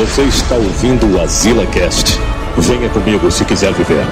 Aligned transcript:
Você 0.00 0.22
está 0.22 0.54
ouvindo 0.54 1.14
o 1.14 1.20
Azila 1.20 1.66
Cast. 1.66 2.18
Venha 2.56 2.88
comigo 2.88 3.30
se 3.30 3.44
quiser 3.44 3.70
viver. 3.74 4.02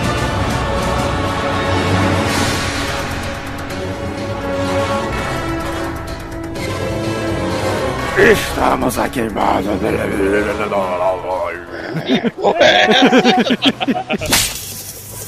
Estamos 8.18 8.98
aqui, 8.98 9.22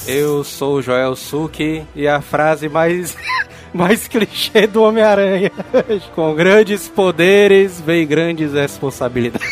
Eu 0.07 0.45
sou 0.45 0.75
o 0.75 0.83
Joel 0.83 1.17
Suki 1.17 1.87
e 1.97 2.07
a 2.07 2.21
frase 2.21 2.69
mais 2.69 3.17
mais 3.73 4.07
clichê 4.07 4.67
do 4.67 4.83
Homem-Aranha. 4.83 5.51
Com 6.15 6.35
grandes 6.35 6.87
poderes 6.87 7.81
vem 7.81 8.07
grandes 8.07 8.53
responsabilidades. 8.53 9.49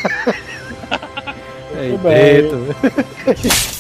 É 1.79 2.43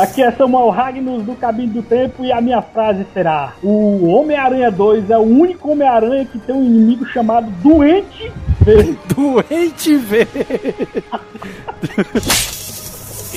Aqui 0.00 0.22
é 0.22 0.30
Samuel 0.30 0.68
Ragnos 0.70 1.24
do 1.24 1.34
Cabine 1.34 1.72
do 1.72 1.82
Tempo 1.82 2.24
e 2.24 2.30
a 2.30 2.40
minha 2.40 2.62
frase 2.62 3.04
será: 3.12 3.54
O 3.62 4.06
Homem-Aranha 4.06 4.70
2 4.70 5.10
é 5.10 5.18
o 5.18 5.22
único 5.22 5.72
Homem-Aranha 5.72 6.24
que 6.24 6.38
tem 6.38 6.54
um 6.54 6.64
inimigo 6.64 7.04
chamado 7.06 7.50
Doente 7.62 8.30
V. 8.60 8.96
Doente 9.12 9.96
V. 9.96 10.28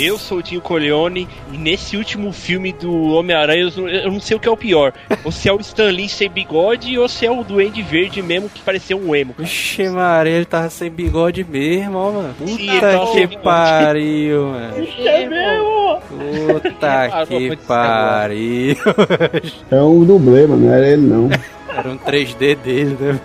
Eu 0.01 0.17
sou 0.17 0.39
o 0.39 0.41
Tinho 0.41 0.59
Corleone 0.59 1.27
e 1.53 1.57
nesse 1.57 1.95
último 1.95 2.31
filme 2.31 2.73
do 2.73 2.91
Homem-Aranha 3.13 3.71
eu 4.03 4.11
não 4.11 4.19
sei 4.19 4.35
o 4.35 4.39
que 4.39 4.47
é 4.47 4.51
o 4.51 4.57
pior. 4.57 4.93
ou 5.23 5.31
se 5.31 5.47
é 5.47 5.53
o 5.53 5.59
Stan 5.59 5.91
Lee 5.91 6.09
sem 6.09 6.27
bigode 6.27 6.97
ou 6.97 7.07
se 7.07 7.25
é 7.25 7.31
o 7.31 7.43
Duende 7.43 7.83
Verde 7.83 8.19
mesmo 8.21 8.49
que 8.49 8.61
pareceu 8.61 8.99
um 8.99 9.15
emo. 9.15 9.35
Vixe, 9.37 9.87
Maria, 9.89 10.33
ele 10.33 10.45
tava 10.45 10.71
sem 10.71 10.89
bigode 10.89 11.43
mesmo, 11.47 11.97
ó, 11.97 12.11
mano. 12.11 12.33
Puta 12.33 13.05
Sim, 13.13 13.27
que 13.27 13.37
pariu, 13.37 14.47
mano. 14.47 14.87
É 15.05 15.27
mesmo? 15.27 16.01
Puta 16.09 17.25
que 17.27 17.55
pariu. 17.67 18.75
É 19.69 19.81
um 19.81 20.03
dublê, 20.03 20.47
mano, 20.47 20.65
não 20.65 20.73
era 20.73 20.87
ele 20.87 21.01
não. 21.01 21.29
Era 21.75 21.89
um 21.89 21.97
3D 21.97 22.55
dele, 22.57 22.97
né? 22.99 23.19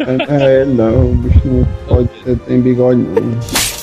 É, 0.00 0.44
é 0.44 0.62
ele 0.62 0.74
não, 0.74 1.12
o 1.12 1.14
bicho 1.14 1.40
não 1.44 1.68
pode 1.86 2.08
ser, 2.24 2.36
tem 2.40 2.60
bigode 2.60 3.00
não. 3.00 3.73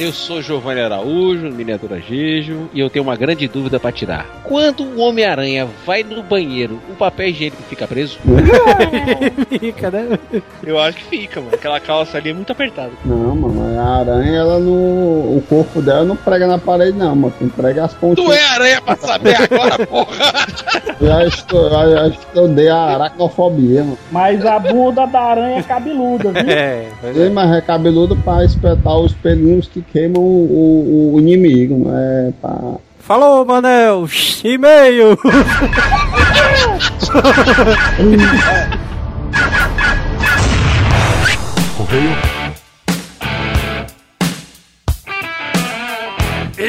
Eu 0.00 0.12
sou 0.12 0.42
Giovanni 0.42 0.80
Araújo, 0.80 1.50
miniatura 1.50 2.00
Gijo, 2.00 2.68
e 2.72 2.80
eu 2.80 2.88
tenho 2.88 3.04
uma 3.04 3.14
grande 3.14 3.46
dúvida 3.46 3.78
para 3.78 3.92
tirar. 3.92 4.26
Quando 4.42 4.82
o 4.82 5.00
Homem-Aranha 5.00 5.68
vai 5.86 6.02
no 6.02 6.22
banheiro, 6.22 6.80
o 6.90 6.94
papel 6.94 7.28
higiênico 7.28 7.62
fica 7.64 7.86
preso? 7.86 8.18
fica, 9.60 9.90
né? 9.90 10.18
Eu 10.64 10.78
acho 10.80 10.96
que 10.98 11.04
fica, 11.04 11.40
mano. 11.40 11.54
Aquela 11.54 11.78
calça 11.78 12.16
ali 12.16 12.30
é 12.30 12.32
muito 12.32 12.50
apertada. 12.50 12.90
Não, 13.04 13.36
mano, 13.36 13.78
a 13.78 13.98
aranha, 13.98 14.38
ela 14.38 14.58
no. 14.58 15.36
O 15.36 15.44
corpo 15.48 15.82
dela 15.82 16.04
não 16.04 16.16
prega 16.16 16.46
na 16.46 16.58
parede, 16.58 16.96
não, 16.96 17.14
mano. 17.14 17.34
Tem 17.38 17.48
prega 17.48 17.84
as 17.84 17.94
pontas. 17.94 18.24
Tu 18.24 18.32
é 18.32 18.44
aranha 18.44 18.80
pra 18.80 18.96
saber 18.96 19.36
agora, 19.36 19.86
porra! 19.86 20.46
já, 21.00 21.24
estou, 21.26 21.70
já 21.70 22.08
estudei 22.08 22.68
a 22.68 22.76
aracnofobia, 22.76 23.84
mano. 23.84 23.98
Mas 24.10 24.44
a 24.44 24.58
bunda 24.58 25.06
da 25.06 25.20
aranha 25.20 25.58
é 25.58 25.62
cabeluda, 25.62 26.32
viu? 26.32 26.42
É, 26.52 26.86
é. 27.02 27.28
mas 27.30 27.50
é 27.56 27.60
cabeluda 27.60 28.14
pra 28.16 28.44
espetar 28.44 28.96
os 28.98 29.12
pelinhos 29.14 29.68
que 29.68 29.81
queima 29.92 30.18
o, 30.18 30.22
o, 30.22 31.14
o 31.14 31.20
inimigo, 31.20 31.78
não 31.78 31.96
é 31.96 32.32
pra. 32.40 32.58
Falou, 33.00 33.44
Manel! 33.44 34.08
E-mail! 34.44 35.18
Correio 41.76 42.31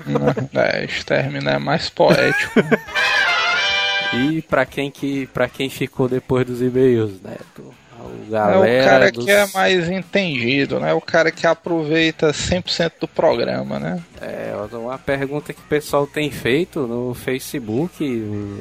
é, 0.53 0.85
exterminar 0.85 1.55
é 1.55 1.59
mais 1.59 1.89
poético. 1.89 2.61
e 4.13 4.43
para 4.43 4.67
quem 4.67 4.91
que 4.91 5.27
para 5.29 5.49
quem 5.49 5.71
ficou 5.71 6.07
depois 6.07 6.45
dos 6.45 6.61
e-mails, 6.61 7.23
Neto? 7.23 7.75
É 8.33 8.83
o 8.83 8.85
cara 8.85 9.13
dos... 9.13 9.25
que 9.25 9.31
é 9.31 9.47
mais 9.53 9.89
entendido, 9.89 10.81
né? 10.81 10.93
O 10.93 11.01
cara 11.01 11.31
que 11.31 11.47
aproveita 11.47 12.33
100% 12.33 12.93
do 13.01 13.09
programa, 13.09 13.79
né? 13.79 14.03
É, 14.21 14.55
uma 14.73 14.99
pergunta 14.99 15.53
que 15.53 15.61
o 15.61 15.69
pessoal 15.69 16.07
tem 16.07 16.31
feito 16.31 16.87
no 16.87 17.15
Facebook, 17.15 18.05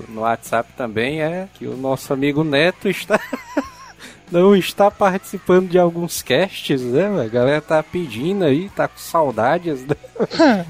no 0.10 0.22
WhatsApp 0.22 0.70
também, 0.76 1.22
é 1.22 1.48
que 1.54 1.66
o 1.66 1.78
nosso 1.78 2.14
amigo 2.14 2.44
Neto 2.44 2.90
está... 2.90 3.20
não 4.32 4.56
está 4.56 4.90
participando 4.90 5.70
de 5.70 5.78
alguns 5.78 6.22
casts, 6.22 6.82
né? 6.82 7.22
A 7.24 7.28
galera 7.28 7.62
tá 7.62 7.84
pedindo 7.84 8.44
aí, 8.44 8.70
tá 8.70 8.88
com 8.88 8.98
saudades, 8.98 9.86
né? 9.86 9.96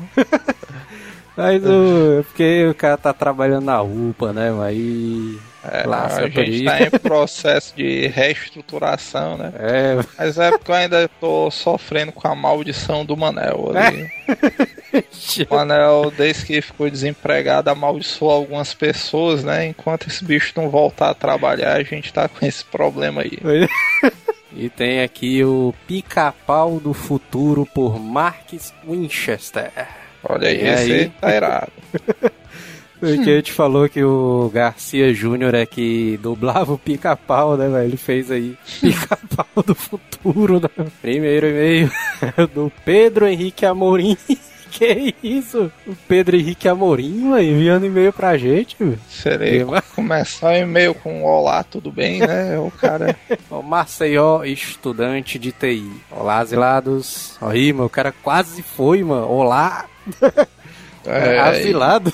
Mas 1.35 1.63
o. 1.65 2.19
É 2.19 2.23
porque 2.23 2.67
o 2.69 2.75
cara 2.75 2.97
tá 2.97 3.13
trabalhando 3.13 3.65
na 3.65 3.81
UPA, 3.81 4.33
né? 4.33 4.51
Aí 4.61 5.39
é, 5.63 5.83
a 5.87 6.27
gente 6.27 6.51
está 6.51 6.81
em 6.81 6.89
processo 6.89 7.73
de 7.75 8.07
reestruturação, 8.07 9.37
né? 9.37 9.53
É. 9.57 9.95
Mas 10.17 10.37
é 10.37 10.51
porque 10.51 10.71
eu 10.71 10.75
ainda 10.75 11.09
tô 11.19 11.49
sofrendo 11.49 12.11
com 12.11 12.27
a 12.27 12.35
maldição 12.35 13.05
do 13.05 13.15
Manel 13.15 13.71
ali. 13.73 14.11
É. 14.93 15.45
o 15.49 15.55
Manel, 15.55 16.11
desde 16.15 16.45
que 16.45 16.61
ficou 16.61 16.89
desempregado, 16.89 17.69
amaldiçoou 17.69 18.31
algumas 18.31 18.73
pessoas, 18.73 19.43
né? 19.43 19.67
Enquanto 19.67 20.07
esse 20.07 20.23
bicho 20.23 20.53
não 20.55 20.69
voltar 20.69 21.11
a 21.11 21.15
trabalhar, 21.15 21.77
a 21.77 21.83
gente 21.83 22.11
tá 22.11 22.27
com 22.27 22.45
esse 22.45 22.65
problema 22.65 23.21
aí. 23.21 23.39
E 24.55 24.69
tem 24.69 25.01
aqui 25.01 25.43
o 25.43 25.73
Pica-Pau 25.87 26.79
do 26.79 26.93
Futuro 26.93 27.65
por 27.65 27.99
Marques 27.99 28.71
Winchester. 28.87 29.71
Olha 30.23 30.47
aí, 30.47 30.57
e 30.57 30.67
esse 30.67 30.93
aí 30.93 31.09
tá 31.09 31.35
irado. 31.35 31.71
Porque 33.03 33.29
a 33.29 33.35
gente 33.35 33.51
falou 33.51 33.89
que 33.89 34.03
o 34.03 34.49
Garcia 34.53 35.13
Júnior 35.13 35.53
é 35.53 35.65
que 35.65 36.17
dublava 36.21 36.73
o 36.73 36.77
pica-pau, 36.77 37.57
né, 37.57 37.67
velho? 37.67 37.83
Ele 37.83 37.97
fez 37.97 38.31
aí 38.31 38.57
pica-pau 38.79 39.63
do 39.63 39.75
futuro. 39.75 40.61
Né? 40.61 40.85
Primeiro 41.01 41.47
e-mail 41.47 41.91
do 42.55 42.71
Pedro 42.85 43.27
Henrique 43.27 43.65
Amorim. 43.65 44.17
Que 44.73 45.13
isso? 45.21 45.71
O 45.85 45.95
Pedro 46.07 46.35
Henrique 46.35 46.67
Amorim, 46.67 47.31
véio, 47.31 47.51
enviando 47.55 47.85
e-mail 47.85 48.11
pra 48.11 48.35
gente, 48.39 48.75
velho. 48.79 48.99
Serei 49.07 49.63
começar 49.95 50.53
o 50.53 50.55
e-mail 50.55 50.95
com 50.95 51.23
Olá, 51.23 51.63
tudo 51.63 51.91
bem, 51.91 52.21
né? 52.21 52.57
O 52.57 52.71
cara. 52.71 53.15
o 53.51 53.61
Maceió, 53.61 54.43
estudante 54.43 55.37
de 55.37 55.51
TI. 55.51 55.87
Olá, 56.09 56.39
asilados. 56.39 57.37
Aí, 57.39 57.71
meu, 57.71 57.85
o 57.85 57.89
cara 57.89 58.11
quase 58.23 58.63
foi, 58.63 59.03
mano. 59.03 59.27
Olá. 59.29 59.85
É, 61.05 61.39
asilado. 61.39 62.13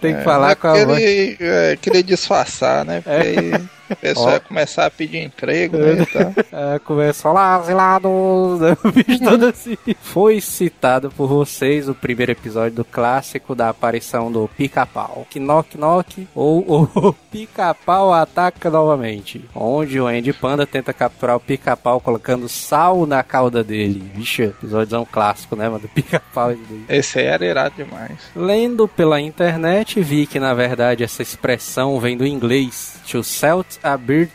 tem 0.00 0.14
que 0.14 0.20
é, 0.20 0.24
falar 0.24 0.56
com 0.56 0.68
a 0.68 0.86
mãe. 0.86 1.36
É, 1.40 1.78
queria 1.80 2.02
disfarçar, 2.02 2.84
né? 2.84 3.00
Porque 3.02 3.56
é. 3.56 3.77
O 3.90 3.96
pessoal 3.96 4.32
ia 4.32 4.40
começar 4.40 4.86
a 4.86 4.90
pedir 4.90 5.24
emprego, 5.24 5.76
né? 5.76 5.96
Então. 6.00 6.34
É, 6.52 6.78
começou 6.78 7.32
lá, 7.32 7.60
exilados, 7.60 8.60
né? 8.60 8.76
o 8.84 8.92
bicho 8.92 9.22
todo 9.22 9.46
assim. 9.46 9.76
Foi 10.00 10.40
citado 10.40 11.10
por 11.10 11.26
vocês 11.28 11.88
o 11.88 11.94
primeiro 11.94 12.32
episódio 12.32 12.76
do 12.76 12.84
clássico 12.84 13.54
da 13.54 13.68
aparição 13.68 14.30
do 14.30 14.48
pica-pau. 14.56 15.26
Que 15.30 15.38
knock 15.38 15.76
knock 15.76 16.28
ou 16.34 16.64
o 16.94 17.12
pica-pau 17.30 18.12
ataca 18.12 18.70
novamente. 18.70 19.44
Onde 19.54 20.00
o 20.00 20.06
Andy 20.06 20.32
Panda 20.32 20.66
tenta 20.66 20.92
capturar 20.92 21.36
o 21.36 21.40
pica-pau 21.40 22.00
colocando 22.00 22.48
sal 22.48 23.06
na 23.06 23.22
cauda 23.22 23.62
dele. 23.62 24.10
Vixe, 24.14 24.42
episódio 24.42 25.06
clássico, 25.06 25.56
né, 25.56 25.68
mano? 25.68 25.80
Do 25.80 25.88
pica-pau. 25.88 26.54
Esse 26.88 27.18
aí 27.18 27.26
era 27.26 27.44
irado 27.44 27.74
demais. 27.76 28.18
Lendo 28.34 28.88
pela 28.88 29.20
internet, 29.20 30.00
vi 30.00 30.26
que 30.26 30.40
na 30.40 30.54
verdade 30.54 31.04
essa 31.04 31.22
expressão 31.22 31.98
vem 32.00 32.16
do 32.16 32.26
inglês. 32.26 32.98
To 33.10 33.22
salt 33.22 33.77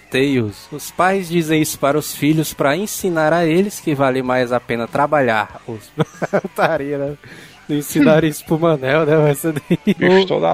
tails. 0.10 0.68
Os 0.72 0.92
pais 0.92 1.30
dizem 1.30 1.62
isso 1.62 1.78
para 1.80 1.98
os 1.98 2.14
filhos 2.14 2.54
para 2.54 2.76
ensinar 2.76 3.34
a 3.34 3.46
eles 3.46 3.80
que 3.80 3.96
vale 3.96 4.22
mais 4.22 4.52
a 4.52 4.60
pena 4.60 4.88
trabalhar. 4.88 5.62
Os... 5.68 5.92
Taria, 6.56 7.18
né? 7.70 7.76
Ensinar 7.78 8.24
isso 8.24 8.44
pro 8.46 8.60
Manel, 8.60 9.06
né? 9.06 9.18
Mas 9.18 9.44
Bicho 9.98 10.28
todo 10.28 10.46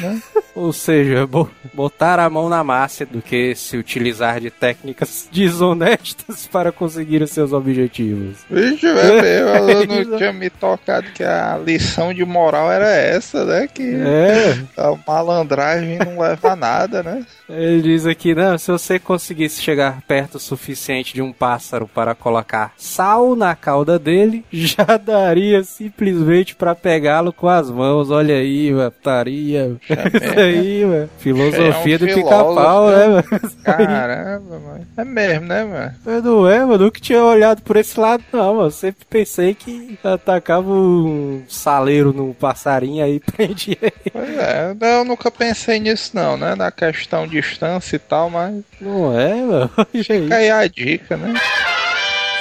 né? 0.00 0.22
Ou 0.54 0.72
seja, 0.72 1.26
bo- 1.26 1.50
botar 1.72 2.20
a 2.20 2.30
mão 2.30 2.48
na 2.48 2.62
massa 2.62 3.04
do 3.04 3.20
que 3.20 3.56
se 3.56 3.76
utilizar 3.76 4.38
de 4.40 4.50
técnicas 4.52 5.28
desonestas 5.32 6.46
para 6.46 6.70
conseguir 6.70 7.22
os 7.22 7.30
seus 7.32 7.52
objetivos. 7.52 8.36
Vixe, 8.48 8.86
velho, 8.92 9.48
eu 9.48 9.86
não 9.86 10.16
tinha 10.16 10.32
me 10.32 10.48
tocado 10.50 11.10
que 11.12 11.24
a 11.24 11.58
lição 11.58 12.14
de 12.14 12.24
moral 12.24 12.70
era 12.70 12.88
essa, 12.88 13.44
né? 13.44 13.66
Que 13.66 13.94
É, 13.96 14.56
a 14.76 14.96
malandragem 15.04 15.98
não 15.98 16.20
leva 16.20 16.52
a 16.52 16.56
nada, 16.56 17.02
né? 17.02 17.26
ele 17.48 17.82
diz 17.82 18.06
aqui, 18.06 18.34
não, 18.34 18.56
se 18.56 18.70
você 18.70 18.98
conseguisse 18.98 19.60
chegar 19.60 20.00
perto 20.08 20.36
o 20.36 20.40
suficiente 20.40 21.12
de 21.14 21.20
um 21.20 21.32
pássaro 21.32 21.86
para 21.86 22.14
colocar 22.14 22.72
sal 22.76 23.34
na 23.36 23.54
cauda 23.56 23.98
dele, 23.98 24.44
já 24.52 24.84
daria 24.96 25.62
simplesmente 25.84 26.54
para 26.54 26.74
pegá-lo 26.74 27.32
com 27.32 27.48
as 27.48 27.70
mãos. 27.70 28.10
Olha 28.10 28.36
aí, 28.36 28.72
mano, 28.72 28.90
taria. 29.02 29.76
Isso 29.84 30.38
aí, 30.38 30.84
mano. 30.84 31.10
Filosofia 31.18 31.94
É 31.94 31.96
um 31.96 31.98
do 31.98 32.06
pica-pau, 32.06 32.90
né, 32.90 33.06
mano? 33.08 33.24
Caramba, 33.62 34.58
mano. 34.58 34.86
É 34.96 35.04
mesmo, 35.04 35.46
né, 35.46 35.64
mano? 35.64 36.22
Não 36.22 36.48
é, 36.48 36.64
mano. 36.64 36.84
Nunca 36.84 37.00
tinha 37.00 37.22
olhado 37.22 37.60
por 37.62 37.76
esse 37.76 37.98
lado, 38.00 38.24
não, 38.32 38.56
mano. 38.56 38.70
Sempre 38.70 39.04
pensei 39.08 39.54
que 39.54 39.98
atacava 40.02 40.70
um 40.70 41.42
saleiro 41.48 42.12
no 42.12 42.32
passarinho 42.34 43.04
aí 43.04 43.20
prendia 43.36 43.76
ele. 43.80 44.10
Pois 44.12 44.38
é, 44.38 44.74
eu 44.80 45.04
nunca 45.04 45.30
pensei 45.30 45.78
nisso 45.78 46.12
não, 46.14 46.36
né? 46.36 46.54
Na 46.54 46.70
questão 46.70 47.26
de 47.26 47.34
distância 47.40 47.96
e 47.96 47.98
tal, 47.98 48.30
mas 48.30 48.62
Não 48.80 49.18
é, 49.18 49.34
mano? 49.34 49.70
Fica 49.92 50.36
aí 50.36 50.50
a 50.50 50.66
dica, 50.66 51.16
né? 51.16 51.34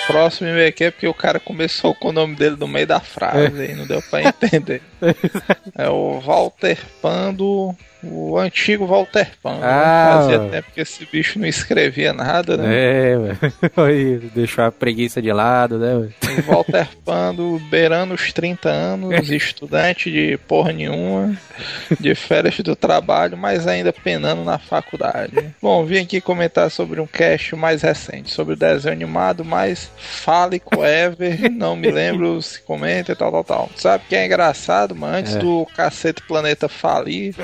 Próximo 0.07 0.49
e-mail 0.49 0.67
aqui 0.67 0.83
é 0.85 0.91
porque 0.91 1.07
o 1.07 1.13
cara 1.13 1.39
começou 1.39 1.95
com 1.95 2.09
o 2.09 2.13
nome 2.13 2.35
dele 2.35 2.57
no 2.57 2.67
meio 2.67 2.85
da 2.85 2.99
frase 2.99 3.71
e 3.71 3.75
não 3.75 3.87
deu 3.87 4.01
pra 4.01 4.21
entender. 4.23 4.81
É 5.75 5.89
o 5.89 6.19
Walter 6.19 6.77
Pando, 7.01 7.75
o 8.03 8.37
antigo 8.37 8.85
Walter 8.85 9.29
Pando. 9.41 9.61
né? 9.61 9.67
Ah, 9.67 10.19
Fazia 10.21 10.37
mano. 10.39 10.49
tempo 10.51 10.67
que 10.73 10.81
esse 10.81 11.05
bicho 11.11 11.39
não 11.39 11.47
escrevia 11.47 12.11
nada, 12.13 12.57
né? 12.57 12.65
É, 13.11 13.17
mano. 13.17 13.37
Aí, 13.87 14.17
deixou 14.35 14.63
a 14.63 14.71
preguiça 14.71 15.21
de 15.21 15.31
lado, 15.31 15.77
né, 15.79 15.93
mano? 15.93 16.13
O 16.39 16.41
Walter 16.51 16.87
Pando, 17.05 17.61
beirando 17.69 18.13
os 18.13 18.31
30 18.33 18.69
anos, 18.69 19.29
estudante 19.31 20.11
de 20.11 20.37
porra 20.47 20.71
nenhuma, 20.73 21.35
de 21.99 22.13
férias 22.15 22.57
do 22.59 22.75
trabalho, 22.75 23.37
mas 23.37 23.67
ainda 23.67 23.93
penando 23.93 24.43
na 24.43 24.57
faculdade. 24.57 25.33
Bom, 25.61 25.85
vim 25.85 25.99
aqui 25.99 26.19
comentar 26.19 26.69
sobre 26.71 26.99
um 26.99 27.07
cast 27.07 27.55
mais 27.55 27.81
recente, 27.81 28.31
sobre 28.31 28.53
o 28.53 28.57
desenho 28.57 28.93
animado 28.93 29.45
mais 29.45 29.89
fálico 29.97 30.83
ever, 30.83 31.49
não 31.51 31.75
me 31.75 31.89
lembro 31.91 32.41
se 32.41 32.61
comenta 32.61 33.11
e 33.11 33.15
tal, 33.15 33.31
tal, 33.31 33.43
tal. 33.43 33.69
Sabe 33.75 34.03
que 34.09 34.15
é 34.15 34.25
engraçado, 34.25 34.95
mano? 34.95 35.17
Antes 35.17 35.35
É. 35.35 35.39
do 35.39 35.65
Cacete 35.75 36.21
Planeta 36.23 36.67
falir, 36.67 37.35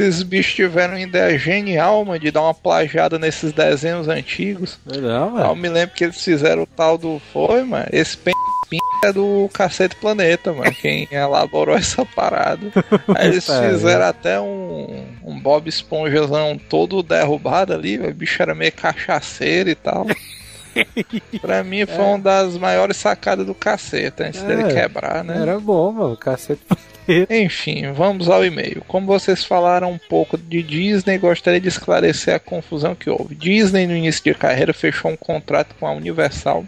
esses 0.00 0.22
bichos 0.22 0.54
tiveram 0.54 0.94
uma 0.94 1.00
ideia 1.00 1.38
genial, 1.38 2.04
mano, 2.04 2.18
de 2.18 2.30
dar 2.30 2.42
uma 2.42 2.54
plagiada 2.54 3.18
nesses 3.18 3.52
desenhos 3.52 4.08
antigos. 4.08 4.78
Não, 4.86 5.26
Eu 5.26 5.30
mano. 5.30 5.56
me 5.56 5.68
lembro 5.68 5.94
que 5.94 6.04
eles 6.04 6.22
fizeram 6.22 6.62
o 6.62 6.66
tal 6.66 6.96
do. 6.96 7.20
Foi, 7.32 7.62
mano. 7.64 7.86
Esse 7.92 8.16
pen 8.16 8.32
é 9.04 9.12
do 9.12 9.50
Cacete 9.52 9.96
Planeta, 9.96 10.52
mano. 10.52 10.72
Quem 10.80 11.06
elaborou 11.12 11.76
essa 11.76 12.04
parada. 12.06 12.72
Aí 13.16 13.28
eles 13.28 13.44
fizeram 13.46 14.06
até 14.06 14.40
um, 14.40 15.04
um 15.24 15.38
Bob 15.40 15.68
Esponjazão 15.68 16.58
todo 16.68 17.02
derrubado 17.02 17.74
ali. 17.74 17.98
O 17.98 18.14
bicho 18.14 18.40
era 18.42 18.54
meio 18.54 18.72
cachaceiro 18.72 19.68
e 19.70 19.74
tal. 19.74 20.06
pra 21.42 21.62
mim 21.62 21.84
foi 21.84 22.02
uma 22.02 22.18
das 22.18 22.56
maiores 22.56 22.96
sacadas 22.96 23.44
do 23.44 23.54
cacete, 23.54 24.22
antes 24.22 24.42
É. 24.42 24.46
dele 24.46 24.72
quebrar, 24.72 25.22
né? 25.22 25.38
Era 25.42 25.58
bom, 25.60 25.92
mano. 25.92 26.16
Cacete. 26.16 26.62
Enfim, 27.28 27.92
vamos 27.92 28.28
ao 28.28 28.44
e-mail. 28.44 28.82
Como 28.86 29.06
vocês 29.06 29.44
falaram 29.44 29.90
um 29.90 29.98
pouco 29.98 30.38
de 30.38 30.62
Disney, 30.62 31.18
gostaria 31.18 31.60
de 31.60 31.68
esclarecer 31.68 32.34
a 32.34 32.38
confusão 32.38 32.94
que 32.94 33.10
houve. 33.10 33.34
Disney, 33.34 33.86
no 33.86 33.96
início 33.96 34.22
de 34.22 34.34
carreira, 34.34 34.72
fechou 34.72 35.10
um 35.10 35.16
contrato 35.16 35.74
com 35.78 35.86
a 35.86 35.92
Universal 35.92 36.64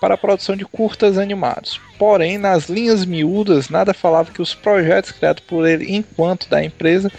para 0.00 0.14
a 0.14 0.18
produção 0.18 0.54
de 0.54 0.66
curtas 0.66 1.16
animados. 1.16 1.80
Porém, 1.98 2.36
nas 2.36 2.68
linhas 2.68 3.06
miúdas, 3.06 3.70
nada 3.70 3.94
falava 3.94 4.30
que 4.30 4.42
os 4.42 4.54
projetos 4.54 5.12
criados 5.12 5.42
por 5.46 5.66
ele 5.66 5.94
enquanto 5.94 6.48
da 6.48 6.62
empresa 6.62 7.10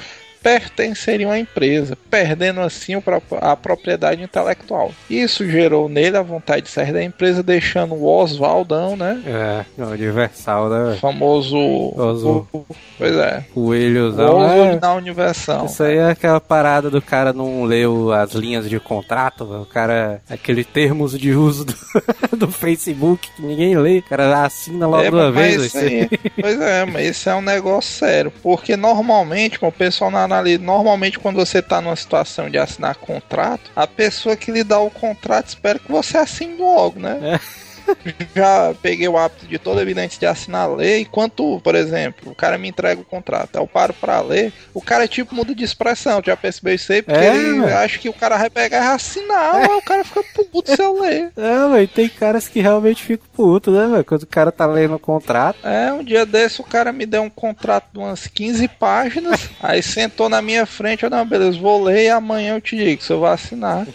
pertenceriam 0.46 1.32
à 1.32 1.40
empresa, 1.40 1.98
perdendo 2.08 2.62
assim 2.62 2.96
o 2.96 3.04
a 3.42 3.56
propriedade 3.56 4.22
intelectual. 4.22 4.92
Isso 5.10 5.44
gerou 5.50 5.90
nele 5.90 6.18
a 6.18 6.22
vontade 6.22 6.62
de 6.68 6.70
sair 6.70 6.94
da 6.94 7.04
empresa, 7.04 7.42
deixando 7.42 7.96
o 7.96 8.06
Oswaldão, 8.06 8.96
né? 8.96 9.24
É, 9.26 9.66
não, 9.76 9.90
Universal, 9.90 10.70
né, 10.70 10.94
O 10.94 10.98
famoso. 11.00 11.58
Oswald. 11.98 12.48
Pois 12.96 13.16
é. 13.16 13.44
Coelhozão. 13.56 14.38
Oswald 14.38 14.78
É, 14.78 14.80
na 14.80 14.94
Universal. 14.94 15.66
Isso 15.66 15.82
aí 15.82 15.98
é 15.98 16.12
aquela 16.12 16.40
parada 16.40 16.92
do 16.92 17.02
cara 17.02 17.34
não 17.34 17.64
leu 17.64 18.14
as 18.14 18.34
linhas 18.34 18.70
de 18.70 18.80
contrato, 18.80 19.44
o 19.46 19.66
cara, 19.66 20.22
aquele 20.30 20.64
termos 20.64 21.18
de 21.18 21.32
uso 21.32 21.66
do, 21.66 21.76
do 22.38 22.52
Facebook 22.52 23.28
que 23.36 23.42
ninguém 23.42 23.76
lê, 23.76 23.98
o 23.98 24.04
cara 24.04 24.44
assina 24.44 24.86
logo 24.86 25.04
É, 25.04 25.10
uma 25.10 25.32
vez. 25.32 25.72
ser- 25.72 26.08
pois 26.40 26.62
é, 26.62 26.86
mas 26.86 27.10
isso 27.18 27.30
é 27.32 27.36
um 27.36 27.42
negócio 27.42 27.92
sério. 27.92 28.32
Porque 28.44 28.78
normalmente, 28.78 29.58
como 29.58 29.70
o 29.70 29.74
pessoal 29.74 30.12
não 30.12 30.20
analisa, 30.36 30.64
normalmente 30.64 31.20
quando 31.20 31.38
você 31.38 31.62
tá 31.62 31.82
numa 31.82 31.96
situação 31.96 32.50
de 32.50 32.58
assinar 32.58 32.96
contrato, 32.96 33.72
a 33.76 33.88
pessoa 33.88 34.36
que 34.36 34.52
lhe 34.52 34.64
dá 34.64 34.80
o 34.80 34.92
contrato 34.92 35.48
espera 35.48 35.80
que 35.80 35.92
você 35.92 36.18
assine 36.18 36.58
logo, 36.58 37.00
né? 37.00 37.40
Já 38.36 38.74
peguei 38.82 39.08
o 39.08 39.18
hábito 39.18 39.46
de 39.48 39.58
todo 39.58 39.80
evidente 39.82 40.20
de 40.20 40.26
assinar 40.26 40.70
a 40.70 40.76
lei. 40.76 41.02
Enquanto, 41.02 41.60
por 41.64 41.76
exemplo, 41.76 42.32
o 42.32 42.36
cara 42.36 42.58
me 42.58 42.68
entrega 42.70 43.02
o 43.02 43.06
contrato, 43.06 43.56
eu 43.56 43.68
paro 43.68 43.94
pra 43.94 44.22
ler, 44.22 44.52
o 44.74 44.82
cara 44.82 45.08
tipo 45.08 45.34
muda 45.36 45.54
de 45.54 45.64
expressão. 45.64 46.22
Já 46.26 46.36
percebeu 46.36 46.76
isso 46.76 46.92
aí? 46.92 47.02
Porque 47.02 47.20
É, 47.20 47.36
ele 47.36 47.54
mano. 47.60 47.76
acha 47.78 47.98
que 48.00 48.10
o 48.10 48.14
cara 48.14 48.38
vai 48.38 48.50
pegar 48.50 48.84
e 48.84 48.96
assinar, 48.96 49.56
aí 49.56 49.66
o 49.68 49.82
cara 49.82 50.04
fica 50.04 50.24
puto 50.52 50.76
se 50.76 50.82
eu 50.82 51.00
ler. 51.02 51.32
É, 51.46 51.68
mas 51.68 51.92
tem 51.92 52.10
caras 52.10 52.48
que 52.48 52.60
realmente 52.60 53.04
ficam 53.04 53.28
putos, 53.34 53.74
né, 53.74 53.88
velho? 53.88 54.04
Quando 54.04 54.24
o 54.24 54.28
cara 54.28 54.52
tá 54.52 54.66
lendo 54.66 54.96
o 54.96 55.00
contrato. 55.00 55.58
É, 55.64 55.92
um 55.94 56.04
dia 56.04 56.26
desse 56.26 56.60
o 56.62 56.64
cara 56.64 56.92
me 56.92 57.06
deu 57.06 57.22
um 57.22 57.30
contrato 57.30 57.86
de 57.94 58.00
umas 58.00 58.26
15 58.28 58.68
páginas, 58.68 59.50
aí 59.62 59.82
sentou 59.84 60.28
na 60.30 60.42
minha 60.42 60.66
frente, 60.66 61.04
eu, 61.04 61.10
não, 61.10 61.26
beleza, 61.26 61.60
vou 61.60 61.84
ler 61.84 62.06
e 62.06 62.10
amanhã 62.10 62.56
eu 62.56 62.62
te 62.62 62.76
digo 62.76 63.02
se 63.04 63.12
eu 63.12 63.20
vou 63.20 63.28
assinar. 63.28 63.86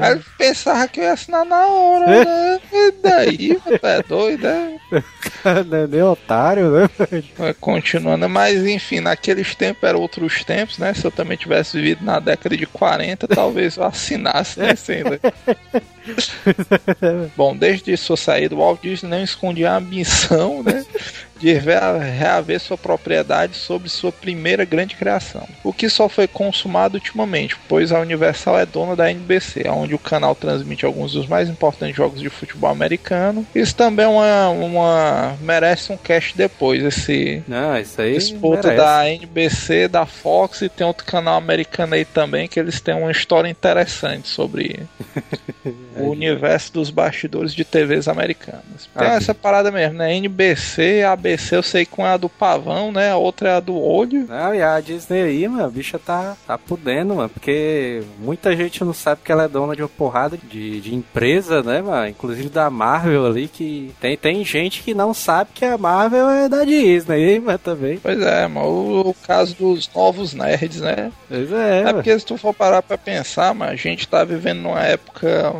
Aí 0.00 0.12
ele 0.12 0.24
pensava 0.38 0.86
que 0.88 1.00
eu 1.00 1.04
ia 1.04 1.12
assinar 1.12 1.44
na 1.44 1.66
hora, 1.66 2.06
né? 2.24 2.60
E 2.72 2.92
daí, 3.02 3.31
é 3.82 4.02
doido, 4.02 4.42
né? 4.46 4.78
Cara, 5.42 5.66
é 5.72 5.86
nem 5.86 6.02
otário, 6.02 6.70
né, 6.70 6.88
Continuando, 7.60 8.28
mas 8.28 8.66
enfim, 8.66 9.00
naqueles 9.00 9.54
tempos 9.54 9.82
eram 9.82 10.00
outros 10.00 10.44
tempos, 10.44 10.78
né? 10.78 10.94
Se 10.94 11.04
eu 11.04 11.10
também 11.10 11.36
tivesse 11.36 11.76
vivido 11.76 12.04
na 12.04 12.18
década 12.18 12.56
de 12.56 12.66
40, 12.66 13.28
talvez 13.28 13.76
eu 13.76 13.84
assinasse 13.84 14.60
nesse 14.60 14.92
ainda. 14.92 15.20
Bom, 17.36 17.56
desde 17.56 17.96
sua 17.96 18.16
saída, 18.16 18.54
o 18.54 18.58
Walt 18.58 18.82
Disney 18.82 19.10
não 19.10 19.22
escondia 19.22 19.72
a 19.72 19.76
ambição, 19.76 20.62
né? 20.62 20.84
De 21.42 21.52
rea- 21.54 21.98
reaver 21.98 22.60
sua 22.60 22.78
propriedade 22.78 23.56
sobre 23.56 23.88
sua 23.88 24.12
primeira 24.12 24.64
grande 24.64 24.94
criação. 24.94 25.46
O 25.64 25.72
que 25.72 25.88
só 25.88 26.08
foi 26.08 26.26
consumado 26.28 26.94
ultimamente, 26.94 27.56
pois 27.68 27.90
a 27.92 27.98
Universal 28.00 28.58
é 28.60 28.64
dona 28.64 28.94
da 28.94 29.10
NBC, 29.10 29.64
onde 29.68 29.94
o 29.94 29.98
canal 29.98 30.34
transmite 30.34 30.86
alguns 30.86 31.12
dos 31.12 31.26
mais 31.26 31.48
importantes 31.48 31.96
jogos 31.96 32.20
de 32.20 32.30
futebol 32.30 32.70
americano. 32.70 33.44
Isso 33.54 33.74
também 33.74 34.04
é 34.04 34.08
uma, 34.08 34.48
uma 34.50 35.36
merece 35.40 35.92
um 35.92 35.96
cast 35.96 36.36
depois, 36.36 36.82
esse 36.84 37.42
Não, 37.48 37.76
isso 37.76 38.00
aí. 38.00 38.14
disputa 38.14 38.68
merece. 38.68 38.76
da 38.76 39.10
NBC, 39.10 39.88
da 39.88 40.06
Fox 40.06 40.62
e 40.62 40.68
tem 40.68 40.86
outro 40.86 41.04
canal 41.04 41.36
americano 41.36 41.94
aí 41.94 42.04
também 42.04 42.46
que 42.46 42.60
eles 42.60 42.80
têm 42.80 42.94
uma 42.94 43.10
história 43.10 43.48
interessante 43.48 44.28
sobre 44.28 44.80
o 45.96 46.10
universo 46.10 46.72
dos 46.72 46.90
bastidores 46.90 47.52
de 47.54 47.64
TVs 47.64 48.06
americanas. 48.08 48.88
Tem 48.96 49.08
Ah, 49.08 49.14
essa 49.14 49.34
parada 49.34 49.70
mesmo, 49.70 49.98
né? 49.98 50.14
NBC, 50.14 51.02
ABC, 51.02 51.31
eu 51.52 51.62
sei 51.62 51.84
com 51.86 52.04
a 52.04 52.16
do 52.16 52.28
pavão, 52.28 52.90
né? 52.92 53.10
A 53.10 53.16
outra 53.16 53.48
é 53.50 53.56
a 53.56 53.60
do 53.60 53.76
olho. 53.78 54.26
Não, 54.28 54.54
e 54.54 54.62
a 54.62 54.80
Disney 54.80 55.22
aí, 55.22 55.48
mano, 55.48 55.64
a 55.64 55.68
bicha 55.70 55.98
tá, 55.98 56.36
tá 56.46 56.56
podendo, 56.58 57.14
mano, 57.14 57.28
porque 57.28 58.02
muita 58.18 58.54
gente 58.56 58.84
não 58.84 58.92
sabe 58.92 59.20
que 59.24 59.32
ela 59.32 59.44
é 59.44 59.48
dona 59.48 59.74
de 59.76 59.82
uma 59.82 59.88
porrada 59.88 60.36
de, 60.36 60.80
de 60.80 60.94
empresa, 60.94 61.62
né, 61.62 61.80
mano, 61.82 62.08
inclusive 62.08 62.48
da 62.48 62.68
Marvel 62.70 63.26
ali, 63.26 63.48
que 63.48 63.92
tem, 64.00 64.16
tem 64.16 64.44
gente 64.44 64.82
que 64.82 64.94
não 64.94 65.12
sabe 65.14 65.50
que 65.54 65.64
a 65.64 65.76
Marvel 65.78 66.28
é 66.30 66.48
da 66.48 66.64
Disney, 66.64 67.40
mas 67.40 67.60
também. 67.60 67.98
Pois 68.02 68.20
é, 68.20 68.46
mano, 68.46 68.66
o, 68.66 69.10
o 69.10 69.14
caso 69.14 69.54
dos 69.56 69.88
novos 69.94 70.34
nerds, 70.34 70.80
né? 70.80 71.12
Pois 71.28 71.52
é, 71.52 71.80
É 71.80 71.84
mano. 71.84 71.94
porque 71.96 72.18
se 72.18 72.24
tu 72.26 72.36
for 72.36 72.52
parar 72.54 72.82
pra 72.82 72.98
pensar, 72.98 73.54
mano, 73.54 73.72
a 73.72 73.76
gente 73.76 74.06
tá 74.08 74.24
vivendo 74.24 74.60
numa 74.62 74.80
época 74.82 75.54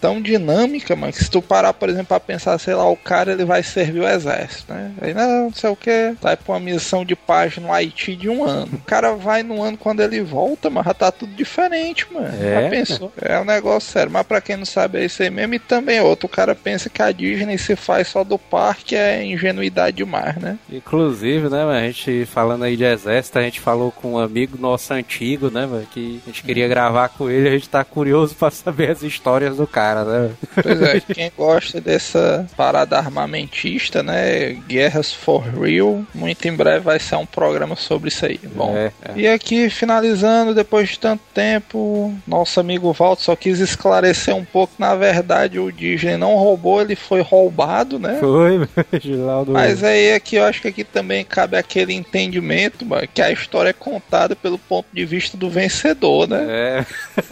tão 0.00 0.20
dinâmica, 0.20 0.96
mano, 0.96 1.12
que 1.12 1.22
se 1.22 1.30
tu 1.30 1.42
parar, 1.42 1.72
por 1.72 1.88
exemplo, 1.88 2.06
pra 2.06 2.20
pensar, 2.20 2.58
sei 2.58 2.74
lá, 2.74 2.88
o 2.88 2.96
cara 2.96 3.32
ele 3.32 3.44
vai 3.44 3.62
servir 3.62 4.00
o 4.00 4.08
exército, 4.08 4.72
né? 4.72 4.92
Aí 5.00 5.14
não, 5.14 5.44
não 5.44 5.52
sei 5.52 5.70
o 5.70 5.76
que, 5.76 6.14
vai 6.20 6.36
pra 6.36 6.54
uma 6.54 6.60
missão 6.60 7.04
de 7.04 7.14
paz 7.14 7.56
no 7.58 7.72
Haiti 7.72 8.16
de 8.16 8.28
um 8.28 8.44
ano. 8.44 8.68
O 8.72 8.78
cara 8.78 9.12
vai 9.14 9.42
no 9.42 9.62
ano 9.62 9.76
quando 9.76 10.00
ele 10.00 10.20
volta, 10.22 10.70
mas 10.70 10.84
já 10.84 10.94
tá 10.94 11.12
tudo 11.12 11.32
diferente, 11.34 12.06
mano. 12.12 12.28
É, 12.40 12.62
Já 12.62 12.70
pensou? 12.70 13.12
É 13.20 13.38
um 13.38 13.44
negócio 13.44 13.90
sério, 13.90 14.10
mas 14.12 14.26
pra 14.26 14.40
quem 14.40 14.56
não 14.56 14.64
sabe 14.64 14.98
é 15.00 15.04
isso 15.04 15.22
aí 15.22 15.30
mesmo. 15.30 15.54
E 15.54 15.58
também 15.58 16.00
outro, 16.00 16.26
o 16.26 16.28
cara 16.28 16.54
pensa 16.54 16.88
que 16.88 17.02
a 17.02 17.12
Disney 17.12 17.58
se 17.58 17.76
faz 17.76 18.08
só 18.08 18.24
do 18.24 18.38
parque 18.38 18.96
é 18.96 19.24
ingenuidade 19.24 19.98
demais, 19.98 20.36
né? 20.36 20.58
Inclusive, 20.70 21.48
né, 21.48 21.64
mano, 21.64 21.72
a 21.78 21.82
gente 21.82 22.24
falando 22.26 22.64
aí 22.64 22.76
de 22.76 22.84
exército, 22.84 23.38
a 23.38 23.42
gente 23.42 23.60
falou 23.60 23.90
com 23.92 24.12
um 24.14 24.18
amigo 24.18 24.56
nosso 24.58 24.92
antigo, 24.92 25.50
né, 25.50 25.66
mano, 25.66 25.86
que 25.92 26.20
a 26.24 26.26
gente 26.30 26.42
queria 26.42 26.68
gravar 26.68 27.08
com 27.08 27.28
ele, 27.28 27.48
a 27.48 27.52
gente 27.52 27.68
tá 27.68 27.84
curioso 27.84 28.34
pra 28.34 28.50
saber 28.50 28.90
as 28.90 29.02
histórias 29.02 29.56
do 29.56 29.66
cara, 29.66 29.89
né? 29.94 30.30
Pois 30.62 30.82
é, 30.82 31.00
quem 31.00 31.32
gosta 31.36 31.80
dessa 31.80 32.46
parada 32.56 32.96
armamentista, 32.98 34.02
né? 34.02 34.52
Guerras 34.68 35.12
for 35.12 35.42
Real, 35.42 36.02
muito 36.14 36.46
em 36.46 36.52
breve 36.52 36.80
vai 36.80 36.98
ser 36.98 37.16
um 37.16 37.26
programa 37.26 37.76
sobre 37.76 38.08
isso 38.08 38.26
aí. 38.26 38.40
Bom. 38.54 38.76
É, 38.76 38.92
é. 39.02 39.12
E 39.16 39.28
aqui, 39.28 39.68
finalizando, 39.70 40.54
depois 40.54 40.90
de 40.90 40.98
tanto 40.98 41.22
tempo, 41.34 42.14
nosso 42.26 42.60
amigo 42.60 42.92
Walter 42.92 43.22
só 43.22 43.36
quis 43.36 43.58
esclarecer 43.60 44.34
um 44.34 44.44
pouco. 44.44 44.74
Na 44.78 44.94
verdade, 44.94 45.58
o 45.58 45.70
Disney 45.70 46.16
não 46.16 46.36
roubou, 46.36 46.80
ele 46.80 46.96
foi 46.96 47.20
roubado, 47.20 47.98
né? 47.98 48.18
Foi, 48.20 48.68
Gilaldo. 49.00 49.52
Mas 49.52 49.82
aí 49.82 50.12
aqui 50.14 50.36
eu 50.36 50.44
acho 50.44 50.62
que 50.62 50.68
aqui 50.68 50.84
também 50.84 51.24
cabe 51.24 51.56
aquele 51.56 51.92
entendimento, 51.92 52.84
mano, 52.84 53.06
que 53.12 53.22
a 53.22 53.30
história 53.30 53.70
é 53.70 53.74
contada 53.74 54.34
pelo 54.34 54.58
ponto 54.58 54.86
de 54.92 55.04
vista 55.04 55.36
do 55.36 55.50
vencedor, 55.50 56.28
né? 56.28 56.46
É, 56.48 56.86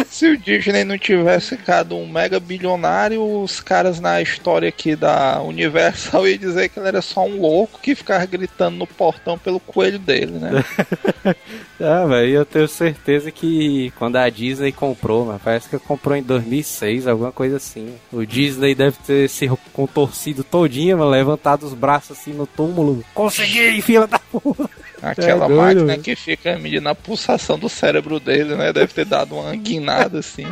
Se 0.08 0.26
o 0.26 0.38
Disney 0.38 0.84
não 0.84 0.98
tivesse 0.98 1.56
ficado 1.56 1.96
um 1.96 2.06
mega 2.06 2.40
bilionário, 2.48 3.22
os 3.42 3.60
caras 3.60 4.00
na 4.00 4.20
história 4.22 4.68
aqui 4.68 4.96
da 4.96 5.40
Universal 5.42 6.26
iam 6.28 6.38
dizer 6.38 6.68
que 6.70 6.78
ele 6.80 6.88
era 6.88 7.02
só 7.02 7.24
um 7.24 7.40
louco 7.40 7.78
que 7.80 7.94
ficava 7.94 8.24
gritando 8.26 8.76
no 8.78 8.86
portão 8.86 9.38
pelo 9.38 9.60
coelho 9.60 9.98
dele, 9.98 10.32
né? 10.38 10.64
Ah, 11.80 12.04
velho, 12.06 12.28
eu 12.38 12.44
tenho 12.44 12.66
certeza 12.66 13.30
que 13.30 13.92
quando 13.96 14.16
a 14.16 14.28
Disney 14.28 14.72
comprou, 14.72 15.26
mano, 15.26 15.40
parece 15.42 15.68
que 15.68 15.78
comprou 15.78 16.16
em 16.16 16.22
2006, 16.24 17.06
alguma 17.06 17.30
coisa 17.30 17.56
assim. 17.58 17.94
O 18.12 18.26
Disney 18.26 18.74
deve 18.74 18.96
ter 19.06 19.28
se 19.28 19.48
contorcido 19.72 20.42
todinho, 20.42 20.98
mano, 20.98 21.10
levantado 21.10 21.64
os 21.64 21.74
braços 21.74 22.18
assim 22.18 22.32
no 22.32 22.48
túmulo. 22.48 23.04
Consegui, 23.14 23.80
filha 23.80 24.08
da 24.08 24.18
puta! 24.18 24.68
Aquela 25.00 25.44
É 25.44 25.48
doido, 25.48 25.56
máquina 25.56 25.84
velho. 25.86 26.02
que 26.02 26.16
fica 26.16 26.58
medindo 26.58 26.88
a 26.88 26.94
pulsação 26.96 27.56
do 27.56 27.68
cérebro 27.68 28.18
dele, 28.18 28.56
né? 28.56 28.72
Deve 28.72 28.92
ter 28.92 29.04
dado 29.04 29.36
uma 29.36 29.54
guinada 29.54 30.18
assim. 30.18 30.46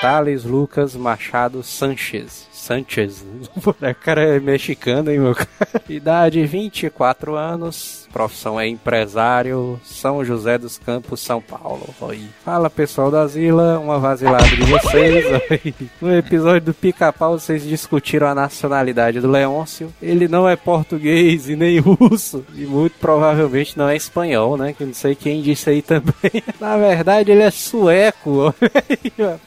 Thales 0.00 0.44
Lucas 0.44 0.96
Machado 0.96 1.62
Sanchez. 1.62 2.48
Sanchez. 2.60 3.24
O 3.56 3.94
cara 3.94 4.22
é 4.36 4.40
mexicano, 4.40 5.10
hein, 5.10 5.18
meu 5.18 5.34
cara? 5.34 5.82
Idade 5.88 6.44
24 6.44 7.34
anos. 7.34 8.08
Profissão 8.12 8.60
é 8.60 8.66
empresário. 8.66 9.80
São 9.84 10.24
José 10.24 10.58
dos 10.58 10.78
Campos, 10.78 11.20
São 11.20 11.40
Paulo. 11.40 11.88
Oi. 12.00 12.22
Fala 12.44 12.68
pessoal 12.68 13.10
da 13.10 13.26
Zila, 13.26 13.78
uma 13.78 13.98
vacilada 13.98 14.44
de 14.44 14.62
vocês. 14.62 15.24
Oi. 15.50 15.74
No 16.00 16.16
episódio 16.16 16.66
do 16.66 16.74
Pica-Pau, 16.74 17.38
vocês 17.38 17.62
discutiram 17.62 18.26
a 18.26 18.34
nacionalidade 18.34 19.20
do 19.20 19.30
Leôncio. 19.30 19.92
Ele 20.00 20.28
não 20.28 20.48
é 20.48 20.56
português 20.56 21.48
e 21.48 21.56
nem 21.56 21.78
russo. 21.78 22.44
E 22.54 22.66
muito 22.66 22.94
provavelmente 23.00 23.76
não 23.76 23.88
é 23.88 23.96
espanhol, 23.96 24.56
né? 24.56 24.72
Que 24.72 24.84
não 24.84 24.94
sei 24.94 25.14
quem 25.14 25.42
disse 25.42 25.70
aí 25.70 25.82
também. 25.82 26.42
Na 26.60 26.76
verdade, 26.76 27.32
ele 27.32 27.42
é 27.42 27.50
sueco. 27.50 28.54
Olha 28.60 28.72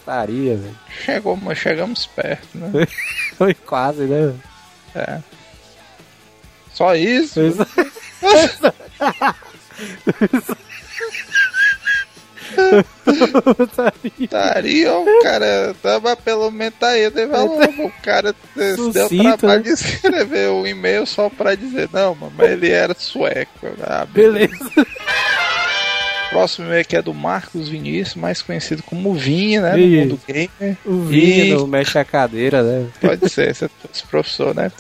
aí, 0.07 0.42
Faria, 0.43 0.57
velho. 0.57 0.75
Chegou, 1.05 1.38
mas 1.38 1.57
chegamos 1.57 2.05
perto, 2.05 2.57
né? 2.57 2.88
Foi 3.38 3.53
quase, 3.53 4.03
né? 4.03 4.33
É. 4.95 5.19
Só 6.73 6.95
isso? 6.95 7.39
Pois 8.19 8.59
Estaria, 14.19 14.93
o 14.93 15.21
cara 15.23 15.75
tava 15.81 16.15
pelo 16.15 16.51
menos 16.51 16.75
tá 16.79 16.89
aí, 16.89 17.09
né? 17.09 17.27
Falou, 17.27 17.59
O 17.63 17.91
cara 18.03 18.35
se 18.53 18.91
deu 18.91 19.09
trabalho 19.09 19.41
né? 19.41 19.63
de 19.63 19.69
escrever 19.69 20.50
um 20.50 20.67
e-mail 20.67 21.05
só 21.05 21.29
pra 21.29 21.55
dizer, 21.55 21.89
não, 21.91 22.13
mano, 22.15 22.33
mas 22.38 22.51
ele 22.51 22.69
era 22.69 22.93
sueco. 22.93 23.67
Ah, 23.81 24.05
Beleza. 24.05 24.53
Próximo 26.33 26.65
e-mail 26.67 26.81
aqui 26.81 26.95
é 26.95 27.01
do 27.01 27.13
Marcos 27.13 27.69
Vinícius, 27.69 28.15
mais 28.15 28.41
conhecido 28.41 28.83
como 28.83 29.13
Vinha, 29.13 29.61
né? 29.61 29.79
Ih. 29.79 30.01
mundo 30.01 30.19
gamer. 30.27 30.77
O 30.85 31.11
E- 31.11 31.43
Vino 31.43 31.67
mexe 31.67 31.97
a 31.97 32.03
cadeira, 32.05 32.61
né? 32.63 32.87
Pode 32.99 33.29
ser, 33.29 33.49
esse 33.51 33.65
é 33.65 33.69
esse 33.93 34.03
professor, 34.07 34.53
né? 34.55 34.71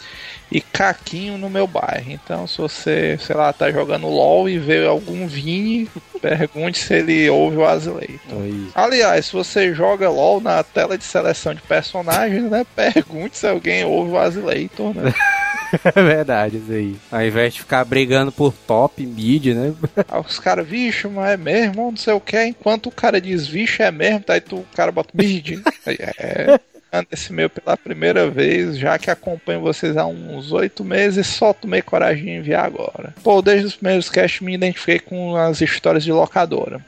E 0.51 0.61
Caquinho 0.61 1.35
no 1.37 1.49
meu 1.49 1.65
bairro. 1.65 2.11
Então, 2.11 2.45
se 2.45 2.59
você, 2.59 3.17
sei 3.19 3.35
lá, 3.35 3.51
tá 3.51 3.71
jogando 3.71 4.07
LOL 4.07 4.47
e 4.47 4.59
vê 4.59 4.85
algum 4.85 5.25
Vini, 5.27 5.89
pergunte 6.21 6.77
se 6.77 6.93
ele 6.93 7.27
ouve 7.29 7.57
o. 7.65 8.19
Aí. 8.31 8.67
Aliás, 8.75 9.25
se 9.27 9.33
você 9.33 9.73
joga 9.73 10.09
LOL 10.09 10.39
na 10.41 10.61
tela 10.63 10.95
de 10.95 11.03
seleção 11.03 11.55
de 11.55 11.61
personagens, 11.61 12.43
né? 12.51 12.65
Pergunte 12.75 13.35
se 13.37 13.47
alguém 13.47 13.83
ouve 13.83 14.11
o 14.11 14.17
Azileitor, 14.19 14.93
né? 14.93 15.11
É 15.95 16.03
verdade, 16.03 16.57
isso 16.57 16.71
aí. 16.71 16.95
Ao 17.11 17.23
invés 17.23 17.53
de 17.53 17.59
ficar 17.61 17.83
brigando 17.85 18.31
por 18.31 18.53
top, 18.53 19.05
mid, 19.05 19.47
né? 19.47 19.73
Aí 20.07 20.19
os 20.25 20.39
caras, 20.39 20.67
vixe, 20.67 21.07
mas 21.07 21.31
é 21.31 21.37
mesmo, 21.37 21.91
não 21.91 21.97
sei 21.97 22.13
o 22.13 22.19
que. 22.19 22.43
Enquanto 22.43 22.87
o 22.87 22.91
cara 22.91 23.19
diz, 23.19 23.47
vixe, 23.47 23.81
é 23.81 23.91
mesmo, 23.91 24.21
tá 24.21 24.33
aí 24.33 24.41
tu, 24.41 24.57
o 24.57 24.67
cara 24.75 24.91
bota 24.91 25.09
mid. 25.13 25.61
É. 25.85 26.59
Mando 26.91 27.07
Esse 27.11 27.33
meu 27.33 27.49
pela 27.49 27.75
primeira 27.75 28.29
vez, 28.29 28.77
já 28.77 28.99
que 28.99 29.09
acompanho 29.09 29.61
vocês 29.61 29.97
há 29.97 30.05
uns 30.05 30.51
oito 30.51 30.85
meses, 30.85 31.25
só 31.25 31.51
tomei 31.51 31.81
coragem 31.81 32.25
de 32.25 32.29
enviar 32.29 32.65
agora. 32.65 33.15
Pô, 33.23 33.41
desde 33.41 33.65
os 33.65 33.75
primeiros 33.75 34.09
casts 34.09 34.41
me 34.41 34.53
identifiquei 34.53 34.99
com 34.99 35.35
as 35.35 35.59
histórias 35.59 36.03
de 36.03 36.11
locadora. 36.11 36.79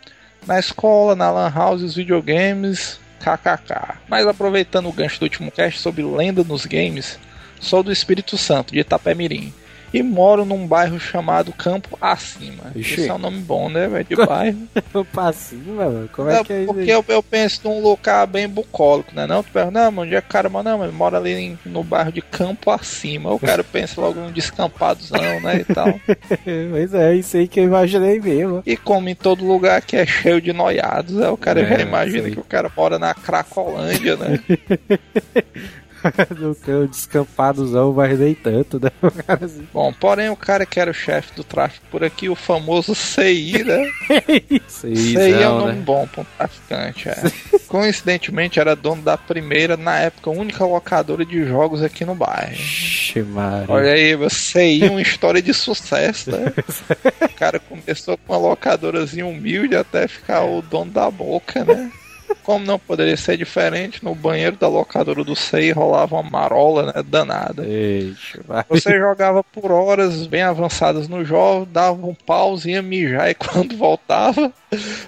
Na 0.45 0.59
escola, 0.59 1.15
na 1.15 1.31
lan 1.31 1.49
house, 1.49 1.81
os 1.81 1.95
videogames, 1.95 2.99
kkk. 3.19 3.97
Mas 4.07 4.27
aproveitando 4.27 4.87
o 4.87 4.93
gancho 4.93 5.19
do 5.19 5.23
último 5.23 5.51
cast 5.51 5.79
sobre 5.79 6.03
lenda 6.03 6.43
nos 6.43 6.67
games, 6.67 7.17
sou 7.59 7.83
do 7.83 7.91
Espírito 7.91 8.37
Santo, 8.37 8.73
de 8.73 8.79
Itapemirim. 8.79 9.53
E 9.93 10.03
moro 10.03 10.43
num 10.43 10.67
bairro 10.67 10.99
chamado 10.99 11.53
Campo 11.53 11.97
Acima. 12.01 12.65
Ixi. 12.75 13.01
Isso 13.01 13.11
é 13.11 13.13
um 13.13 13.17
nome 13.17 13.37
bom, 13.39 13.69
né, 13.69 13.87
velho? 13.87 14.03
De 14.03 14.15
bairro. 14.17 14.57
pra 15.13 15.31
cima, 15.31 15.85
mano. 15.85 16.09
Como 16.11 16.29
é 16.29 16.33
Não, 16.33 16.43
que 16.43 16.51
é 16.51 16.63
isso 16.63 16.73
porque 16.73 16.91
eu, 16.91 17.05
eu 17.07 17.23
penso 17.23 17.61
num 17.63 17.81
lugar 17.81 18.27
bem 18.27 18.45
bucólico, 18.45 19.15
né? 19.15 19.25
Não, 19.25 19.41
tu 19.41 19.49
pergunta, 19.53 19.79
não, 19.79 19.91
mano, 19.93 20.01
onde 20.07 20.15
é 20.15 20.19
que 20.19 20.27
o 20.27 20.29
cara, 20.29 20.49
mano, 20.49 20.69
não, 20.69 20.79
mas 20.79 20.93
mora 20.93 21.17
ali 21.17 21.31
em- 21.31 21.59
no 21.65 21.81
bairro 21.81 22.11
de 22.11 22.21
Campo 22.21 22.71
Acima. 22.71 23.31
O 23.31 23.39
cara 23.39 23.63
pensa 23.63 24.01
logo 24.01 24.19
num 24.19 24.31
descampadozão, 24.33 25.39
né, 25.39 25.61
e 25.61 25.73
tal. 25.73 25.87
Pois 26.71 26.93
é, 26.93 27.15
isso 27.15 27.37
aí 27.37 27.47
que 27.47 27.61
eu 27.61 27.63
imaginei 27.63 28.19
mesmo. 28.19 28.61
E 28.65 28.75
como 28.75 29.07
em 29.07 29.15
todo 29.15 29.45
lugar 29.45 29.81
que 29.81 29.95
é 29.95 30.05
cheio 30.05 30.41
de 30.41 30.51
noiados, 30.51 31.21
aí 31.21 31.29
o 31.29 31.37
cara 31.37 31.61
É, 31.61 31.65
já 31.69 31.79
imagina 31.79 32.29
que 32.29 32.39
o 32.39 32.43
cara 32.43 32.69
mora 32.75 32.99
na 32.99 33.13
Cracolândia, 33.13 34.17
né? 34.17 34.39
Do 36.35 36.55
cão 36.55 36.85
descampadozão, 36.85 37.93
mas 37.93 38.19
nem 38.19 38.33
tanto, 38.33 38.79
né? 38.79 38.91
Assim. 39.27 39.67
Bom, 39.73 39.93
porém 39.93 40.29
o 40.29 40.35
cara 40.35 40.65
que 40.65 40.79
era 40.79 40.91
o 40.91 40.93
chefe 40.93 41.33
do 41.35 41.43
tráfico 41.43 41.85
por 41.89 42.03
aqui, 42.03 42.29
o 42.29 42.35
famoso 42.35 42.93
CI, 42.93 43.63
né? 43.63 43.89
Aí, 44.27 44.61
CI 44.67 45.15
é 45.15 45.49
um 45.49 45.59
né? 45.59 45.65
nome 45.65 45.81
bom 45.81 46.07
pra 46.07 46.21
um 46.21 46.25
traficante, 46.37 47.09
é. 47.09 47.15
Coincidentemente 47.67 48.59
era 48.59 48.75
dono 48.75 49.01
da 49.01 49.17
primeira, 49.17 49.75
na 49.75 49.99
época, 49.99 50.29
única 50.29 50.65
locadora 50.65 51.25
de 51.25 51.45
jogos 51.45 51.81
aqui 51.81 52.05
no 52.05 52.15
bairro. 52.15 52.55
Maria. 53.23 53.73
Olha 53.73 53.91
aí, 53.93 54.15
você 54.15 54.59
aí, 54.59 54.89
uma 54.89 55.01
história 55.01 55.41
de 55.41 55.53
sucesso, 55.53 56.31
né? 56.31 56.53
O 57.21 57.37
cara 57.37 57.59
começou 57.59 58.17
com 58.17 58.33
uma 58.33 58.39
locadorazinha 58.39 59.25
humilde 59.25 59.75
até 59.75 60.07
ficar 60.07 60.43
o 60.43 60.61
dono 60.61 60.91
da 60.91 61.09
boca, 61.11 61.63
né? 61.65 61.91
Como 62.43 62.65
não 62.65 62.79
poderia 62.79 63.17
ser 63.17 63.37
diferente, 63.37 64.03
no 64.03 64.13
banheiro 64.15 64.55
da 64.55 64.67
locadora 64.67 65.23
do 65.23 65.35
SEI 65.35 65.71
rolava 65.71 66.15
uma 66.15 66.29
marola 66.29 66.93
né, 66.93 67.03
danada. 67.05 67.65
Eixe. 67.65 68.39
Você 68.69 68.97
jogava 68.97 69.43
por 69.43 69.71
horas 69.71 70.27
bem 70.27 70.43
avançadas 70.43 71.07
no 71.07 71.23
jogo, 71.23 71.65
dava 71.65 72.05
um 72.05 72.13
pause, 72.13 72.71
ia 72.71 72.81
mijar 72.81 73.29
e 73.29 73.35
quando 73.35 73.75
voltava, 73.77 74.51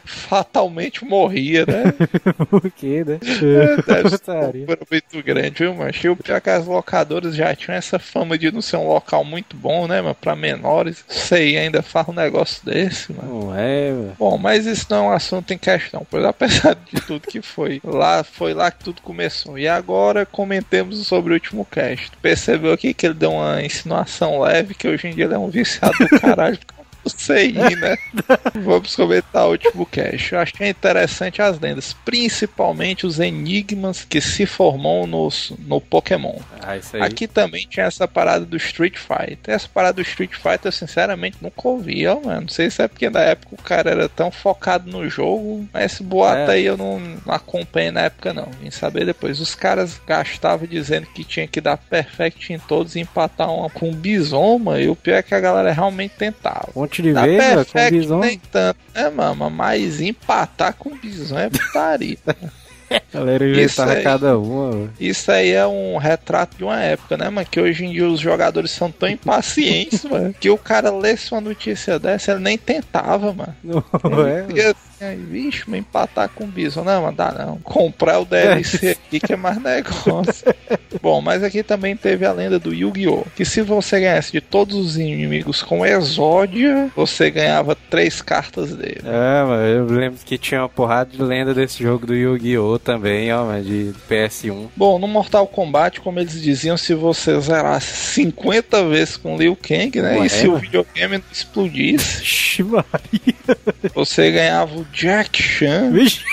fatalmente 0.06 1.04
morria, 1.06 1.66
né? 1.66 1.94
Por 2.50 2.70
quê, 2.72 3.04
né? 3.06 3.20
É, 3.22 3.82
Deve 3.82 4.10
ser 4.18 4.80
muito 4.92 5.24
grande, 5.24 5.64
viu, 5.64 5.76
mas 5.76 6.04
o 6.04 6.16
pior 6.16 6.42
que 6.42 6.50
as 6.50 6.66
locadoras 6.66 7.36
já 7.36 7.56
tinham 7.56 7.78
essa 7.78 8.00
fama 8.00 8.38
de 8.38 8.52
não 8.52 8.62
ser 8.62 8.78
um 8.78 8.88
local 8.88 9.24
muito 9.24 9.56
bom, 9.56 9.88
né, 9.88 10.02
mano, 10.02 10.16
pra 10.16 10.36
menores. 10.36 11.04
Sei, 11.08 11.58
ainda 11.58 11.82
faz 11.82 12.08
um 12.08 12.14
negócio 12.14 12.66
desse, 12.66 13.12
mano. 13.14 13.46
Não 13.46 13.56
é, 13.56 13.92
velho. 13.92 14.16
Bom, 14.18 14.38
mas 14.38 14.66
isso 14.66 14.88
não 14.90 14.98
é 14.98 15.02
um 15.02 15.12
assunto 15.12 15.54
em 15.54 15.58
questão, 15.58 16.06
pois 16.10 16.24
apesar 16.26 16.76
de 16.76 17.02
tudo 17.02 17.17
que 17.20 17.42
foi 17.42 17.82
lá, 17.84 18.24
foi 18.24 18.54
lá 18.54 18.70
que 18.70 18.84
tudo 18.84 19.02
começou. 19.02 19.58
E 19.58 19.68
agora 19.68 20.26
comentemos 20.26 21.06
sobre 21.08 21.32
o 21.32 21.36
último 21.36 21.66
cast. 21.66 22.12
Percebeu 22.22 22.74
aqui 22.74 22.94
que 22.94 23.06
ele 23.06 23.14
deu 23.14 23.32
uma 23.34 23.64
insinuação 23.64 24.40
leve, 24.42 24.74
que 24.74 24.88
hoje 24.88 25.08
em 25.08 25.16
dia 25.16 25.26
ele 25.26 25.34
é 25.34 25.40
um 25.40 25.50
viciado 25.50 25.98
do 25.98 26.20
caralho. 26.20 26.60
Sei, 27.10 27.52
né? 27.54 27.98
Vamos 28.56 28.96
comentar 28.96 29.48
o 29.48 29.52
último 29.52 29.86
cast. 29.86 30.34
Eu 30.34 30.40
achei 30.40 30.70
interessante 30.70 31.42
as 31.42 31.60
lendas, 31.60 31.96
principalmente 32.06 33.06
os 33.06 33.20
enigmas 33.20 34.04
que 34.04 34.22
se 34.22 34.46
formam 34.46 35.08
nos, 35.08 35.54
no 35.60 35.80
Pokémon. 35.80 36.36
Ah. 36.62 37.06
Aqui 37.06 37.28
também 37.28 37.66
tinha 37.70 37.86
essa 37.86 38.08
parada 38.08 38.46
do 38.46 38.58
Street 38.58 38.98
Fighter. 38.98 39.54
Essa 39.54 39.68
parada 39.74 39.94
do 39.94 40.02
Street 40.02 40.34
Fighter 40.34 40.66
eu 40.66 40.72
sinceramente 40.72 41.38
nunca 41.42 41.68
ouvi, 41.68 42.06
ó, 42.08 42.20
mano. 42.20 42.42
Não 42.42 42.48
sei 42.50 42.70
se 42.70 42.82
é 42.82 42.88
porque 42.88 43.10
na 43.10 43.22
época 43.22 43.56
o 43.56 43.62
cara 43.62 43.92
era 43.92 44.10
tão 44.10 44.32
focado 44.32 44.90
no 44.90 45.10
jogo, 45.10 45.68
mas 45.74 45.94
esse 45.94 46.04
boato 46.04 46.52
É. 46.52 46.56
aí 46.56 46.66
eu 46.66 46.78
não 46.78 47.02
acompanhei 47.28 47.92
na 47.92 48.02
época 48.02 48.34
não. 48.34 48.48
Vim 48.62 48.72
saber 48.72 49.06
depois. 49.06 49.40
Os 49.40 49.56
caras 49.56 50.00
gastavam 50.06 50.68
dizendo 50.68 51.08
que 51.08 51.24
tinha 51.24 51.48
que 51.48 51.62
dar 51.62 51.78
perfect 51.78 52.52
em 52.54 52.60
todos 52.60 52.96
e 52.96 53.00
empatar 53.00 53.52
uma 53.52 53.70
com 53.70 53.94
bison, 53.94 54.60
mano. 54.60 54.82
E 54.82 54.90
o 54.90 54.96
pior 54.96 55.18
é 55.18 55.24
que 55.24 55.34
a 55.34 55.40
galera 55.40 55.72
realmente 55.72 56.16
tentava. 56.18 56.70
Um 56.76 56.84
de 57.02 57.14
Dá 57.14 57.24
vez, 57.24 57.38
velho, 57.38 57.66
com 57.66 57.72
perfect 57.72 58.00
bison. 58.00 58.20
nem 58.20 58.40
tanto, 58.52 58.80
né, 58.94 59.10
mama? 59.10 59.50
Mas 59.50 60.02
empatar 60.02 60.74
com 60.74 60.96
bison 60.96 61.38
é 61.38 61.50
putaria. 61.50 62.18
Galera 63.14 63.48
inventava 63.48 63.92
aí. 63.94 64.04
cada 64.04 64.38
uma. 64.38 64.90
Isso 65.00 65.32
aí 65.32 65.52
é 65.52 65.68
um 65.68 65.98
retrato 65.98 66.58
de 66.58 66.64
uma 66.64 66.80
época, 66.82 67.18
né, 67.18 67.30
mano? 67.30 67.48
Que 67.50 67.60
hoje 67.60 67.86
em 67.86 67.92
dia 67.92 68.08
os 68.08 68.20
jogadores 68.20 68.72
são 68.72 68.92
tão 68.92 69.10
impacientes, 69.10 70.04
mano, 70.10 70.34
que 70.34 70.50
o 70.50 70.58
cara 70.58 70.90
lesse 70.90 71.32
uma 71.32 71.42
notícia 71.42 72.00
dessa, 72.00 72.32
ele 72.32 72.42
nem 72.42 72.58
tentava, 72.58 73.34
mano. 73.34 73.56
Não 73.64 73.84
é, 74.26 74.74
aí, 75.02 75.18
vixe, 75.18 75.64
mas 75.68 75.80
empatar 75.80 76.30
com 76.30 76.46
o 76.46 76.48
Bison, 76.48 76.84
não, 76.84 77.04
mano, 77.04 77.16
dá 77.16 77.32
não. 77.32 77.58
Comprar 77.60 78.20
o 78.20 78.26
DLC 78.26 78.90
aqui 78.92 79.20
que 79.20 79.34
é 79.34 79.36
mais 79.36 79.62
negócio. 79.62 80.54
Bom, 81.02 81.22
mas 81.22 81.44
aqui 81.44 81.62
também 81.64 81.96
teve 81.96 82.26
a 82.26 82.32
lenda 82.32 82.58
do 82.58 82.74
Yu-Gi-Oh! 82.74 83.26
Que 83.36 83.46
se 83.46 83.62
você 83.62 84.00
ganhasse 84.00 84.32
de 84.32 84.42
todos 84.42 84.76
os 84.76 84.98
inimigos 84.98 85.62
com 85.62 85.86
Exódia, 85.86 86.90
você 86.96 87.30
ganhava 87.30 87.76
três 87.90 88.22
cartas 88.22 88.76
dele. 88.76 89.02
É, 89.04 89.44
mano, 89.44 89.64
eu 89.64 89.86
lembro 89.86 90.20
que 90.26 90.38
tinha 90.38 90.62
uma 90.62 90.70
porrada 90.70 91.12
de 91.12 91.22
lenda 91.22 91.54
desse 91.54 91.84
jogo 91.84 92.08
do 92.08 92.16
Yu-Gi-Oh! 92.16 92.80
também, 92.80 93.32
ó, 93.32 93.46
mas 93.46 93.66
de 93.66 93.94
PS1. 94.10 94.68
Bom, 94.76 94.98
no 94.98 95.08
Mortal 95.08 95.48
Kombat, 95.48 96.02
como 96.02 96.20
eles 96.20 96.42
diziam, 96.42 96.78
se 96.78 96.94
você 96.94 97.40
zerasse 97.40 98.14
50 98.14 98.88
vezes 98.88 99.18
com 99.18 99.38
Liu 99.38 99.56
Kang, 99.56 100.02
né? 100.02 100.18
Ué, 100.18 100.26
e 100.26 100.30
se 100.30 100.48
o 100.48 100.52
mano. 100.52 100.62
videogame 100.62 101.18
não 101.18 101.24
explodisse, 101.32 102.24
Ixi, 102.24 102.64
Maria. 102.64 103.58
você 103.94 104.32
ganhava 104.32 104.80
o 104.80 104.87
Jack 104.92 105.42
Chan. 105.42 105.92
Vixe. 105.92 106.24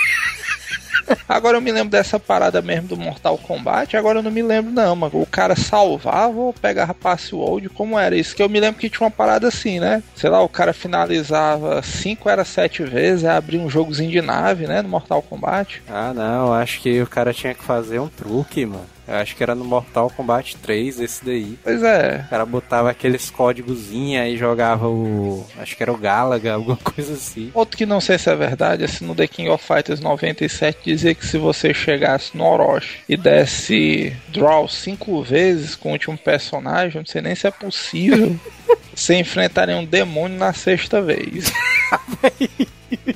Agora 1.29 1.57
eu 1.57 1.61
me 1.61 1.71
lembro 1.71 1.91
dessa 1.91 2.19
parada 2.19 2.61
mesmo 2.61 2.87
do 2.87 2.97
Mortal 2.97 3.37
Kombat, 3.37 3.95
agora 3.95 4.19
eu 4.19 4.23
não 4.23 4.31
me 4.31 4.41
lembro 4.41 4.71
não, 4.71 4.95
mano. 4.95 5.21
O 5.21 5.25
cara 5.25 5.55
salvava 5.55 6.35
ou 6.35 6.53
pegava 6.53 6.93
password, 6.93 7.69
como 7.69 7.99
era 7.99 8.15
isso? 8.15 8.35
Que 8.35 8.41
eu 8.41 8.49
me 8.49 8.59
lembro 8.59 8.79
que 8.79 8.89
tinha 8.89 9.05
uma 9.05 9.11
parada 9.11 9.47
assim, 9.47 9.79
né? 9.79 10.01
Sei 10.15 10.29
lá, 10.29 10.41
o 10.41 10.49
cara 10.49 10.73
finalizava 10.73 11.81
5 11.81 12.27
era 12.27 12.43
7 12.43 12.83
vezes, 12.83 13.23
aí 13.23 13.37
abria 13.37 13.59
um 13.59 13.69
jogozinho 13.69 14.09
de 14.09 14.21
nave, 14.21 14.65
né? 14.65 14.81
No 14.81 14.89
Mortal 14.89 15.21
Kombat. 15.21 15.83
Ah, 15.87 16.11
não, 16.13 16.51
acho 16.51 16.81
que 16.81 17.01
o 17.01 17.07
cara 17.07 17.33
tinha 17.33 17.53
que 17.53 17.63
fazer 17.63 17.99
um 17.99 18.07
truque, 18.07 18.65
mano. 18.65 18.94
Eu 19.07 19.15
acho 19.15 19.35
que 19.35 19.43
era 19.43 19.53
no 19.53 19.63
Mortal 19.63 20.09
Kombat 20.09 20.57
3 20.57 20.99
esse 20.99 21.23
daí. 21.23 21.57
Pois 21.63 21.83
é. 21.83 22.23
O 22.25 22.29
cara 22.29 22.45
botava 22.45 22.89
aqueles 22.89 23.29
códigozinhos 23.29 24.21
aí 24.21 24.37
jogava 24.37 24.87
o. 24.87 25.45
Acho 25.57 25.75
que 25.75 25.83
era 25.83 25.91
o 25.91 25.97
Galaga, 25.97 26.53
alguma 26.55 26.77
coisa 26.77 27.13
assim. 27.13 27.51
Outro 27.53 27.77
que 27.77 27.85
não 27.85 28.01
sei 28.01 28.17
se 28.17 28.29
é 28.29 28.35
verdade, 28.35 28.83
é 28.83 28.87
se 28.87 29.03
no 29.03 29.15
The 29.15 29.27
King 29.27 29.49
of 29.49 29.63
Fighters 29.63 29.99
97 29.99 30.79
dizia 30.83 31.13
que 31.13 31.25
se 31.25 31.37
você 31.37 31.73
chegasse 31.73 32.35
no 32.35 32.43
Orochi 32.45 32.99
e 33.07 33.15
desse 33.17 34.15
draw 34.29 34.67
cinco 34.67 35.21
vezes 35.21 35.75
com 35.75 35.89
o 35.89 35.91
último 35.93 36.17
personagem, 36.17 36.99
não 36.99 37.05
sei 37.05 37.21
nem 37.21 37.35
se 37.35 37.47
é 37.47 37.51
possível, 37.51 38.35
você 38.95 39.15
enfrentaria 39.15 39.75
um 39.77 39.85
demônio 39.85 40.37
na 40.37 40.53
sexta 40.53 41.01
vez. 41.01 41.51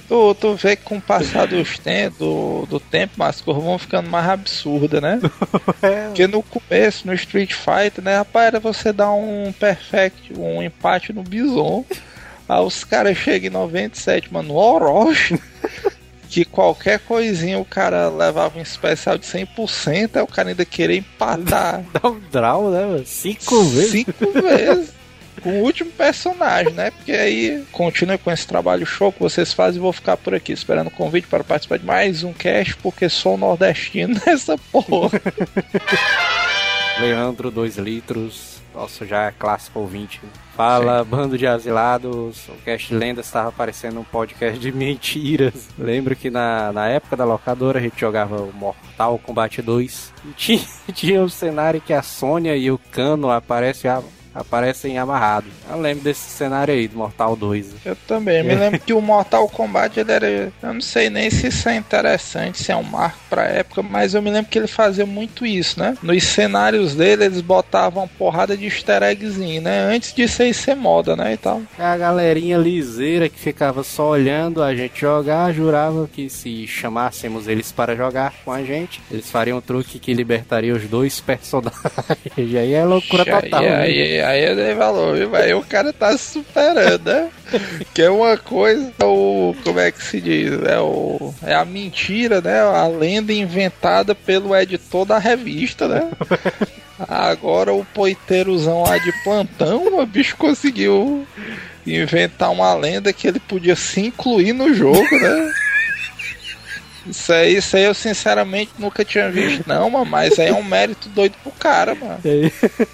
tu, 0.08 0.36
tu 0.36 0.56
vê 0.56 0.76
que 0.76 0.84
com 0.84 0.98
o 0.98 1.02
passar 1.02 1.48
dos 1.48 1.80
tem, 1.80 2.10
do, 2.10 2.66
do 2.70 2.80
tempo, 2.80 3.24
as 3.24 3.42
coisas 3.42 3.64
vão 3.64 3.78
ficando 3.78 4.10
mais 4.10 4.28
absurdas, 4.28 5.02
né? 5.02 5.20
Porque 6.08 6.28
no 6.28 6.44
começo, 6.44 7.08
no 7.08 7.14
Street 7.14 7.54
Fighter, 7.54 8.04
né, 8.04 8.18
rapaz, 8.18 8.48
era 8.48 8.60
você 8.60 8.92
dar 8.92 9.12
um 9.12 9.54
perfect, 9.58 10.34
um 10.38 10.62
empate 10.62 11.14
no 11.14 11.24
Bison. 11.24 11.86
Aí 12.48 12.62
os 12.62 12.84
caras 12.84 13.18
chegam 13.18 13.48
em 13.48 13.54
97, 13.54 14.34
mano, 14.34 14.50
no 14.50 14.56
Orochi. 14.56 15.40
Que 16.28 16.46
qualquer 16.46 17.00
coisinha 17.00 17.58
o 17.58 17.66
cara 17.66 18.08
levava 18.08 18.60
um 18.60 18.62
especial 18.62 19.18
de 19.18 19.26
100%, 19.26 20.16
aí 20.16 20.22
o 20.22 20.28
cara 20.28 20.50
ainda 20.50 20.64
querer 20.64 20.98
empatar 20.98 21.84
Dá 21.92 22.08
um 22.08 22.20
draw, 22.32 22.70
né, 22.70 22.86
mano? 22.86 23.04
Cinco 23.04 23.64
vezes. 23.64 23.92
cinco 23.92 24.32
vezes 24.34 24.99
com 25.40 25.50
o 25.60 25.64
último 25.64 25.92
personagem, 25.92 26.74
né? 26.74 26.92
Porque 26.92 27.12
aí 27.12 27.64
continua 27.72 28.18
com 28.18 28.32
esse 28.32 28.46
trabalho 28.48 28.86
show 28.86 29.12
que 29.12 29.20
vocês 29.20 29.54
fazem 29.54 29.80
e 29.80 29.82
vou 29.82 29.94
ficar 29.94 30.18
por 30.18 30.34
aqui 30.36 30.52
esperando 30.52 30.88
o 30.88 30.92
convite 30.92 31.28
para 31.28 31.44
participar 31.44 31.78
de 31.80 31.86
mais 31.86 32.24
um 32.24 32.34
cast, 32.34 32.76
porque 32.78 33.08
sou 33.10 33.38
nordestino 33.38 34.20
nessa 34.26 34.58
porra. 34.58 35.20
Leandro, 37.00 37.50
2 37.50 37.78
litros. 37.78 38.60
Nosso 38.74 39.06
já 39.06 39.32
clássico 39.32 39.80
ouvinte. 39.80 40.22
Fala, 40.56 41.04
bando 41.04 41.38
de 41.38 41.48
asilados. 41.48 42.48
O 42.50 42.54
Cast 42.64 42.94
Lendas 42.94 43.26
estava 43.26 43.52
parecendo 43.52 44.00
um 44.00 44.04
podcast 44.04 44.60
de 44.60 44.72
mentiras. 44.72 45.70
Lembro 45.78 46.16
que 46.16 46.30
na, 46.30 46.72
na 46.72 46.88
época 46.88 47.18
da 47.18 47.26
locadora 47.26 47.80
a 47.80 47.82
gente 47.82 48.00
jogava 48.00 48.40
o 48.42 48.54
Mortal 48.54 49.18
Kombat 49.20 49.62
2. 49.62 50.14
E 50.24 50.32
tinha, 50.34 50.62
tinha 50.94 51.22
um 51.22 51.28
cenário 51.30 51.82
que 51.82 51.92
a 51.92 52.04
Sônia 52.04 52.56
e 52.56 52.70
o 52.70 52.78
Cano 52.92 53.30
aparecem, 53.32 53.90
a- 53.90 54.04
aparecem 54.34 54.98
amarrados. 54.98 55.52
Eu 55.70 55.80
lembro 55.80 56.04
desse 56.04 56.30
cenário 56.30 56.74
aí 56.74 56.88
do 56.88 56.98
Mortal 56.98 57.36
2. 57.36 57.68
Eu 57.86 57.96
também. 58.08 58.44
Me 58.44 58.56
lembro 58.56 58.80
que 58.80 58.94
o 58.94 59.02
Mortal 59.02 59.48
Kombat 59.50 60.00
ele 60.00 60.12
era. 60.12 60.28
Eu 60.62 60.74
não 60.74 60.82
sei 60.82 61.10
nem 61.10 61.30
se 61.30 61.48
isso 61.48 61.68
é 61.70 61.76
interessante, 61.76 62.62
se 62.64 62.72
é 62.72 62.76
um 62.76 62.84
marco 62.84 63.20
pra 63.30 63.44
época, 63.44 63.82
mas 63.82 64.14
eu 64.14 64.22
me 64.22 64.30
lembro 64.32 64.50
que 64.50 64.58
ele 64.60 64.68
fazia 64.68 65.06
muito 65.06 65.46
isso, 65.46 65.80
né? 65.80 65.98
Nos 66.02 66.24
cenários 66.24 66.96
dele, 66.96 67.26
eles 67.26 67.42
botavam 67.42 68.04
uma 68.04 68.08
porrada 68.08 68.56
de 68.56 68.66
easter 68.66 69.04
eggzinho, 69.04 69.62
né? 69.62 69.82
Antes 69.94 70.14
de 70.14 70.28
ser, 70.28 70.54
ser 70.54 70.76
moda, 70.76 71.16
né? 71.16 71.34
E 71.34 71.38
tal. 71.38 71.62
A 71.78 71.98
galerinha 71.98 72.58
liseira 72.58 73.30
que 73.30 73.40
ficava 73.40 73.84
só 73.84 74.10
olhando 74.10 74.62
a 74.64 74.74
gente 74.76 75.00
jogar, 75.02 75.52
jurava 75.54 76.08
que 76.12 76.30
se 76.30 76.66
chamássemos 76.68 77.48
eles 77.48 77.72
para 77.72 77.96
jogar 77.96 78.34
com 78.46 78.52
a 78.52 78.64
gente, 78.64 79.02
eles 79.12 79.30
fariam 79.30 79.58
um 79.58 79.62
truque 79.62 80.00
que 80.00 80.14
libertaria 80.14 80.74
os 80.74 80.84
dois 80.88 81.20
personagens. 81.20 81.50
E 82.38 82.58
aí 82.58 82.74
é 82.74 82.84
loucura 82.86 83.24
Aí- 83.24 83.42
total. 83.50 83.62
né? 83.62 84.19
Aí, 84.22 84.46
aí, 84.46 84.46
eu 84.46 84.56
dei 84.56 84.74
valor, 84.74 85.18
viu? 85.18 85.36
Aí 85.36 85.54
o 85.54 85.62
cara 85.62 85.94
tá 85.94 86.18
se 86.18 86.34
superando, 86.34 87.06
né? 87.06 87.30
Que 87.94 88.04
é 88.04 88.10
uma 88.10 88.38
coisa, 88.38 88.92
o. 89.02 89.56
Como 89.64 89.80
é 89.80 89.92
que 89.92 90.04
se 90.04 90.22
diz? 90.22 90.52
É, 90.64 90.80
o, 90.80 91.34
é 91.44 91.54
a 91.54 91.66
mentira, 91.66 92.42
né? 92.42 92.60
A 92.60 92.88
lenda 92.88 93.34
inventada 93.34 94.14
pelo 94.14 94.56
editor 94.56 95.06
da 95.06 95.18
revista, 95.18 95.88
né? 95.88 96.10
Agora 97.08 97.74
o 97.74 97.86
poiteirozão 97.86 98.84
lá 98.84 98.98
de 98.98 99.12
plantão, 99.24 100.00
o 100.00 100.06
bicho 100.06 100.36
conseguiu 100.36 101.26
inventar 101.88 102.52
uma 102.52 102.74
lenda 102.74 103.14
que 103.14 103.28
ele 103.28 103.40
podia 103.40 103.76
se 103.76 104.02
incluir 104.02 104.54
no 104.54 104.74
jogo, 104.74 105.18
né? 105.20 105.54
Isso 107.08 107.32
aí, 107.34 107.56
isso 107.58 107.76
aí 107.78 107.84
eu 107.84 107.94
sinceramente 107.94 108.72
nunca 108.78 109.04
tinha 109.06 109.30
visto, 109.32 109.64
não, 109.68 109.90
mano, 109.90 110.06
mas 110.06 110.38
aí 110.40 110.50
é 110.50 110.54
um 110.54 110.64
mérito 110.64 111.10
doido 111.10 111.36
pro 111.44 111.52
cara, 111.52 111.96
mano. 111.96 112.20
Aí 112.24 112.52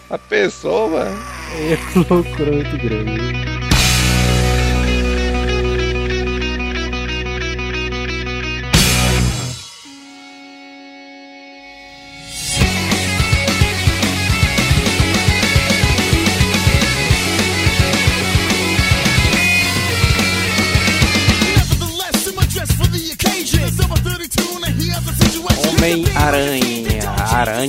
A 0.10 0.18
pessoa, 0.18 0.88
mano. 0.90 1.24
é 1.54 2.14
loucura 2.14 2.52
muito 2.52 2.78
grande. 2.78 3.55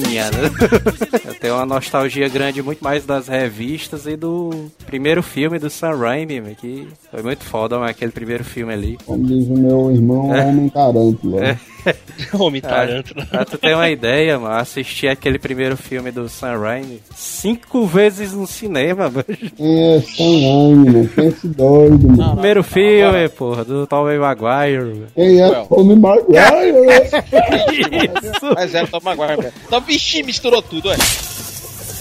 Aranha, 0.04 0.30
né? 0.30 0.50
Eu 1.26 1.34
tenho 1.34 1.54
uma 1.54 1.66
nostalgia 1.66 2.28
grande 2.28 2.62
muito 2.62 2.82
mais 2.82 3.04
das 3.04 3.28
revistas 3.28 4.06
e 4.06 4.16
do 4.16 4.50
primeiro 4.86 5.22
filme 5.22 5.58
do 5.58 5.70
Sam 5.70 5.96
Raimi, 5.96 6.54
que 6.60 6.86
foi 7.10 7.22
muito 7.22 7.44
foda, 7.44 7.78
mas 7.78 7.90
aquele 7.90 8.12
primeiro 8.12 8.44
filme 8.44 8.72
ali. 8.72 8.98
Como 9.04 9.24
diz 9.26 9.46
o 9.48 9.54
meu 9.54 9.90
irmão, 9.90 10.34
É. 10.34 10.44
Homem 10.44 10.68
Tarântula. 10.68 11.44
É. 11.44 11.58
Homem 12.38 12.60
tarântula. 12.60 13.26
Pra 13.26 13.44
tu 13.44 13.58
ter 13.58 13.74
uma 13.74 13.88
ideia, 13.88 14.38
mano, 14.38 14.54
assisti 14.56 15.06
aquele 15.08 15.38
primeiro 15.38 15.76
filme 15.76 16.10
do 16.10 16.28
Sam 16.28 16.58
Raimi 16.58 17.00
cinco 17.14 17.86
vezes 17.86 18.32
no 18.32 18.46
cinema, 18.46 19.08
mano. 19.10 19.24
É 19.28 20.00
Sam 20.00 20.24
Raimi, 20.24 21.10
é 21.16 21.24
esse 21.26 21.48
doido, 21.48 22.08
mano? 22.08 22.32
Primeiro 22.32 22.62
filme, 22.64 23.28
porra, 23.30 23.64
do 23.64 23.86
Tobey 23.86 24.18
Maguire. 24.18 24.84
mano. 24.84 25.06
Quem 25.14 25.40
é 25.40 25.48
Well. 25.48 25.66
Tommy 25.66 25.96
Maguire? 25.96 26.76
Isso. 28.22 28.54
Mas 28.54 28.74
era 28.74 28.84
o 28.84 28.88
Tom 28.88 29.00
Maguire, 29.02 29.36
velho. 29.42 29.52
Então, 29.66 29.80
vixi, 29.80 30.22
misturou 30.22 30.62
tudo, 30.62 30.88
ué. 30.88 30.96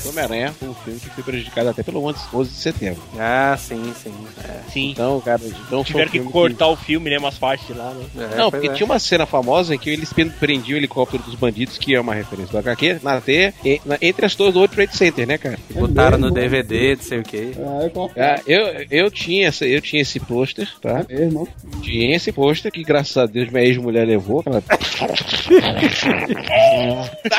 Homem-Aranha 0.10 0.54
foi 0.60 0.70
um 0.70 0.74
filme 0.74 1.00
que 1.00 1.10
foi 1.10 1.24
prejudicado 1.24 1.70
até 1.70 1.84
pelo 1.84 2.04
11 2.06 2.20
11 2.34 2.50
de 2.52 2.58
setembro. 2.58 3.02
Ah, 3.18 3.56
sim, 3.58 3.94
sim. 4.02 4.14
É, 4.44 4.56
Sim. 4.72 4.92
Então, 4.92 5.22
cara, 5.22 5.42
então 5.44 5.60
foi 5.70 5.78
um 5.80 5.84
Tiveram 5.84 6.12
que 6.12 6.20
cortar 6.20 6.68
o 6.68 6.76
filme, 6.76 7.10
né? 7.10 7.18
Umas 7.18 7.38
partes 7.38 7.76
lá, 7.76 7.92
né? 7.92 8.06
é, 8.34 8.36
Não, 8.36 8.52
porque 8.52 8.68
é. 8.68 8.74
tinha 8.74 8.86
uma 8.86 9.00
cena 9.00 9.26
famosa 9.26 9.74
em 9.76 9.78
que 9.78 9.90
eles 9.90 10.12
prendiam 10.40 10.76
o 10.76 10.80
helicóptero 10.80 11.24
dos 11.24 11.36
bandidos, 11.36 11.78
que 11.78 11.96
é 11.96 12.00
uma 12.00 12.14
referência 12.14 12.52
do 12.52 12.58
HQ, 12.58 13.00
na 13.04 13.22
e- 13.28 13.82
na- 13.86 13.98
entre 14.02 14.26
as 14.26 14.36
torres 14.36 14.54
do 14.54 14.60
World 14.60 14.76
Trade 14.76 14.96
Center, 14.98 15.28
né, 15.28 15.38
cara? 15.38 15.58
Botaram 15.72 16.18
no 16.18 16.32
mesmo? 16.32 16.36
DVD, 16.36 16.96
não 16.96 17.04
sei 17.04 17.20
o 17.20 17.24
que. 17.24 17.52
É, 17.84 17.90
qual 17.90 18.12
Ah, 18.18 18.42
eu, 18.46 18.86
eu, 18.92 19.12
tinha 19.12 19.48
essa, 19.48 19.66
eu 19.66 19.82
tinha 19.82 20.02
esse 20.02 20.20
pôster, 20.20 20.68
tá? 20.82 21.06
é, 21.10 21.14
irmão? 21.22 21.48
Tinha 21.82 22.16
esse 22.16 22.32
pôster 22.32 22.72
que, 22.72 22.84
graças 22.84 23.16
a 23.18 23.26
Deus, 23.26 23.50
minha 23.50 23.64
ex-mulher 23.64 24.06
levou. 24.06 24.44
Ela... 24.46 24.64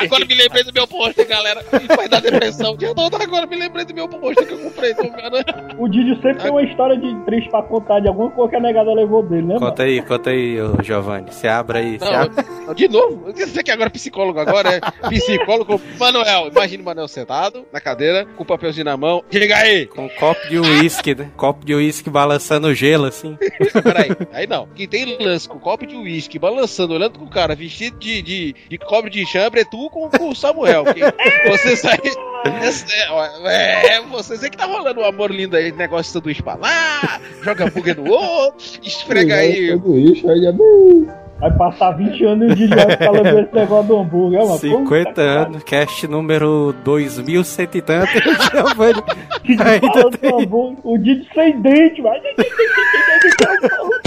agora 0.00 0.24
me 0.24 0.34
lembrei 0.34 0.64
do 0.64 0.72
meu 0.72 0.86
pôster, 0.86 1.26
galera. 1.26 1.64
Vai 1.96 2.08
dar 2.08 2.20
depressão 2.20 2.55
o 2.64 2.76
dia 2.76 2.94
todo. 2.94 3.16
Agora 3.16 3.46
me 3.46 3.56
lembrei 3.56 3.84
do 3.84 3.94
meu 3.94 4.08
pôster 4.08 4.46
que 4.46 4.54
eu 4.54 4.58
comprei. 4.58 4.94
O 5.78 5.88
Didi 5.88 6.14
sempre 6.22 6.42
tem 6.42 6.50
uma 6.50 6.62
história 6.62 6.96
de 6.96 7.14
triste 7.24 7.50
pra 7.50 7.62
contar 7.62 8.00
de 8.00 8.08
alguma 8.08 8.30
coisa 8.30 8.50
que 8.50 8.56
a 8.56 8.60
negada 8.60 8.92
levou 8.92 9.22
dele, 9.22 9.42
né, 9.42 9.54
mano? 9.54 9.66
Conta 9.66 9.82
aí, 9.82 10.02
conta 10.02 10.30
aí, 10.30 10.56
Giovanni. 10.82 11.32
Se 11.32 11.48
abra 11.48 11.78
aí, 11.80 11.98
se 11.98 12.66
Não, 12.66 12.74
de 12.74 12.88
novo, 12.88 13.32
você 13.32 13.62
que 13.62 13.70
agora 13.70 13.88
é 13.88 13.90
psicólogo 13.90 14.38
agora, 14.38 14.74
é 14.74 15.08
psicólogo. 15.08 15.80
Manuel, 15.98 16.48
imagina 16.48 16.82
o 16.82 16.86
Manuel 16.86 17.08
sentado 17.08 17.66
na 17.72 17.80
cadeira, 17.80 18.26
com 18.36 18.42
o 18.42 18.46
papelzinho 18.46 18.84
na 18.84 18.96
mão. 18.96 19.22
Diga 19.30 19.56
aí! 19.56 19.86
Com 19.86 20.06
um 20.06 20.08
copo 20.08 20.48
de 20.48 20.58
uísque, 20.58 21.14
né? 21.14 21.30
Copo 21.36 21.64
de 21.64 21.74
uísque 21.74 22.10
balançando 22.10 22.68
o 22.68 22.74
gelo, 22.74 23.06
assim. 23.06 23.36
Peraí, 23.82 24.10
aí 24.32 24.46
não. 24.46 24.66
Quem 24.74 24.88
tem 24.88 25.16
lance 25.18 25.48
com 25.48 25.58
copo 25.58 25.86
de 25.86 25.96
uísque, 25.96 26.38
balançando, 26.38 26.94
olhando 26.94 27.18
com 27.18 27.24
o 27.24 27.30
cara 27.30 27.54
vestido 27.54 27.98
de, 27.98 28.22
de, 28.22 28.54
de 28.68 28.78
cobre 28.78 29.10
de 29.10 29.26
chambre, 29.26 29.60
é 29.60 29.64
tu 29.64 29.90
com, 29.90 30.08
com 30.10 30.28
o 30.28 30.34
Samuel. 30.34 30.84
Você 31.48 31.76
sai. 31.76 31.98
É, 33.44 33.96
é, 33.96 34.00
você 34.02 34.36
sei 34.36 34.50
que 34.50 34.56
tá 34.56 34.66
rolando 34.66 35.00
um 35.00 35.04
amor 35.04 35.30
lindo 35.30 35.56
aí, 35.56 35.72
negócio 35.72 36.04
de 36.04 36.10
sanduíche 36.10 36.42
pra 36.42 36.54
lá, 36.54 37.20
joga 37.42 37.64
hambúrguer 37.64 37.96
no 37.96 38.10
outro, 38.10 38.64
esfrega 38.82 39.36
aí. 39.36 39.70
Aí 39.72 40.46
é. 40.46 40.52
Vai 41.38 41.52
passar 41.52 41.90
20 41.92 42.24
anos 42.24 42.48
e 42.48 42.52
o 42.52 42.56
Didi 42.56 42.74
vai 42.74 42.90
ficar 42.90 43.10
levando 43.10 43.40
esse 43.40 43.54
negócio 43.54 43.88
do 43.88 43.98
hambúrguer, 43.98 44.40
mano. 44.40 44.58
50 44.58 45.08
Puta 45.10 45.20
anos, 45.20 45.62
cast 45.64 46.08
número 46.08 46.74
2100 46.82 47.68
e 47.74 47.82
tanto. 47.82 48.10
Giovanni 48.50 49.02
ainda 49.46 49.80
falando 49.92 50.16
tem. 50.16 50.30
do 50.30 50.38
hambúrguer. 50.38 50.78
O 50.82 50.96
Didi 50.96 51.28
sem 51.34 51.60
dente, 51.60 52.00
vai. 52.00 52.18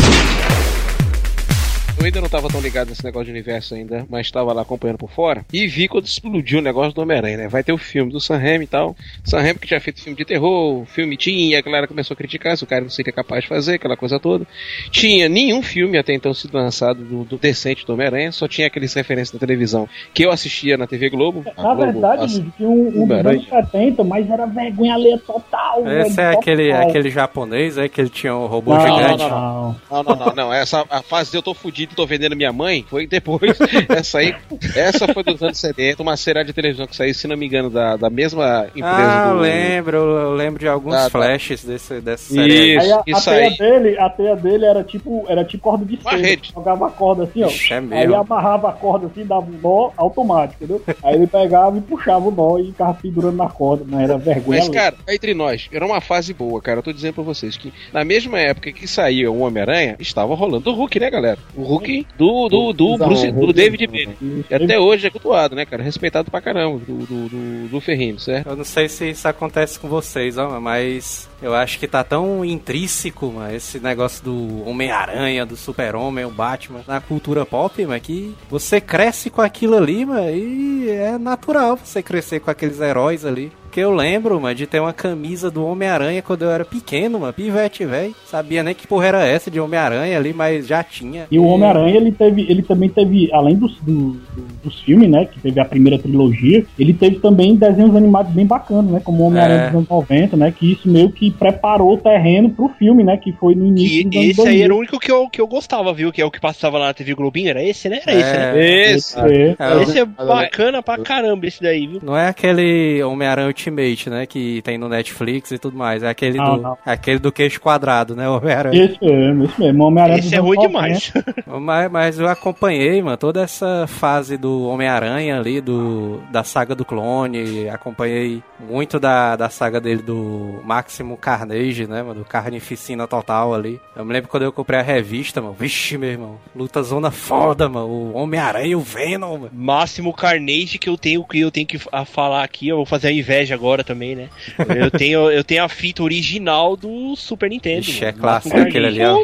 Eu 1.99 2.05
ainda 2.05 2.21
não 2.21 2.29
tava 2.29 2.47
tão 2.47 2.61
ligado 2.61 2.87
nesse 2.87 3.03
negócio 3.03 3.25
de 3.25 3.31
universo 3.31 3.75
ainda, 3.75 4.05
mas 4.09 4.25
estava 4.25 4.53
lá 4.53 4.61
acompanhando 4.61 4.97
por 4.97 5.11
fora. 5.11 5.43
E 5.51 5.67
vi 5.67 5.85
quando 5.89 6.05
explodiu 6.05 6.59
o 6.59 6.61
negócio 6.61 6.93
do 6.93 7.01
Homem-Aranha, 7.01 7.35
né? 7.35 7.47
Vai 7.49 7.61
ter 7.61 7.73
o 7.73 7.77
filme 7.77 8.09
do 8.09 8.21
Sam 8.21 8.37
Raimi 8.37 8.63
e 8.63 8.67
tal. 8.67 8.95
Sam 9.25 9.41
Raimi 9.41 9.59
que 9.59 9.67
tinha 9.67 9.81
feito 9.81 10.01
filme 10.01 10.17
de 10.17 10.23
terror, 10.23 10.85
filme 10.85 11.17
tinha, 11.17 11.49
e 11.51 11.55
a 11.57 11.61
galera 11.61 11.87
começou 11.89 12.13
a 12.13 12.17
criticar 12.17 12.55
se 12.57 12.63
o 12.63 12.67
cara 12.67 12.83
não 12.83 12.89
seria 12.89 13.11
capaz 13.11 13.43
de 13.43 13.49
fazer, 13.49 13.73
aquela 13.75 13.97
coisa 13.97 14.17
toda. 14.17 14.47
Tinha 14.89 15.27
nenhum 15.27 15.61
filme 15.61 15.97
até 15.97 16.13
então 16.13 16.33
sido 16.33 16.53
lançado 16.53 17.03
do, 17.03 17.25
do 17.25 17.37
decente 17.37 17.85
do 17.85 17.91
Homem-Aranha, 17.91 18.31
só 18.31 18.47
tinha 18.47 18.67
aqueles 18.67 18.93
referências 18.93 19.33
da 19.33 19.39
televisão 19.39 19.87
que 20.13 20.23
eu 20.23 20.31
assistia 20.31 20.77
na 20.77 20.87
TV 20.87 21.09
Globo. 21.09 21.43
Na 21.57 21.75
Globo 21.75 21.81
verdade, 21.81 22.45
tinha 22.55 22.69
um, 22.69 22.87
um 22.87 22.91
dos 22.91 23.01
Homem-Aranha. 23.01 23.39
anos 23.51 23.69
70, 23.71 24.03
mas 24.05 24.29
era 24.29 24.45
vergonha 24.45 24.93
alheia 24.93 25.17
total, 25.17 25.83
velho. 25.83 26.01
Esse 26.03 26.21
é 26.21 26.27
total. 26.27 26.39
aquele, 26.39 26.71
aquele 26.71 27.09
japonês, 27.09 27.77
é 27.77 27.89
que 27.89 27.99
ele 27.99 28.09
tinha 28.09 28.33
um 28.33 28.45
robô 28.45 28.73
Não, 28.73 28.79
gigante. 28.79 29.17
não, 29.17 29.29
não. 29.29 29.75
Não, 29.91 30.03
não, 30.03 30.15
não, 30.15 30.33
não. 30.33 30.53
Essa 30.53 30.85
a 30.89 31.01
fase 31.01 31.31
de 31.31 31.35
eu 31.37 31.41
tô 31.43 31.53
fudido 31.53 31.88
e 31.91 31.95
tô 31.95 32.05
vendendo 32.05 32.35
minha 32.35 32.51
mãe 32.53 32.85
foi 32.89 33.07
depois. 33.07 33.57
essa 33.89 34.19
aí, 34.19 34.35
essa 34.75 35.07
foi 35.13 35.23
dos 35.23 35.41
anos 35.41 35.57
70, 35.57 36.01
uma 36.01 36.15
série 36.17 36.43
de 36.43 36.53
televisão 36.53 36.85
que 36.87 36.95
saiu, 36.95 37.13
se 37.13 37.27
não 37.27 37.35
me 37.37 37.45
engano, 37.45 37.69
da, 37.69 37.95
da 37.97 38.09
mesma 38.09 38.67
empresa 38.75 38.89
Ah, 39.23 39.27
eu 39.29 39.35
do. 39.35 39.39
lembro, 39.41 39.97
eu 39.97 40.33
lembro 40.33 40.59
de 40.59 40.67
alguns 40.67 40.93
Da- 40.93 41.03
da- 41.05 41.09
flashes 41.09 41.63
desse, 41.63 41.99
dessa 42.01 42.33
série. 42.33 42.75
Isso, 42.77 42.81
Aí 42.85 42.91
a, 42.91 42.97
a 42.97 43.03
isso 43.07 43.29
teia 43.29 43.47
aí. 43.49 43.57
dele, 43.57 43.99
a 43.99 44.09
teia 44.09 44.35
dele 44.35 44.65
era 44.65 44.83
tipo, 44.83 45.25
era 45.27 45.43
tipo 45.43 45.63
corda 45.63 45.85
de 45.85 45.95
Uma. 46.01 46.17
Jogava 46.53 46.87
a 46.87 46.91
corda 46.91 47.23
assim, 47.23 47.43
ó. 47.43 47.47
Ixi, 47.47 47.73
é 47.73 47.77
Aí 47.91 48.13
amarrava 48.13 48.69
a 48.69 48.73
corda 48.73 49.07
assim, 49.07 49.25
dava 49.25 49.45
um 49.45 49.59
nó 49.61 49.91
automático, 49.97 50.63
entendeu? 50.63 50.81
Aí 51.03 51.15
ele 51.15 51.27
pegava 51.27 51.77
e 51.77 51.81
puxava 51.81 52.27
o 52.27 52.31
nó 52.31 52.57
e 52.59 52.67
ficava 52.67 52.93
pendurando 52.93 53.35
na 53.37 53.49
corda, 53.49 53.83
mas 53.87 54.01
era 54.01 54.17
vergonha. 54.17 54.59
Mas, 54.59 54.69
cara, 54.69 54.95
entre 55.09 55.33
nós, 55.33 55.67
era 55.71 55.85
uma 55.85 56.01
fase 56.01 56.33
boa, 56.33 56.61
cara. 56.61 56.79
Eu 56.79 56.83
tô 56.83 56.91
dizendo 56.93 57.13
pra 57.15 57.23
vocês 57.23 57.57
que 57.57 57.71
na 57.93 58.03
mesma 58.03 58.39
época 58.39 58.71
que 58.71 58.87
saía 58.87 59.29
o 59.31 59.41
Homem-Aranha, 59.41 59.95
estava 59.99 60.33
rolando 60.35 60.69
o 60.69 60.73
Hulk, 60.73 60.99
né, 60.99 61.09
galera? 61.09 61.37
O 61.55 61.63
Hulk 61.63 61.78
do, 62.17 62.49
do, 62.49 62.73
do, 62.73 62.97
Não, 62.97 63.07
Bruce, 63.07 63.31
do 63.31 63.39
Hulk- 63.39 63.53
David 63.53 63.87
Banner. 63.87 64.15
E 64.49 64.53
até 64.53 64.79
hoje 64.79 65.07
é 65.07 65.09
cultuado, 65.09 65.55
né, 65.55 65.65
cara? 65.65 65.83
Respeitado 65.83 66.31
pra 66.31 66.41
caramba 66.41 66.79
do, 66.79 66.97
do, 67.05 67.29
do, 67.29 67.67
do 67.69 67.81
certo? 68.19 68.49
Eu 68.49 68.55
não 68.55 68.63
sei 68.65 68.89
se 68.89 69.09
isso 69.11 69.27
acontece 69.27 69.79
com 69.79 69.87
vocês, 69.87 70.37
ó, 70.37 70.59
mas 70.59 71.28
eu 71.41 71.53
acho 71.55 71.79
que 71.79 71.87
tá 71.87 72.03
tão 72.03 72.43
intrínseco, 72.43 73.27
mano, 73.31 73.55
esse 73.55 73.79
negócio 73.79 74.23
do 74.23 74.67
Homem-Aranha, 74.69 75.45
do 75.45 75.55
Super-Homem, 75.55 76.25
o 76.25 76.29
Batman, 76.31 76.81
na 76.87 76.99
cultura 76.99 77.45
pop, 77.45 77.85
mano, 77.85 77.99
que 77.99 78.33
você 78.49 78.79
cresce 78.81 79.29
com 79.29 79.41
aquilo 79.41 79.75
ali, 79.75 80.05
mano, 80.05 80.29
e 80.29 80.89
é 80.89 81.17
natural 81.17 81.77
você 81.81 82.01
crescer 82.03 82.39
com 82.39 82.51
aqueles 82.51 82.79
heróis 82.79 83.25
ali. 83.25 83.51
Porque 83.69 83.81
eu 83.81 83.93
lembro, 83.93 84.41
mano, 84.41 84.55
de 84.55 84.65
ter 84.65 84.79
uma 84.79 84.91
camisa 84.91 85.51
do 85.51 85.63
Homem-Aranha 85.63 86.23
quando 86.23 86.41
eu 86.41 86.49
era 86.49 86.65
pequeno, 86.65 87.19
mano, 87.19 87.31
pivete, 87.31 87.85
velho. 87.85 88.15
Sabia 88.25 88.63
nem 88.63 88.73
que 88.73 88.87
porra 88.87 89.05
era 89.05 89.23
essa 89.27 89.51
de 89.51 89.59
Homem-Aranha 89.59 90.17
ali, 90.17 90.33
mas 90.33 90.65
já 90.65 90.83
tinha. 90.83 91.27
E 91.29 91.37
o 91.37 91.43
Homem-Aranha, 91.43 91.95
ele 91.97 92.11
teve, 92.11 92.41
ele 92.49 92.63
também 92.63 92.89
teve, 92.89 93.29
além 93.31 93.55
dos, 93.55 93.75
do- 93.81 94.13
do- 94.13 94.47
dos 94.63 94.79
filmes, 94.81 95.07
né, 95.07 95.25
que 95.25 95.39
teve 95.39 95.59
a 95.61 95.65
primeira 95.65 95.99
trilogia, 95.99 96.65
ele 96.79 96.93
teve 96.95 97.19
também 97.19 97.55
desenhos 97.55 97.95
animados 97.95 98.33
bem 98.33 98.43
bacanas, 98.47 98.89
né, 98.91 99.01
como 99.03 99.21
o 99.23 99.27
Homem-Aranha 99.27 99.59
É. 99.61 99.65
dos 99.67 99.75
anos 99.75 99.89
90, 99.89 100.35
né, 100.35 100.51
que 100.51 100.71
isso 100.71 100.89
meio 100.89 101.11
que 101.11 101.28
preparou 101.31 101.93
o 101.93 101.97
terreno 101.97 102.49
pro 102.49 102.69
filme, 102.69 103.03
né, 103.03 103.17
que 103.17 103.31
foi 103.33 103.55
no 103.55 103.65
início 103.65 104.01
anos 104.01 104.15
esse 104.15 104.27
aí 104.29 104.33
2000. 104.35 104.63
era 104.65 104.73
o 104.75 104.77
único 104.77 104.99
que 104.99 105.11
eu, 105.11 105.29
que 105.29 105.41
eu 105.41 105.47
gostava, 105.47 105.93
viu? 105.93 106.11
Que 106.11 106.21
é 106.21 106.25
o 106.25 106.31
que 106.31 106.39
passava 106.39 106.77
lá 106.77 106.87
na 106.87 106.93
TV 106.93 107.13
Globinho. 107.15 107.49
Era 107.49 107.63
esse, 107.63 107.89
né? 107.89 107.99
Era 108.05 108.13
esse, 108.19 108.33
né? 108.33 108.59
Esse. 108.59 109.19
É. 109.19 109.55
É, 109.59 109.81
Esse 109.83 109.99
é 109.99 110.05
bacana 110.05 110.81
pra 110.83 110.97
caramba, 110.97 111.45
esse 111.47 111.61
daí, 111.61 111.87
viu? 111.87 111.99
Não 112.03 112.15
é 112.17 112.27
aquele 112.27 113.01
Homem-Aranha 113.03 113.47
Ultimate, 113.47 114.09
né? 114.09 114.25
Que 114.25 114.61
tem 114.63 114.77
no 114.77 114.89
Netflix 114.89 115.51
e 115.51 115.57
tudo 115.57 115.77
mais. 115.77 116.03
É 116.03 116.09
aquele, 116.09 116.37
Não, 116.37 116.55
do, 116.57 116.61
não. 116.61 116.77
aquele 116.85 117.19
do 117.19 117.31
queixo 117.31 117.59
quadrado, 117.61 118.15
né? 118.15 118.27
O 118.29 118.37
Homem-Aranha. 118.37 118.83
Esse 118.85 118.97
mesmo, 119.03 119.43
esse 119.45 119.59
mesmo, 119.59 119.83
Homem-Aranha 119.83 120.19
Esse 120.19 120.35
é 120.35 120.39
ruim 120.39 120.55
90. 120.57 120.67
demais. 120.67 121.13
Mas, 121.61 121.91
mas 121.91 122.19
eu 122.19 122.27
acompanhei, 122.27 123.01
mano, 123.01 123.17
toda 123.17 123.41
essa 123.41 123.85
fase 123.87 124.37
do 124.37 124.63
Homem-Aranha 124.67 125.37
ali, 125.37 125.59
do, 125.61 126.21
da 126.31 126.43
saga 126.43 126.75
do 126.75 126.85
clone. 126.85 127.67
Acompanhei 127.69 128.41
muito 128.59 128.99
da, 128.99 129.35
da 129.35 129.49
saga 129.49 129.79
dele 129.79 130.01
do 130.01 130.59
Máximo 130.63 131.17
Carnage, 131.19 131.85
né, 131.87 132.01
mano? 132.01 132.15
Do 132.21 132.25
Carnificina 132.25 133.07
Total 133.07 133.53
ali. 133.53 133.79
Eu 133.95 134.03
me 134.05 134.13
lembro 134.13 134.29
quando 134.29 134.43
eu 134.43 134.51
comprei 134.51 134.79
a 134.79 134.83
revista, 134.83 135.41
mano. 135.41 135.53
Vixe, 135.57 135.97
meu 135.97 136.09
irmão. 136.09 136.37
Luta 136.55 136.81
zona 136.81 137.11
foda, 137.11 137.69
mano. 137.69 137.87
O 137.87 138.13
Homem-Aranha 138.17 138.67
e 138.67 138.75
o 138.75 138.79
Venom, 138.81 139.37
mano. 139.37 139.51
Máximo 139.53 140.13
Carnage 140.13 140.77
que 140.79 140.89
eu 140.89 140.97
tenho 140.97 141.23
que 141.23 141.39
eu 141.39 141.51
tenho 141.51 141.67
que 141.67 141.77
falar 142.05 142.43
aqui, 142.43 142.67
eu 142.67 142.77
vou 142.77 142.85
fazer 142.85 143.09
a 143.09 143.11
inveja 143.11 143.53
agora 143.53 143.83
também, 143.83 144.15
né? 144.15 144.29
Eu 144.75 144.89
tenho, 144.89 145.29
eu 145.29 145.43
tenho 145.43 145.63
a 145.63 145.69
fita 145.69 146.01
original 146.03 146.75
do 146.75 147.15
Super 147.15 147.49
Nintendo. 147.49 147.81
Vixe, 147.85 148.01
mano. 148.05 148.17
é 148.17 148.19
clássico 148.19 148.57
aquele 148.57 148.87
ali, 148.87 149.01
ó. 149.03 149.23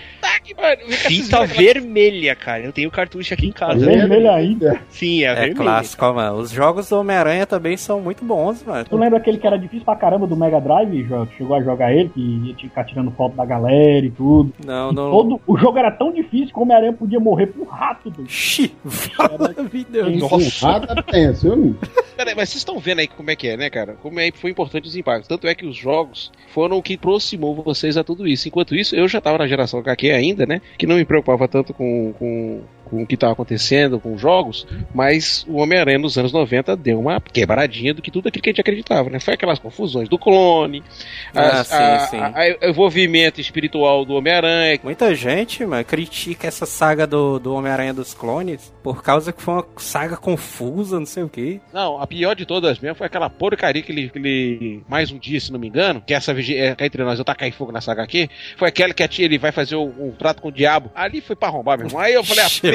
Fita 1.08 1.45
vermelha, 1.47 2.36
cara. 2.36 2.63
Eu 2.63 2.71
tenho 2.71 2.89
o 2.89 2.91
cartucho 2.91 3.34
aqui 3.34 3.47
em 3.47 3.51
casa. 3.51 3.86
Vermelho 3.86 4.29
ainda. 4.31 4.79
Sim, 4.89 5.23
é, 5.23 5.27
É 5.27 5.36
vermelho. 5.36 5.55
clássico, 5.55 6.05
ó, 6.05 6.13
mano. 6.13 6.38
Os 6.38 6.51
jogos 6.51 6.89
do 6.89 6.99
Homem-Aranha 6.99 7.45
também 7.45 7.77
são 7.77 7.99
muito 7.99 8.23
bons, 8.23 8.63
mano. 8.63 8.86
Tu 8.86 8.97
lembra 8.97 9.17
aquele 9.19 9.38
que 9.38 9.47
era 9.47 9.58
difícil 9.58 9.86
pra 9.86 9.95
caramba 9.95 10.27
do 10.27 10.36
Mega 10.36 10.60
Drive? 10.60 11.08
Que 11.31 11.38
Chegou 11.38 11.55
a 11.55 11.62
jogar 11.62 11.85
ele, 11.93 12.10
que 12.10 12.19
ia 12.19 12.56
ficar 12.56 12.84
tirando 12.84 13.12
foto 13.12 13.36
da 13.36 13.45
galera 13.45 14.06
e 14.06 14.12
tudo. 14.12 14.54
Não, 14.65 14.91
E 14.91 14.95
não. 14.95 15.12
todo, 15.12 15.41
o 15.45 15.58
jogo 15.58 15.78
era 15.78 15.91
tão 15.91 16.12
difícil 16.12 16.54
que 16.54 16.60
o 16.60 16.62
Homem-Aranha 16.62 16.93
podia 16.93 17.19
morrer 17.19 17.48
por 17.48 17.67
rato. 17.67 18.10
doido. 18.10 18.30
Xi. 18.30 18.74
Nossa. 20.19 20.65
Um 20.65 20.69
rato 20.69 21.04
é 21.13 21.32
viu? 21.32 21.76
Peraí, 22.15 22.34
mas 22.36 22.50
vocês 22.50 22.62
estão 22.62 22.80
vendo 22.80 23.00
aí 23.00 23.08
como 23.08 23.30
é 23.30 23.36
que 23.36 23.48
é, 23.48 23.58
né, 23.58 23.69
cara? 23.69 23.95
Como 24.02 24.19
é 24.19 24.32
que 24.32 24.38
foi 24.38 24.52
importante 24.52 24.88
os 24.88 24.95
impactos. 24.95 25.28
Tanto 25.28 25.48
é 25.48 25.56
que 25.56 25.65
os 25.65 25.76
jogos 25.76 26.32
foram 26.54 26.78
o 26.78 26.84
que 26.84 26.95
aproximou 26.95 27.56
vocês 27.56 27.98
a 27.98 28.04
tudo 28.04 28.28
isso. 28.28 28.48
Enquanto 28.48 28.76
isso, 28.76 28.95
eu 28.95 29.08
já 29.08 29.19
tava 29.19 29.39
na 29.39 29.48
geração 29.48 29.80
HQ 29.80 30.12
ainda, 30.12 30.45
né? 30.45 30.62
Que 30.78 30.88
não 30.88 30.95
me 30.95 31.06
preocupava 31.06 31.48
tanto 31.48 31.74
com, 31.74 32.13
com, 32.17 32.62
com 32.86 33.02
o 33.04 33.08
que 33.08 33.15
estava 33.15 33.34
acontecendo 33.34 34.00
com 34.00 34.13
os 34.13 34.21
jogos, 34.21 34.65
mas 34.93 35.45
o 35.48 35.58
Homem-Aranha 35.58 36.00
nos 36.00 36.17
anos 36.17 36.32
90 36.32 36.76
deu 36.78 37.00
uma 37.00 37.19
quebradinha 37.19 37.93
do 37.93 38.02
que 38.02 38.12
tudo 38.12 38.28
aquilo 38.30 38.41
que 38.43 38.50
a 38.50 38.52
gente 38.52 38.62
acreditava, 38.62 39.10
né? 39.10 39.19
Foi 39.19 39.34
aquelas 39.34 39.60
confusões 39.60 40.08
do 40.08 40.17
clone, 40.17 40.84
Ah, 41.34 41.62
as- 41.62 41.67
sim, 41.67 41.76
a, 41.76 42.00
sim. 42.08 42.17
a- 42.17 42.28
a- 42.28 42.67
o 42.67 42.69
envolvimento 42.69 43.41
espiritual 43.41 44.06
do 44.06 44.13
Homem-Aranha. 44.15 44.80
Muita 44.84 45.13
gente, 45.15 45.65
mano, 45.65 45.84
critica 45.84 46.48
essa 46.48 46.65
saga 46.65 47.06
do, 47.08 47.39
do 47.39 47.54
Homem-Aranha 47.56 47.93
dos 47.93 48.13
Clones 48.13 48.74
por 48.84 49.02
causa 49.04 49.34
que 49.34 49.41
foi 49.41 49.56
uma 49.56 49.65
saga 49.78 50.15
confusa, 50.17 51.00
não 51.00 51.06
sei 51.06 51.24
o 51.24 51.30
quê. 51.30 51.60
Não, 51.74 52.00
a 52.02 52.06
pior 52.08 52.36
de 52.36 52.45
todas 52.45 52.78
mesmo 52.80 52.95
foi 52.95 53.08
aquela 53.08 53.30
porcaria 53.30 53.82
que 53.82 53.91
ele, 53.91 54.10
que 54.10 54.17
ele- 54.19 54.84
mais 54.88 55.12
um 55.12 55.17
dia, 55.17 55.39
se 55.39 55.52
não 55.52 55.60
me 55.60 55.67
engano, 55.67 56.02
que 56.06 56.13
essa 56.13 56.34
vigi- 56.34 56.56
é, 56.58 56.76
entre 56.80 57.04
nós, 57.04 57.17
eu 57.17 57.26
tacar 57.26 57.52
fogo 57.52 57.71
nessa 57.71 57.91
HQ, 57.91 58.30
foi 58.58 58.67
aquela 58.67 58.93
que 58.93 59.02
a 59.04 59.08
tia 59.08 59.26
ele 59.26 59.38
vai 59.38 59.52
fazer 59.52 59.76
um, 59.76 59.91
um 60.00 60.12
trato 60.12 60.41
com 60.41 60.50
o 60.50 60.52
diabo. 60.52 60.91
Ali 60.95 61.21
foi 61.21 61.36
pra 61.36 61.48
arrombar, 61.48 61.78
meu 61.78 61.88
irmão. 61.88 62.02
Aí 62.02 62.13
eu 62.13 62.24
falei, 62.24 62.43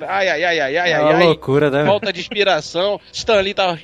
Ai, 0.00 0.28
ai, 0.28 0.44
ai, 0.44 0.60
ai, 0.60 0.76
ai, 0.78 0.90
É 0.90 0.94
ai, 0.94 1.02
uma 1.02 1.14
ai. 1.18 1.24
loucura, 1.26 1.70
né? 1.70 1.84
Falta 1.84 2.12
de 2.12 2.20
inspiração. 2.20 3.00
Stan 3.12 3.40
Lee 3.40 3.54
tava 3.54 3.78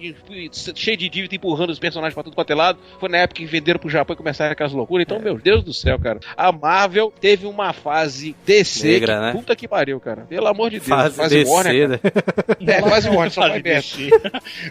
cheio 0.74 0.96
de 0.96 1.08
dívida, 1.08 1.34
empurrando 1.34 1.70
os 1.70 1.78
personagens 1.78 2.14
pra 2.14 2.22
tudo 2.22 2.34
quanto 2.34 2.50
é 2.50 2.54
lado. 2.54 2.78
Foi 2.98 3.08
na 3.08 3.18
época 3.18 3.40
que 3.40 3.46
venderam 3.46 3.78
pro 3.80 3.88
Japão 3.88 4.14
e 4.14 4.16
começaram 4.16 4.52
aquelas 4.52 4.72
loucuras. 4.72 5.02
É. 5.02 5.04
Então, 5.04 5.22
meu 5.22 5.38
Deus 5.38 5.62
do 5.64 5.72
céu, 5.72 5.98
cara. 5.98 6.20
A 6.36 6.50
Marvel 6.52 7.12
teve 7.20 7.46
uma 7.46 7.72
fase 7.72 8.34
DC. 8.44 8.86
Negra, 8.88 9.14
que 9.14 9.20
né? 9.20 9.32
Puta 9.32 9.56
que 9.56 9.68
pariu, 9.68 10.00
cara. 10.00 10.22
Pelo 10.28 10.46
amor 10.46 10.70
de 10.70 10.76
Deus. 10.80 10.88
Fase 10.88 11.44
Warner, 11.44 11.88
DC, 11.88 11.98
cara. 12.10 12.18
né? 12.60 12.72
É, 12.74 12.82
quase 12.82 13.08
Warner, 13.08 13.30
só 13.30 13.40
vai 13.42 13.62
Fase. 13.62 14.08
DC. 14.10 14.10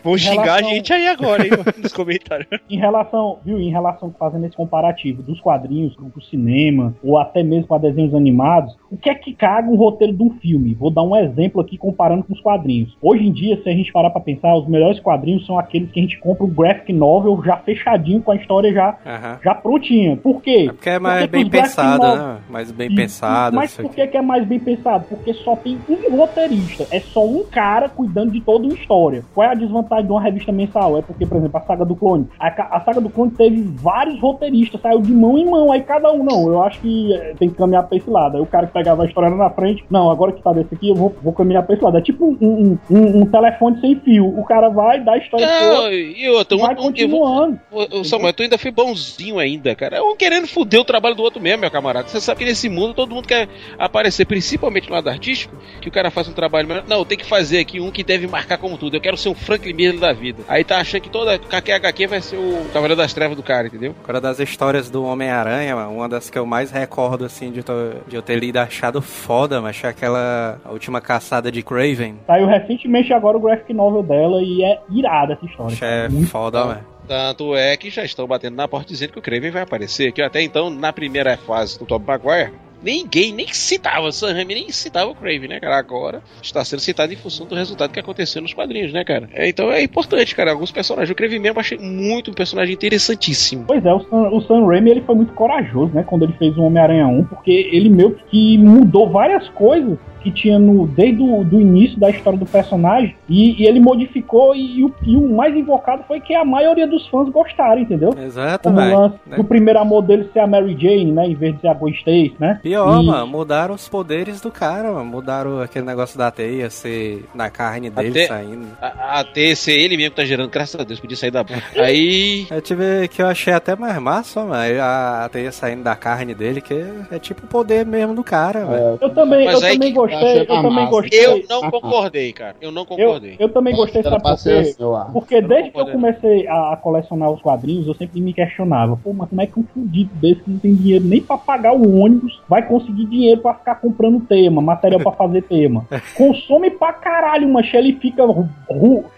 Vão 0.04 0.18
xingar 0.18 0.42
a 0.42 0.46
relação- 0.58 0.70
gente 0.70 0.94
aí 0.94 1.08
agora, 1.08 1.44
hein, 1.46 1.52
nos 1.82 1.94
comentários. 1.94 2.48
Em 2.70 2.78
relação, 2.78 3.40
viu, 3.46 3.60
em 3.60 3.70
relação 3.72 4.14
fazendo 4.20 4.46
esse 4.46 4.56
comparativo 4.56 5.22
dos 5.24 5.40
quadrinhos 5.40 5.96
com 5.96 6.12
o 6.16 6.22
cinema, 6.24 6.94
ou 7.04 7.18
até 7.18 7.44
mesmo 7.44 7.68
com 7.68 7.76
a 7.76 7.78
desenhos 7.78 8.14
animados, 8.14 8.76
o 8.92 8.98
que 8.98 9.10
é 9.10 9.16
que 9.16 9.34
caga 9.34 9.70
um 9.70 9.76
roteiro 9.76 10.14
de 10.14 10.24
um 10.24 10.32
filme? 10.40 10.74
Vou 10.74 10.92
dar 10.92 11.04
um 11.04 11.16
exemplo 11.16 11.29
aqui 11.60 11.78
comparando 11.78 12.24
com 12.24 12.34
os 12.34 12.42
quadrinhos. 12.42 12.96
Hoje 13.02 13.26
em 13.28 13.32
dia, 13.32 13.60
se 13.62 13.70
a 13.70 13.74
gente 13.74 13.92
parar 13.92 14.10
pra 14.10 14.22
pensar, 14.22 14.56
os 14.56 14.68
melhores 14.68 15.00
quadrinhos 15.00 15.46
são 15.46 15.58
aqueles 15.58 15.92
que 15.92 16.00
a 16.00 16.04
gente 16.04 16.20
compra 16.20 16.44
o 16.44 16.48
graphic 16.48 16.92
novel 16.94 17.42
já 17.44 17.58
fechadinho, 17.58 18.22
com 18.22 18.32
a 18.32 18.36
história 18.36 18.72
já, 18.74 18.98
Aham. 19.06 19.40
já 19.44 19.56
prontinha. 19.56 20.18
Por 20.18 20.42
quê? 20.42 20.66
É 20.70 20.74
porque 20.74 20.90
é 20.90 21.00
mais 21.00 21.20
Porque 21.22 21.38
bem 21.38 21.50
pensado, 21.50 22.04
novel- 22.04 22.24
né? 22.28 22.38
Mais 22.50 22.72
bem 22.72 22.92
E- 22.92 22.96
pensado. 22.96 23.56
Mas 23.56 23.72
isso 23.72 23.82
por 23.82 23.92
que, 23.94 24.08
que 24.08 24.18
é 24.18 24.22
mais 24.22 24.46
bem 24.46 24.60
pensado? 24.60 25.06
Porque 25.10 25.34
só 25.34 25.56
tem 25.56 25.78
um 25.90 26.16
roteirista. 26.18 26.86
É 26.92 27.00
só 27.00 27.26
um 27.26 27.44
cara 27.44 27.90
cuidando 27.90 28.32
de 28.32 28.42
toda 28.42 28.66
uma 28.66 28.74
história. 28.74 29.24
Qual 29.34 29.46
é 29.48 29.52
a 29.52 29.56
desvantagem 29.56 30.06
de 30.06 30.12
uma 30.12 30.22
revista 30.22 30.52
mensal? 30.52 30.98
É 30.98 31.02
porque, 31.02 31.26
por 31.26 31.38
exemplo, 31.38 31.58
a 31.58 31.62
saga 31.62 31.86
do 31.86 31.96
clone. 31.96 32.28
A, 32.40 32.48
a 32.78 32.82
saga 32.82 33.02
do 33.02 33.10
clone 33.10 33.32
teve 33.32 33.62
vários 33.62 34.20
roteiristas, 34.20 34.82
saiu 34.82 35.02
de 35.02 35.12
mão 35.14 35.38
em 35.38 35.46
mão. 35.50 35.72
Aí 35.72 35.82
cada 35.82 36.12
um, 36.12 36.24
não, 36.24 36.48
eu 36.50 36.62
acho 36.64 36.80
que 36.80 37.14
eh, 37.14 37.34
tem 37.38 37.50
que 37.50 37.56
caminhar 37.56 37.84
pra 37.88 37.98
esse 37.98 38.10
lado. 38.10 38.38
Aí 38.38 38.42
o 38.42 38.46
cara 38.46 38.68
que 38.68 38.74
pegava 38.74 39.04
a 39.04 39.06
história 39.06 39.30
na 39.30 39.50
frente, 39.50 39.84
não, 39.90 40.10
agora 40.10 40.32
que 40.32 40.42
tá 40.42 40.52
desse 40.54 40.74
aqui, 40.74 40.90
eu 40.90 40.96
vou, 40.96 41.14
vou 41.22 41.34
caminhar 41.34 41.64
pra 41.64 41.76
esse 41.76 41.84
lado. 41.84 41.98
É 41.98 42.02
tipo 42.02 42.26
um, 42.26 42.38
um, 42.42 42.78
um- 42.90 43.22
um 43.22 43.26
telefone 43.26 43.80
sem 43.82 44.00
fio. 44.00 44.26
O 44.28 44.44
cara 44.46 44.70
vai, 44.70 45.04
dá 45.04 45.14
a 45.14 45.18
história 45.18 45.46
Não, 45.48 45.76
toda, 45.84 45.94
e 45.96 46.30
outra, 46.30 46.58
um, 46.58 46.62
vai 46.62 46.76
um, 46.76 46.94
eu 46.96 47.10
vou, 47.10 47.20
continuando. 47.22 47.60
Ô, 47.72 48.00
ô, 48.00 48.04
Samuel, 48.04 48.34
tu 48.34 48.44
ainda 48.44 48.58
foi 48.58 48.72
bonzinho 48.72 49.40
ainda, 49.40 49.76
cara. 49.76 50.04
Um 50.04 50.16
querendo 50.16 50.48
foder 50.48 50.80
o 50.80 50.86
trabalho 50.86 51.16
do 51.16 51.24
outro 51.24 51.42
mesmo, 51.42 51.62
meu 51.62 51.72
camarada. 51.72 52.08
Você 52.08 52.20
sabe 52.22 52.40
que 52.40 52.46
nesse 52.46 52.70
mundo 52.70 52.94
todo 52.94 53.14
mundo 53.14 53.28
quer 53.28 53.48
aparecer, 53.78 54.26
principalmente 54.26 54.88
no 54.90 54.96
lado 54.96 55.10
artístico, 55.10 55.56
que 55.82 55.88
o 55.90 55.92
cara 55.92 56.10
faça 56.12 56.30
um 56.30 56.34
trabalho 56.34 56.68
melhor. 56.68 56.84
Não, 56.88 57.04
tem 57.06 57.18
que 57.18 57.26
fazer 57.26 57.60
aqui 57.60 57.80
um 57.80 57.92
que 57.92 58.04
deve 58.04 58.28
marcar 58.28 58.58
como 58.58 58.78
tudo. 58.78 58.96
Eu 58.98 59.02
quero 59.02 59.18
ser 59.18 59.30
um 59.30 59.36
Franklin 59.36 59.74
Miller 59.74 60.00
da 60.00 60.14
vida. 60.14 60.44
Aí 60.48 60.64
tá 60.64 60.78
achando 60.80 61.02
que 61.02 61.10
toda 61.10 61.38
qualquer 61.40 61.74
HQ 61.74 62.08
vai 62.08 62.22
ser 62.22 62.38
o 62.38 62.66
Cavaleiro 62.74 62.96
das 63.02 63.14
Trevas 63.14 63.36
do 63.38 63.44
cara, 63.44 63.68
entendeu? 63.68 63.96
Agora 64.04 64.20
das 64.22 64.40
histórias 64.40 64.90
do 64.90 65.04
Homem-Aranha, 65.04 65.76
mano, 65.76 65.92
uma 65.96 66.10
das 66.10 66.30
que 66.30 66.38
eu 66.38 66.46
mais 66.46 66.72
recordo, 66.72 67.26
assim, 67.26 67.52
de, 67.52 67.64
to- 67.64 67.96
de 68.08 68.16
eu 68.16 68.22
ter 68.22 68.36
lido 68.38 68.58
achado 68.58 69.02
foda, 69.02 69.62
mas 69.62 69.82
é 69.84 69.88
aquela 69.88 70.60
a 70.66 70.72
última 70.72 71.02
caçada 71.10 71.52
de 71.52 71.64
Craven. 71.64 72.18
Saiu 72.28 72.46
recentemente 72.46 73.12
agora 73.12 73.36
o 73.36 73.40
graphic 73.40 73.74
novel 73.74 74.04
dela 74.04 74.44
e 74.44 74.64
é 74.64 74.80
irada 74.92 75.34
essa 75.34 75.44
história. 75.44 75.76
É 75.82 76.08
Muito 76.08 76.30
foda, 76.30 76.64
mano. 76.64 76.82
Tanto 77.08 77.56
é 77.56 77.76
que 77.76 77.90
já 77.90 78.04
estão 78.04 78.28
batendo 78.28 78.56
na 78.56 78.68
porta 78.68 78.90
dizendo 78.90 79.14
que 79.14 79.18
o 79.18 79.22
Kraven 79.22 79.50
vai 79.50 79.64
aparecer. 79.64 80.12
Que 80.12 80.22
até 80.22 80.44
então, 80.44 80.70
na 80.70 80.94
primeira 80.94 81.36
fase 81.36 81.80
do 81.80 81.86
Tobey 81.88 82.06
Maguire, 82.06 82.54
ninguém 82.84 83.34
nem 83.34 83.48
citava, 83.48 84.06
o 84.06 84.12
Sam 84.12 84.34
Raimi 84.34 84.54
nem 84.54 84.72
citava 84.72 85.10
o 85.10 85.16
Kraven, 85.16 85.50
né, 85.50 85.60
cara? 85.60 85.80
Agora 85.80 86.22
está 86.44 86.64
sendo 86.64 86.80
citado 86.80 87.12
em 87.12 87.16
função 87.16 87.48
do 87.48 87.56
resultado 87.56 87.92
que 87.92 88.00
aconteceu 88.00 88.40
nos 88.40 88.54
quadrinhos, 88.54 88.94
né, 88.94 89.04
cara? 89.04 89.28
É, 89.34 89.50
então 89.50 89.72
é 89.72 89.82
importante, 89.82 90.36
cara. 90.36 90.52
Alguns 90.52 90.72
personagens. 90.72 91.10
O 91.10 91.16
Kraven 91.16 91.40
mesmo 91.40 91.58
eu 91.58 91.62
achei 91.62 91.80
muito 91.80 92.30
um 92.30 92.36
personagem 92.36 92.76
interessantíssimo. 92.76 93.66
Pois 93.66 93.84
é, 93.84 93.92
o 93.92 94.00
Sam, 94.02 94.30
o 94.30 94.42
Sam 94.42 94.68
Raimi 94.68 94.92
ele 94.92 95.02
foi 95.02 95.16
muito 95.16 95.34
corajoso, 95.34 95.92
né, 95.92 96.04
quando 96.04 96.22
ele 96.22 96.34
fez 96.34 96.56
o 96.56 96.62
Homem-Aranha 96.62 97.08
1, 97.08 97.24
porque 97.26 97.68
ele 97.72 97.90
meio 97.90 98.16
que 98.30 98.60
mudou 98.60 99.10
várias 99.10 99.50
coisas 99.50 99.98
que 100.22 100.32
tinha 100.32 100.58
no 100.60 100.88
desde 100.88 101.22
o 101.22 101.44
do 101.44 101.60
início 101.60 102.00
da 102.00 102.10
história 102.10 102.38
do 102.40 102.46
personagem 102.46 103.16
e, 103.28 103.62
e 103.62 103.68
ele 103.68 103.80
modificou 103.80 104.56
e, 104.56 104.84
o, 104.84 104.94
e 105.06 105.16
o 105.16 105.30
mais 105.36 105.56
invocado 105.56 106.04
foi 106.08 106.20
que 106.20 106.34
a 106.34 106.44
maioria 106.46 106.88
dos 106.88 107.08
fãs 107.08 107.30
gostaram, 107.30 107.82
entendeu? 107.82 108.14
Exato, 108.24 108.70
Como 108.70 108.80
lance 108.80 109.16
né? 109.26 109.38
do 109.38 109.44
primeiro 109.44 109.80
amor 109.80 110.02
dele 110.02 110.30
ser 110.34 110.40
a 110.40 110.48
Mary 110.48 110.76
Jane, 110.80 111.12
né, 111.12 111.28
em 111.28 111.36
vez 111.36 111.56
de 111.56 111.62
ser 111.62 111.68
a 111.68 111.74
Gwen 111.74 111.94
Stacy, 111.94 112.36
né? 112.40 112.60
Pior, 112.62 113.02
E- 113.02 113.06
mano, 113.06 113.28
mudaram 113.28 113.76
os 113.76 113.88
poderes 113.88 114.42
do 114.42 114.52
cara, 114.52 114.92
mano. 114.92 115.06
Mudaram 115.06 115.60
aquele 115.62 115.86
negócio 115.86 116.18
da 116.18 116.30
teia 116.32 116.70
ser 116.70 117.26
na 117.34 117.50
carne 117.50 117.90
dele 117.90 118.10
Até- 118.10 118.28
saindo. 118.28 118.68
A- 118.82 119.20
Até 119.20 119.56
ser 119.56 119.74
ele 119.80 119.96
mesmo 119.98 120.12
que 120.12 120.18
tá 120.18 120.26
gerando, 120.26 120.50
graças 120.50 120.80
a 120.80 120.84
Deus, 120.84 121.00
podia 121.00 121.18
sair 121.18 121.32
da. 121.32 121.44
Aí. 121.78 122.48
Eu 122.50 122.62
tive 122.62 123.08
que 123.08 123.22
eu 123.22 123.28
achei 123.28 123.54
até 123.54 123.76
mais 123.76 123.98
massa, 124.00 124.44
mano. 124.44 124.82
A, 124.82 125.26
a 125.26 125.30
teia 125.30 125.52
saindo 125.52 125.84
da 125.84 125.96
carne 125.96 126.34
dele, 126.34 126.62
que 126.62 126.74
é 127.12 127.20
tipo 127.20 127.46
o 127.46 127.48
poder 127.48 127.86
mesmo 127.86 128.14
do 128.14 128.24
cara, 128.24 128.66
velho. 128.66 128.98
Eu 129.02 129.10
também, 129.10 129.46
Mas 129.46 129.56
eu 129.56 129.62
também 129.62 129.80
que- 129.92 129.92
gostei, 129.98 130.09
achei 130.16 130.40
eu 130.42 130.46
também 130.46 130.90
gostei. 130.90 131.26
Eu 131.26 131.44
não 131.50 131.72
concordei, 131.72 132.34
cara. 132.34 132.56
Eu 132.62 132.72
não 132.72 132.82
Eu, 132.84 132.86
concordei. 132.88 133.36
eu 133.40 133.50
também 133.50 133.76
gostei, 133.76 134.02
Era 134.02 134.10
sabe 134.12 134.24
por 134.24 134.44
quê? 134.44 134.76
eu. 134.80 134.96
Porque 135.14 135.36
Eu 135.36 135.48
desde 135.48 135.72
que 135.72 135.80
eu 135.80 135.88
comecei 135.88 136.48
a, 136.48 136.78
colecionar 136.82 137.32
os 137.32 137.42
quadrinhos, 137.42 137.88
eu 137.88 137.94
sempre 137.96 138.22
me 138.22 138.34
questionava, 138.34 138.98
pô, 139.04 139.14
mas 139.14 139.30
como 139.30 139.42
é 139.42 139.46
que 139.48 139.60
um 139.60 139.64
fudido 139.74 140.10
desse 140.16 140.42
que 140.42 140.50
não 140.52 140.60
tem 140.60 140.76
dinheiro 140.76 141.06
nem 141.06 141.22
pra 141.22 141.38
pagar 141.38 141.74
o 141.74 142.00
ônibus 142.00 142.40
vai 142.48 142.66
conseguir 142.68 143.06
dinheiro 143.06 143.42
pra 143.42 143.54
ficar 143.54 143.76
comprando 143.76 144.20
tema, 144.22 144.62
material 144.62 145.02
pra 145.02 145.12
fazer 145.12 145.42
tema? 145.44 145.86
Consome 146.16 146.70
pra 146.72 146.94
caralho, 146.94 147.48
mancha. 147.48 147.78
Ele 147.78 147.94
fica 147.94 148.24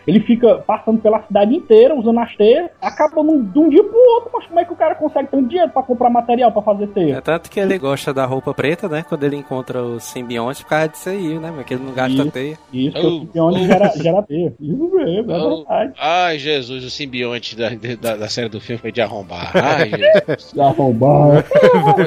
ele 0.07 0.19
fica 0.21 0.55
passando 0.59 0.99
pela 1.01 1.21
cidade 1.23 1.55
inteira 1.55 1.95
usando 1.95 2.19
as 2.19 2.35
teias, 2.35 2.69
acaba 2.81 3.23
num, 3.23 3.43
de 3.43 3.59
um 3.59 3.69
dia 3.69 3.83
pro 3.83 3.97
outro, 4.15 4.29
mas 4.33 4.45
como 4.45 4.59
é 4.59 4.65
que 4.65 4.73
o 4.73 4.75
cara 4.75 4.95
consegue 4.95 5.29
ter 5.29 5.37
um 5.37 5.45
dinheiro 5.47 5.71
pra 5.71 5.83
comprar 5.83 6.09
material 6.09 6.51
pra 6.51 6.61
fazer 6.61 6.87
teia? 6.87 7.17
É 7.17 7.21
tanto 7.21 7.49
que 7.49 7.59
ele 7.59 7.77
gosta 7.77 8.13
da 8.13 8.25
roupa 8.25 8.53
preta, 8.53 8.87
né? 8.87 9.03
Quando 9.07 9.23
ele 9.23 9.35
encontra 9.35 9.81
os 9.83 10.03
simbiontes 10.03 10.61
por 10.61 10.69
causa 10.87 10.91
disso 10.91 11.09
aí, 11.09 11.39
né? 11.39 11.51
Porque 11.55 11.73
ele 11.73 11.83
não 11.83 11.93
gasta 11.93 12.21
Isso. 12.21 12.31
teia. 12.31 12.57
Isso, 12.73 12.97
Oh, 12.97 13.01
que 13.01 13.07
o 13.07 13.19
simbionte 13.19 13.59
oh. 13.61 13.65
gera, 13.67 13.91
gera 13.97 14.23
teia. 14.23 14.53
Isso 14.59 14.91
mesmo, 14.95 15.31
é 15.31 15.37
Oh. 15.37 15.55
verdade. 15.57 15.93
Ai, 15.99 16.39
Jesus, 16.39 16.83
o 16.83 16.89
simbionte 16.89 17.55
da, 17.55 17.69
da, 17.69 18.15
da 18.17 18.27
série 18.29 18.49
do 18.49 18.59
filme 18.61 18.79
foi 18.81 18.91
de 18.91 19.01
arrombar. 19.01 19.51
Ai, 19.57 19.89
Jesus. 19.89 20.51
Já 20.55 20.67
roubaram. 20.69 21.43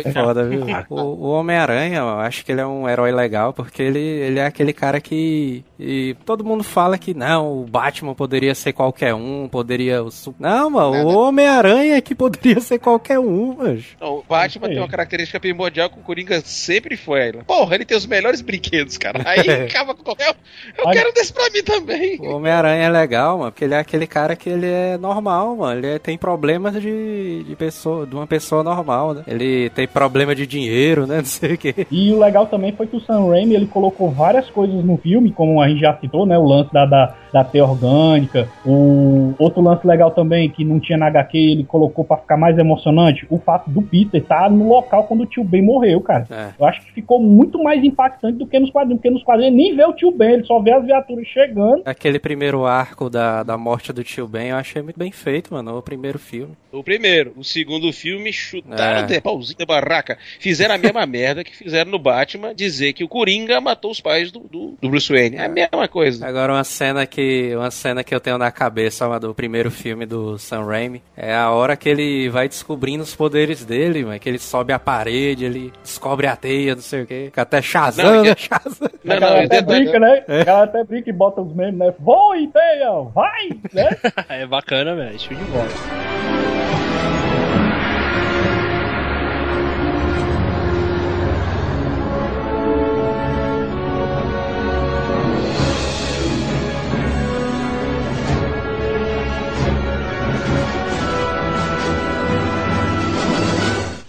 Foi 0.02 0.12
foda, 0.12 0.44
viu? 0.44 0.64
O, 0.90 0.94
o 1.00 1.28
Homem-Aranha, 1.30 1.98
eu 1.98 2.08
acho 2.20 2.44
que 2.44 2.52
ele 2.52 2.60
é 2.60 2.66
um 2.66 2.88
herói 2.88 3.12
legal, 3.12 3.52
porque 3.52 3.82
ele, 3.82 3.98
ele 3.98 4.38
é 4.38 4.46
aquele 4.46 4.72
cara 4.72 5.00
que. 5.00 5.64
E 5.78 6.16
todo 6.24 6.44
mundo 6.44 6.62
fala 6.64 6.96
que 6.96 7.12
não, 7.14 7.60
o 7.62 7.64
Batman 7.66 8.14
poderia 8.14 8.54
ser 8.54 8.72
qualquer 8.72 9.14
um, 9.14 9.48
poderia. 9.48 10.02
O, 10.02 10.10
Su- 10.10 10.34
não, 10.38 10.70
mano, 10.70 10.90
o 10.90 10.92
Nada. 11.06 11.18
Homem-Aranha 11.18 11.96
é 11.96 12.00
que 12.00 12.14
poderia 12.14 12.60
ser 12.60 12.78
qualquer 12.78 13.18
um, 13.18 13.54
mano. 13.56 13.82
Não, 14.00 14.18
o 14.18 14.24
Batman 14.28 14.66
É. 14.66 14.70
tem 14.70 14.78
uma 14.78 14.88
característica 14.88 15.38
primordial 15.40 15.90
que 15.90 15.98
o 15.98 16.02
Coringa 16.02 16.40
sempre 16.40 16.96
foi. 16.96 17.32
Porra, 17.46 17.74
ele 17.74 17.84
tem 17.84 17.96
os 17.96 18.06
melhores 18.06 18.40
brinquedos, 18.40 18.63
cara. 18.98 19.22
Aí 19.24 19.40
acaba 19.66 19.94
com 19.94 20.02
qualquer. 20.02 20.34
Eu 20.78 20.84
Olha- 20.86 21.00
quero 21.00 21.12
desse 21.14 21.32
pra 21.32 21.44
mim 21.50 21.62
também. 21.62 22.18
O 22.20 22.36
Homem-Aranha 22.36 22.84
é 22.84 22.88
legal, 22.88 23.38
mano, 23.38 23.52
porque 23.52 23.64
ele 23.64 23.74
é 23.74 23.78
aquele 23.78 24.06
cara 24.06 24.34
que 24.36 24.48
ele 24.48 24.66
é 24.66 24.96
normal, 24.98 25.56
mano. 25.56 25.78
Ele 25.80 25.86
é- 25.94 25.98
tem 25.98 26.16
problemas 26.18 26.74
de, 26.80 27.44
de 27.44 27.56
pessoa, 27.56 28.06
de 28.06 28.14
uma 28.14 28.26
pessoa 28.26 28.62
normal, 28.62 29.14
né? 29.14 29.22
Ele 29.26 29.70
tem 29.70 29.86
problema 29.86 30.34
de 30.34 30.46
dinheiro, 30.46 31.06
né? 31.06 31.18
Não 31.24 31.24
sei 31.24 31.54
o 31.54 31.58
quê. 31.58 31.86
E 31.90 32.12
o 32.12 32.18
legal 32.18 32.46
também 32.46 32.72
foi 32.72 32.86
que 32.86 32.96
o 32.96 33.00
Sam 33.00 33.28
Raimi 33.30 33.54
ele 33.54 33.66
colocou 33.66 34.10
várias 34.10 34.48
coisas 34.50 34.84
no 34.84 34.96
filme, 34.96 35.32
como 35.32 35.60
a 35.60 35.68
gente 35.68 35.80
já 35.80 35.96
citou, 35.98 36.26
né? 36.26 36.36
O 36.38 36.44
lance 36.44 36.72
da, 36.72 36.84
da, 36.86 37.14
da 37.32 37.44
teia 37.44 37.64
orgânica. 37.64 38.48
O 38.64 39.34
outro 39.38 39.62
lance 39.62 39.86
legal 39.86 40.10
também, 40.10 40.48
que 40.50 40.64
não 40.64 40.78
tinha 40.80 40.98
na 40.98 41.06
HQ, 41.06 41.36
ele 41.38 41.64
colocou 41.64 42.04
pra 42.04 42.16
ficar 42.16 42.36
mais 42.36 42.58
emocionante, 42.58 43.26
o 43.30 43.38
fato 43.38 43.68
do 43.70 43.82
Peter 43.82 44.20
estar 44.20 44.50
no 44.50 44.68
local 44.68 45.04
quando 45.04 45.22
o 45.22 45.26
tio 45.26 45.44
Ben 45.44 45.62
morreu, 45.62 46.00
cara. 46.00 46.26
É. 46.30 46.48
Eu 46.58 46.66
acho 46.66 46.80
que 46.84 46.92
ficou 46.92 47.20
muito 47.20 47.62
mais 47.62 47.82
impactante 47.82 48.38
do 48.38 48.46
que 48.46 48.53
nos 48.60 48.70
quadrinhos, 48.70 48.98
porque 49.00 49.10
nos 49.10 49.22
quadrinhos 49.22 49.54
ele 49.54 49.62
nem 49.62 49.76
vê 49.76 49.84
o 49.84 49.92
tio 49.92 50.10
Ben, 50.10 50.32
ele 50.34 50.44
só 50.44 50.60
vê 50.60 50.72
as 50.72 50.84
viaturas 50.84 51.26
chegando. 51.28 51.82
Aquele 51.84 52.18
primeiro 52.18 52.64
arco 52.64 53.08
da, 53.10 53.42
da 53.42 53.56
morte 53.56 53.92
do 53.92 54.02
tio 54.04 54.26
Ben, 54.26 54.48
eu 54.48 54.56
achei 54.56 54.82
muito 54.82 54.98
bem 54.98 55.10
feito, 55.10 55.52
mano. 55.52 55.76
O 55.76 55.82
primeiro 55.82 56.18
filme. 56.18 56.54
O 56.72 56.82
primeiro. 56.82 57.32
O 57.36 57.44
segundo 57.44 57.92
filme 57.92 58.32
chutaram 58.32 59.00
É. 59.00 59.06
de 59.06 59.20
pauzinho 59.20 59.58
da 59.58 59.66
barraca. 59.66 60.18
Fizeram 60.40 60.74
a 60.74 60.78
mesma 60.78 61.04
merda 61.06 61.44
que 61.44 61.54
fizeram 61.56 61.90
no 61.90 61.98
Batman, 61.98 62.54
dizer 62.54 62.92
que 62.92 63.04
o 63.04 63.08
Coringa 63.08 63.60
matou 63.60 63.90
os 63.90 64.00
pais 64.00 64.30
do, 64.32 64.40
do, 64.40 64.74
do 64.80 64.88
Bruce 64.88 65.12
Wayne. 65.12 65.36
É 65.36 65.46
a 65.46 65.48
mesma 65.48 65.88
coisa. 65.88 66.26
Agora 66.26 66.52
uma 66.52 66.64
cena 66.64 67.06
que 67.06 67.54
uma 67.56 67.70
cena 67.70 68.02
que 68.04 68.14
eu 68.14 68.20
tenho 68.20 68.38
na 68.38 68.50
cabeça 68.50 69.06
uma 69.06 69.18
do 69.20 69.34
primeiro 69.34 69.70
filme 69.70 70.04
do 70.06 70.38
Sam 70.38 70.64
Raimi 70.64 71.02
é 71.16 71.34
a 71.34 71.50
hora 71.50 71.76
que 71.76 71.88
ele 71.88 72.28
vai 72.28 72.48
descobrindo 72.48 73.02
os 73.02 73.14
poderes 73.14 73.64
dele, 73.64 74.04
mano, 74.04 74.18
que 74.18 74.28
ele 74.28 74.38
sobe 74.38 74.72
a 74.72 74.78
parede, 74.78 75.44
ele 75.44 75.72
descobre 75.82 76.26
a 76.26 76.36
teia, 76.36 76.74
não 76.74 76.82
sei 76.82 77.02
o 77.02 77.06
que, 77.06 77.24
fica 77.26 77.42
até 77.42 77.62
Shazam, 77.62 78.04
Não, 78.24 78.24
né? 78.50 78.58
Shazam. 78.62 78.90
Não, 79.04 79.14
Ela 79.16 79.20
não, 79.30 79.36
até 79.36 79.48
detalhe- 79.60 79.82
brinca, 79.84 79.98
né? 80.00 80.24
Ela 80.28 80.62
até 80.64 80.84
brinca 80.84 81.10
e 81.10 81.12
bota 81.12 81.40
os 81.40 81.54
memes, 81.54 81.78
né? 81.78 81.94
Voe, 81.98 82.46
teia, 82.48 82.90
vai, 83.14 83.48
né? 83.72 83.88
é 84.28 84.46
bacana, 84.46 84.94
velho. 84.94 85.18
Show 85.18 85.36
de 85.36 85.44
bola. 85.44 85.68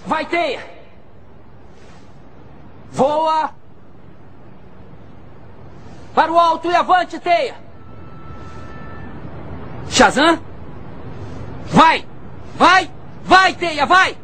Vai, 0.06 0.26
teia! 0.26 0.62
Voa! 2.91 3.52
Para 6.15 6.32
o 6.32 6.39
alto 6.39 6.71
e 6.71 6.75
avante, 6.75 7.19
teia! 7.19 7.56
Shazam! 9.89 10.39
Vai! 11.65 12.08
Vai! 12.56 12.89
Vai, 13.25 13.54
teia, 13.54 13.86
vai! 13.86 14.17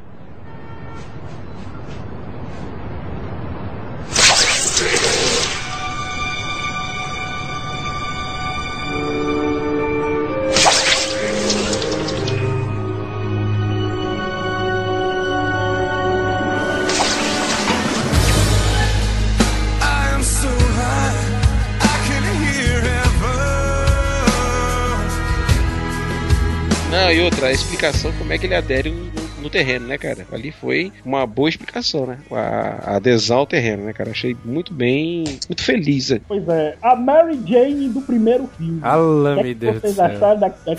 Não, 26.92 27.10
e 27.10 27.22
outra, 27.22 27.48
a 27.48 27.52
explicação 27.54 28.12
como 28.18 28.34
é 28.34 28.38
que 28.38 28.46
ele 28.46 28.54
adere 28.54 28.90
no, 28.92 29.44
no 29.44 29.50
terreno, 29.50 29.88
né, 29.88 29.98
cara? 29.98 30.28
Ali 30.30 30.52
foi 30.52 30.92
uma 31.06 31.26
boa 31.26 31.48
explicação, 31.48 32.06
né? 32.06 32.18
A, 32.30 32.92
a 32.92 32.96
adesão 32.98 33.38
ao 33.38 33.48
terreno, 33.48 33.86
né, 33.86 33.94
cara? 33.94 34.12
Achei 34.12 34.36
muito 34.44 34.74
bem, 34.74 35.24
muito 35.48 35.64
feliz. 35.64 36.10
né? 36.10 36.20
Pois 36.28 36.46
é, 36.50 36.76
a 36.82 36.94
Mary 36.94 37.40
Jane 37.48 37.88
do 37.88 38.02
primeiro 38.02 38.50
filme. 38.58 38.82
Meu 38.82 39.40
é 39.40 39.44
que 39.44 39.54
Deus 39.54 39.76
do 39.76 39.82
vocês 39.82 39.96
céu. 39.96 40.06
acharam 40.06 40.40
da, 40.42 40.48
da? 40.50 40.74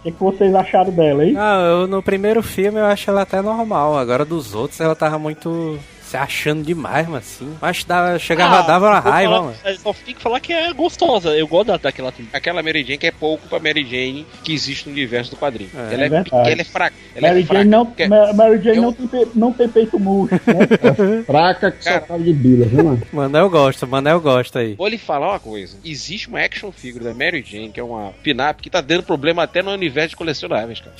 O 0.00 0.02
que, 0.02 0.08
é 0.10 0.12
que 0.12 0.20
vocês 0.20 0.54
acharam 0.54 0.92
dela, 0.92 1.24
hein? 1.24 1.34
Ah, 1.36 1.60
eu, 1.68 1.88
no 1.88 2.00
primeiro 2.00 2.40
filme 2.40 2.78
eu 2.78 2.84
acho 2.86 3.10
ela 3.10 3.22
até 3.22 3.42
normal. 3.42 3.98
Agora 3.98 4.24
dos 4.24 4.54
outros 4.54 4.80
ela 4.80 4.94
tava 4.94 5.18
muito 5.18 5.76
se 6.08 6.16
achando 6.16 6.62
demais, 6.64 7.06
mas 7.08 7.18
assim. 7.24 7.56
Mas 7.60 7.84
dava, 7.84 8.18
chegava, 8.18 8.60
Ah, 8.60 8.62
dava 8.62 8.86
uma 8.88 9.00
raiva, 9.00 9.32
falar- 9.34 9.42
mano. 9.46 9.56
é, 9.64 9.74
Só 9.76 9.92
tem 9.92 10.14
que 10.14 10.22
falar 10.22 10.40
que 10.40 10.52
é 10.52 10.72
gostosa. 10.72 11.30
Eu 11.36 11.46
gosto 11.46 11.66
da- 11.68 11.76
daquela 11.76 12.08
atriz. 12.08 12.26
Aquela 12.32 12.62
Mary 12.62 12.82
Jane 12.82 12.98
que 12.98 13.06
é 13.06 13.10
pouco 13.10 13.46
pra 13.48 13.58
Mary 13.58 13.84
Jane 13.84 14.26
que 14.42 14.52
existe 14.52 14.86
no 14.88 14.92
universo 14.92 15.30
do 15.32 15.36
quadrinho. 15.36 15.70
É, 15.74 15.94
ela, 15.94 16.04
é, 16.04 16.06
é 16.06 16.52
ela 16.52 16.60
é 16.60 16.64
fraca. 16.64 16.96
Ela 17.14 17.28
Mary 17.28 17.40
é 17.42 17.44
fraca. 17.44 17.58
Jane, 17.60 17.70
não, 17.70 17.86
porque- 17.86 18.06
Mary 18.08 18.62
Jane 18.62 18.76
eu- 18.76 18.82
não, 18.82 18.92
tem, 18.92 19.26
não 19.34 19.52
tem 19.52 19.68
peito 19.68 19.98
murcho, 19.98 20.34
né? 20.46 21.22
Fraca 21.26 21.70
que 21.70 21.84
só 21.84 21.90
Cara. 21.90 22.00
cara 22.02 22.20
de 22.22 22.32
bila, 22.32 22.66
viu, 22.66 22.84
mano? 22.84 23.02
Manel 23.12 23.50
gosta, 23.50 23.86
Manel 23.86 24.20
gosta 24.20 24.60
aí. 24.60 24.74
Vou 24.74 24.88
lhe 24.88 24.98
falar 24.98 25.28
uma 25.30 25.40
coisa. 25.40 25.76
Existe 25.84 26.28
uma 26.28 26.40
action 26.40 26.72
figure 26.72 27.04
da 27.04 27.12
Mary 27.14 27.44
Jane, 27.46 27.70
que 27.70 27.80
é 27.80 27.82
uma 27.82 28.12
pin-up, 28.22 28.62
que 28.62 28.70
tá 28.70 28.80
dando 28.80 29.02
problema 29.02 29.42
até 29.42 29.62
no 29.62 29.70
universo 29.72 30.10
de 30.10 30.16
colecionáveis, 30.16 30.80
cara. 30.80 30.94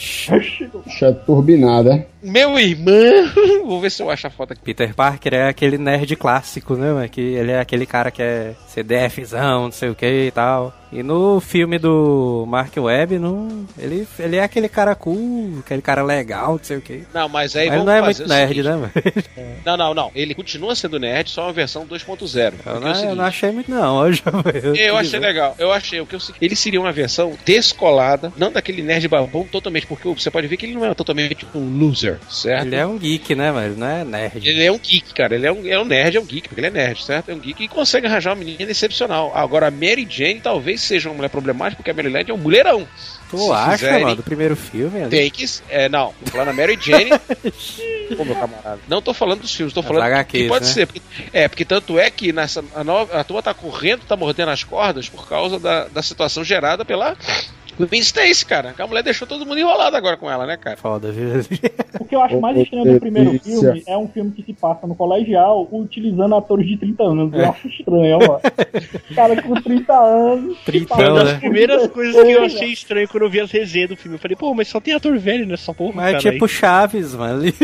É 1.03 1.13
turbinada, 1.25 1.95
é? 1.95 2.07
Meu 2.23 2.59
irmão! 2.59 2.89
Vou 3.67 3.81
ver 3.81 3.91
se 3.91 4.03
eu 4.03 4.11
acho 4.11 4.27
a 4.27 4.31
foto 4.31 4.53
aqui. 4.53 4.63
Peter 4.63 4.95
Parker 4.99 5.33
é 5.33 5.49
aquele 5.49 5.79
nerd 5.79 6.17
clássico, 6.17 6.75
né? 6.75 7.07
Que 7.07 7.21
ele 7.21 7.53
é 7.53 7.61
aquele 7.61 7.87
cara 7.87 8.11
que 8.11 8.21
é 8.21 8.57
CDFzão, 8.67 9.63
não 9.67 9.71
sei 9.71 9.91
o 9.91 9.95
que 9.95 10.27
e 10.27 10.31
tal. 10.33 10.75
E 10.91 11.03
no 11.03 11.39
filme 11.41 11.79
do 11.79 12.47
Mark 12.49 12.73
Webb, 12.77 13.19
não, 13.19 13.67
ele, 13.79 14.07
ele 14.19 14.37
é 14.37 14.43
aquele 14.43 14.69
cara 14.69 14.95
cool, 14.95 15.59
aquele 15.61 15.83
cara 15.83 16.03
legal, 16.03 16.53
não 16.53 16.61
sei 16.63 16.79
o 16.79 16.81
que. 16.81 17.03
Não, 17.13 17.29
mas 17.29 17.55
aí 17.55 17.69
Mas 17.69 17.77
ele 17.77 17.85
vamos 17.85 17.87
não 17.87 17.93
é 17.93 18.03
muito 18.03 18.29
nerd, 18.29 18.49
seguinte. 18.49 18.69
né, 18.69 18.77
mano? 19.37 19.59
Não, 19.67 19.77
não, 19.77 19.95
não. 19.95 20.11
Ele 20.15 20.35
continua 20.35 20.75
sendo 20.75 20.99
nerd, 20.99 21.29
só 21.31 21.43
uma 21.45 21.53
versão 21.53 21.87
2.0. 21.87 22.45
Eu 22.47 22.53
Porque 22.53 22.69
é 22.69 22.81
não, 22.81 23.05
eu 23.05 23.15
não 23.15 23.25
achei 23.25 23.51
muito 23.51 23.71
não, 23.71 23.97
hoje 23.99 24.23
eu, 24.65 24.75
Eu 24.75 24.97
achei 24.97 25.19
legal, 25.19 25.55
eu 25.59 25.71
achei. 25.71 26.01
O 26.01 26.07
que 26.07 26.15
eu, 26.15 26.21
ele 26.41 26.57
seria 26.57 26.81
uma 26.81 26.93
versão 26.93 27.37
descolada, 27.45 28.33
não 28.37 28.51
daquele 28.51 28.83
nerd 28.83 29.07
babão 29.09 29.45
totalmente, 29.45 29.87
porque 29.87 30.09
você 30.09 30.31
pode 30.31 30.47
ver 30.47 30.57
que 30.57 30.65
ele 30.65 30.75
não 30.75 30.85
é 30.87 30.95
totalmente 30.95 31.47
um 31.55 31.79
loser, 31.79 32.19
certo? 32.31 32.67
Ele 32.67 32.77
é 32.77 32.87
um 32.87 32.97
geek, 32.97 33.35
né, 33.35 33.53
mano? 33.53 33.67
Ele 33.67 33.77
não 33.77 33.87
é 33.87 34.05
nerd. 34.05 34.49
Ele 34.49 34.65
é 34.65 34.73
um 34.73 34.79
geek, 34.79 35.13
cara. 35.13 35.35
Ele 35.35 35.47
é 35.47 35.53
um, 35.53 35.67
é 35.67 35.79
um 35.79 35.85
nerd, 35.85 36.17
é 36.17 36.21
um 36.21 36.25
geek, 36.25 36.49
porque 36.49 36.61
ele 36.61 36.69
é 36.69 36.71
nerd, 36.71 37.03
certo? 37.05 37.31
É 37.31 37.35
um 37.35 37.39
geek 37.39 37.63
e 37.63 37.69
consegue 37.69 38.07
arranjar 38.07 38.31
uma 38.31 38.43
menina 38.43 38.71
excepcional. 38.71 39.33
Agora, 39.35 39.69
a 39.69 39.71
Mary 39.71 40.07
Jane 40.09 40.41
talvez 40.41 40.78
seja 40.79 41.09
uma 41.09 41.17
mulher 41.17 41.29
problemática, 41.29 41.77
porque 41.83 41.91
a 41.91 41.95
Mary 41.95 42.11
Jane 42.11 42.31
é 42.31 42.35
um 42.35 42.39
mulherão. 42.39 42.87
Tu 43.31 43.37
Se 43.39 43.51
acha, 43.53 43.79
fizerem- 43.79 44.05
mano, 44.05 44.17
do 44.17 44.23
primeiro 44.23 44.57
filme 44.57 45.01
ali? 45.03 45.11
Tem 45.11 45.31
que. 45.31 45.45
É, 45.69 45.89
não, 45.89 46.15
tô 46.25 46.31
falando 46.31 46.49
a 46.49 46.53
Mary 46.53 46.79
Jane. 46.81 47.11
Ô, 48.19 48.25
meu 48.25 48.35
camarada. 48.35 48.79
Não 48.89 49.03
tô 49.03 49.13
falando 49.13 49.41
dos 49.43 49.55
filmes, 49.55 49.75
tô 49.75 49.83
falando 49.83 50.05
que 50.05 50.09
HQs, 50.39 50.49
pode 50.49 50.65
né? 50.65 50.73
ser. 50.73 50.87
Porque, 50.87 51.03
é, 51.33 51.47
porque 51.49 51.65
tanto 51.65 51.99
é 51.99 52.11
que 52.11 52.33
nessa, 52.33 52.65
a, 52.75 52.83
nova, 52.83 53.21
a 53.21 53.25
turma 53.25 53.43
tá 53.43 53.53
correndo, 53.53 54.01
tá 54.07 54.17
mordendo 54.17 54.51
as 54.51 54.65
cordas 54.65 55.09
por 55.09 55.29
causa 55.29 55.59
da, 55.59 55.89
da 55.89 56.03
situação 56.03 56.43
gerada 56.43 56.85
pela 56.87 57.17
Queen 57.87 58.01
Stacy, 58.03 58.45
cara. 58.47 58.73
Que 58.73 58.83
a 58.83 58.87
mulher 58.87 59.03
deixou 59.03 59.27
todo 59.29 59.47
mundo 59.47 59.59
enrolado 59.59 59.97
agora 59.97 60.17
com 60.17 60.31
ela, 60.31 60.47
né, 60.47 60.57
cara? 60.57 60.77
Foda, 60.77 61.13
viu? 61.13 61.29
O 62.01 62.05
que 62.05 62.17
eu 62.17 62.23
acho 62.23 62.41
mais 62.41 62.57
estranho 62.59 62.95
do 62.95 63.01
primeiro 63.01 63.39
filme 63.39 63.83
é 63.87 63.97
um 63.97 64.09
filme 64.09 64.33
que 64.33 64.43
se 64.43 64.53
passa 64.53 64.87
no 64.87 64.95
colegial 64.95 65.69
utilizando 65.71 66.35
atores 66.35 66.67
de 66.67 66.77
30 66.77 67.03
anos. 67.03 67.33
Eu 67.35 67.51
acho 67.51 67.69
estranho, 67.69 68.19
ó. 68.23 68.41
Cara 69.15 69.41
com 69.43 69.55
30 69.55 69.93
anos. 69.95 70.59
que 70.59 70.65
Tritão, 70.65 70.97
fala 70.97 71.09
Uma 71.11 71.19
né? 71.19 71.25
das 71.25 71.33
das 71.33 71.41
primeiras 71.41 71.87
coisas 71.89 72.23
que 72.23 72.31
eu 72.33 72.43
achei 72.45 72.69
estranho 72.73 73.09
quando 73.09 73.23
eu 73.25 73.31
vi 73.31 73.41
as 73.41 73.51
resenhas 73.51 73.91
do 73.91 73.97
filme. 73.97 74.17
Eu 74.17 74.21
falei, 74.21 74.37
pô, 74.37 74.55
mas 74.55 74.69
só 74.69 74.81
tem 74.81 74.95
ator 74.95 75.19
velho 75.19 75.47
nessa 75.47 75.73
porra. 75.75 75.93
Mas 75.95 76.07
é 76.09 76.19
cara, 76.19 76.33
tipo 76.33 76.49
Chaves, 76.49 77.15
mano. 77.15 77.41
Ali, 77.43 77.55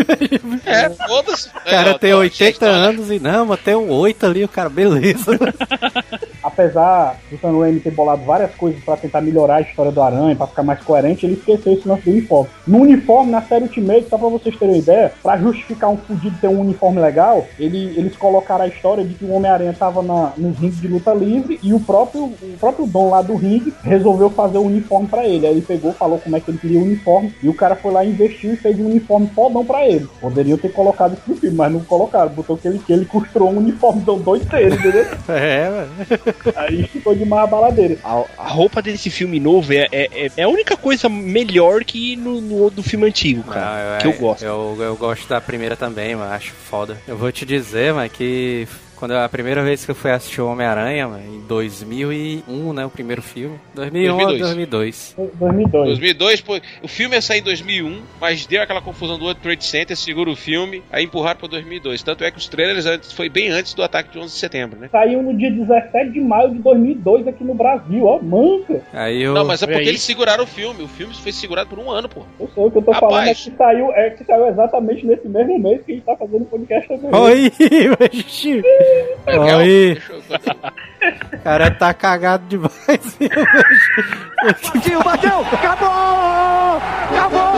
É, 0.66 0.90
foda-se. 0.90 1.48
O 1.48 1.52
cara 1.70 1.90
É, 1.90 1.98
tem 1.98 2.12
ó, 2.12 2.18
80 2.18 2.50
história- 2.50 2.74
anos 2.74 3.10
e 3.10 3.18
não, 3.18 3.46
mas 3.46 3.60
tem 3.60 3.74
um 3.74 3.90
8 3.90 4.26
ali, 4.26 4.44
o 4.44 4.48
cara, 4.48 4.68
beleza. 4.68 5.38
apesar 6.54 7.16
do 7.30 7.38
Sam 7.38 7.58
Raimi 7.60 7.80
ter 7.80 7.90
bolado 7.90 8.22
várias 8.24 8.54
coisas 8.54 8.82
pra 8.82 8.96
tentar 8.96 9.20
melhorar 9.20 9.56
a 9.56 9.60
história 9.60 9.90
do 9.92 10.00
Aranha, 10.00 10.36
pra 10.36 10.46
ficar 10.46 10.62
mais 10.62 10.80
coerente, 10.82 11.26
ele 11.26 11.34
esqueceu 11.34 11.72
esse 11.74 11.86
lance 11.88 12.02
do 12.04 12.10
uniforme. 12.10 12.48
No 12.66 12.78
uniforme, 12.78 13.30
na 13.32 13.42
série 13.42 13.64
Ultimate, 13.64 14.06
só 14.08 14.16
pra 14.16 14.28
vocês 14.28 14.56
terem 14.56 14.74
uma 14.74 14.78
ideia, 14.80 15.12
pra 15.22 15.36
justificar 15.36 15.90
um 15.90 15.96
fudido 15.96 16.36
ter 16.40 16.48
um 16.48 16.60
uniforme 16.60 17.00
legal, 17.00 17.44
ele- 17.58 17.92
eles 17.96 18.16
colocaram 18.16 18.64
a 18.64 18.68
história 18.68 19.04
de 19.04 19.14
que 19.14 19.24
o 19.24 19.32
Homem-Aranha 19.32 19.74
tava 19.76 20.02
na, 20.02 20.32
nos 20.36 20.56
rings 20.58 20.80
de 20.80 20.88
luta 20.88 21.12
livre 21.12 21.58
e 21.62 21.72
o 21.74 21.80
próprio, 21.80 22.24
o 22.24 22.56
próprio 22.60 22.86
dono 22.86 23.10
lá 23.10 23.22
do 23.22 23.34
ringue 23.34 23.72
resolveu 23.82 24.30
fazer 24.30 24.58
o 24.58 24.62
uniforme 24.62 25.08
pra 25.08 25.26
ele. 25.26 25.46
Aí 25.46 25.52
ele 25.52 25.62
pegou, 25.62 25.92
falou 25.92 26.18
como 26.18 26.36
é 26.36 26.40
que 26.40 26.50
ele 26.50 26.58
queria 26.58 26.78
o 26.78 26.82
uniforme 26.84 27.34
e 27.42 27.48
o 27.48 27.54
cara 27.54 27.74
foi 27.74 27.92
lá, 27.92 28.04
investiu 28.04 28.52
e 28.52 28.56
fez 28.56 28.78
um 28.78 28.86
uniforme 28.86 29.26
fodão 29.34 29.64
pra 29.64 29.86
ele. 29.86 30.06
Poderiam 30.20 30.56
ter 30.58 30.72
colocado 30.72 31.14
isso 31.14 31.22
no 31.26 31.36
filme, 31.36 31.56
mas 31.56 31.72
não 31.72 31.80
colocaram. 31.80 32.30
Botou 32.30 32.56
que 32.56 32.68
ele, 32.68 32.78
que 32.78 32.92
ele 32.92 33.04
costurou 33.04 33.50
um 33.50 33.58
uniforme 33.58 34.02
do 34.02 34.16
dois 34.16 34.44
dele, 34.46 34.74
entendeu? 34.76 35.04
É, 35.28 35.68
mano. 35.68 35.88
Aí 36.56 36.86
ficou 36.86 37.14
de 37.14 37.22
uma 37.22 37.46
baladeira. 37.46 37.96
A, 38.04 38.24
a 38.38 38.48
roupa 38.48 38.80
desse 38.82 39.10
filme 39.10 39.38
novo 39.40 39.72
é, 39.72 39.86
é, 39.92 40.26
é- 40.26 40.30
é 40.36 40.42
a 40.42 40.48
única 40.48 40.76
coisa 40.76 41.08
melhor 41.08 41.84
que 41.84 42.16
no, 42.16 42.40
no 42.40 42.70
do 42.70 42.82
filme 42.82 43.06
antigo, 43.06 43.42
cara. 43.44 43.92
Não, 43.92 43.98
que 43.98 44.06
eu 44.06 44.12
gosto. 44.14 44.42
Eu, 44.44 44.76
eu 44.80 44.96
gosto 44.96 45.28
da 45.28 45.40
primeira 45.40 45.76
também, 45.76 46.14
mano. 46.14 46.32
Acho 46.32 46.52
foda. 46.52 46.98
Eu 47.06 47.16
vou 47.16 47.30
te 47.32 47.44
dizer, 47.46 47.92
mano, 47.94 48.08
que 48.10 48.66
quando 48.96 49.12
eu- 49.12 49.20
a 49.20 49.28
primeira 49.28 49.62
vez 49.62 49.84
que 49.84 49.90
eu 49.90 49.94
fui 49.94 50.10
assistir 50.10 50.40
o 50.40 50.48
Homem-Aranha, 50.48 51.08
mano, 51.08 51.22
em 51.34 51.40
2001, 51.46 52.72
né? 52.72 52.84
O 52.86 52.90
primeiro 52.90 53.22
filme. 53.22 53.58
2001 53.74 54.12
ou 54.12 54.18
2002. 54.38 55.14
2002. 55.16 55.34
2002. 55.38 55.86
2002, 55.88 56.40
pô, 56.40 56.60
o 56.82 56.88
filme 56.88 57.14
ia 57.16 57.22
sair 57.22 57.40
em 57.40 57.42
2001, 57.42 58.00
mas 58.20 58.46
deu 58.46 58.62
aquela 58.62 58.80
confusão 58.80 59.18
do 59.18 59.24
World 59.24 59.40
Trade 59.40 59.64
Center, 59.64 59.96
segura 59.96 60.30
o 60.30 60.36
filme, 60.36 60.82
aí 60.90 61.04
empurraram 61.04 61.38
pra 61.38 61.48
2002. 61.48 62.02
Tanto 62.02 62.24
é 62.24 62.30
que 62.30 62.38
os 62.38 62.48
trailers 62.48 62.86
antes, 62.86 63.12
foi 63.12 63.28
bem 63.28 63.48
antes 63.50 63.74
do 63.74 63.82
ataque 63.82 64.12
de 64.12 64.18
11 64.18 64.32
de 64.34 64.38
setembro, 64.40 64.78
né? 64.78 64.88
Saiu 64.90 65.22
no 65.22 65.36
dia 65.36 65.50
17 65.50 66.10
de 66.12 66.20
maio 66.20 66.50
de 66.50 66.58
2002 66.60 67.26
aqui 67.28 67.44
no 67.44 67.54
Brasil, 67.54 68.04
ó, 68.04 68.20
manca. 68.22 68.82
Aí 68.92 69.22
eu. 69.22 69.34
Não, 69.34 69.44
mas 69.44 69.62
é 69.62 69.66
porque 69.66 69.80
aí. 69.82 69.88
eles 69.88 70.02
seguraram 70.02 70.44
o 70.44 70.46
filme. 70.46 70.82
O 70.82 70.88
filme 70.88 71.14
foi 71.14 71.32
segurado 71.32 71.68
por 71.70 71.78
um 71.78 71.90
ano, 71.90 72.08
pô. 72.08 72.22
Eu 72.38 72.48
sei 72.54 72.64
o 72.64 72.70
que 72.70 72.78
eu 72.78 72.82
tô 72.82 72.90
Rapaz. 72.92 73.12
falando 73.12 73.28
é 73.28 73.34
que 73.34 73.50
saiu, 73.56 73.92
é 73.92 74.10
que 74.10 74.24
saiu 74.24 74.46
exatamente 74.48 75.06
nesse 75.06 75.28
mesmo 75.28 75.58
mês 75.58 75.82
que 75.84 75.92
a 75.92 75.94
gente 75.94 76.04
tá 76.04 76.16
fazendo 76.16 76.42
o 76.42 76.46
podcast 76.46 76.88
também. 76.88 77.10
Oi, 77.14 77.52
Deixa 79.94 80.12
eu- 80.12 80.20
o 81.32 81.38
cara 81.42 81.70
tá 81.70 81.92
cagado 81.94 82.44
demais. 82.46 82.72
Bateu, 84.72 85.02
bateu! 85.02 85.40
Acabou! 85.40 86.80
Acabou! 87.10 87.54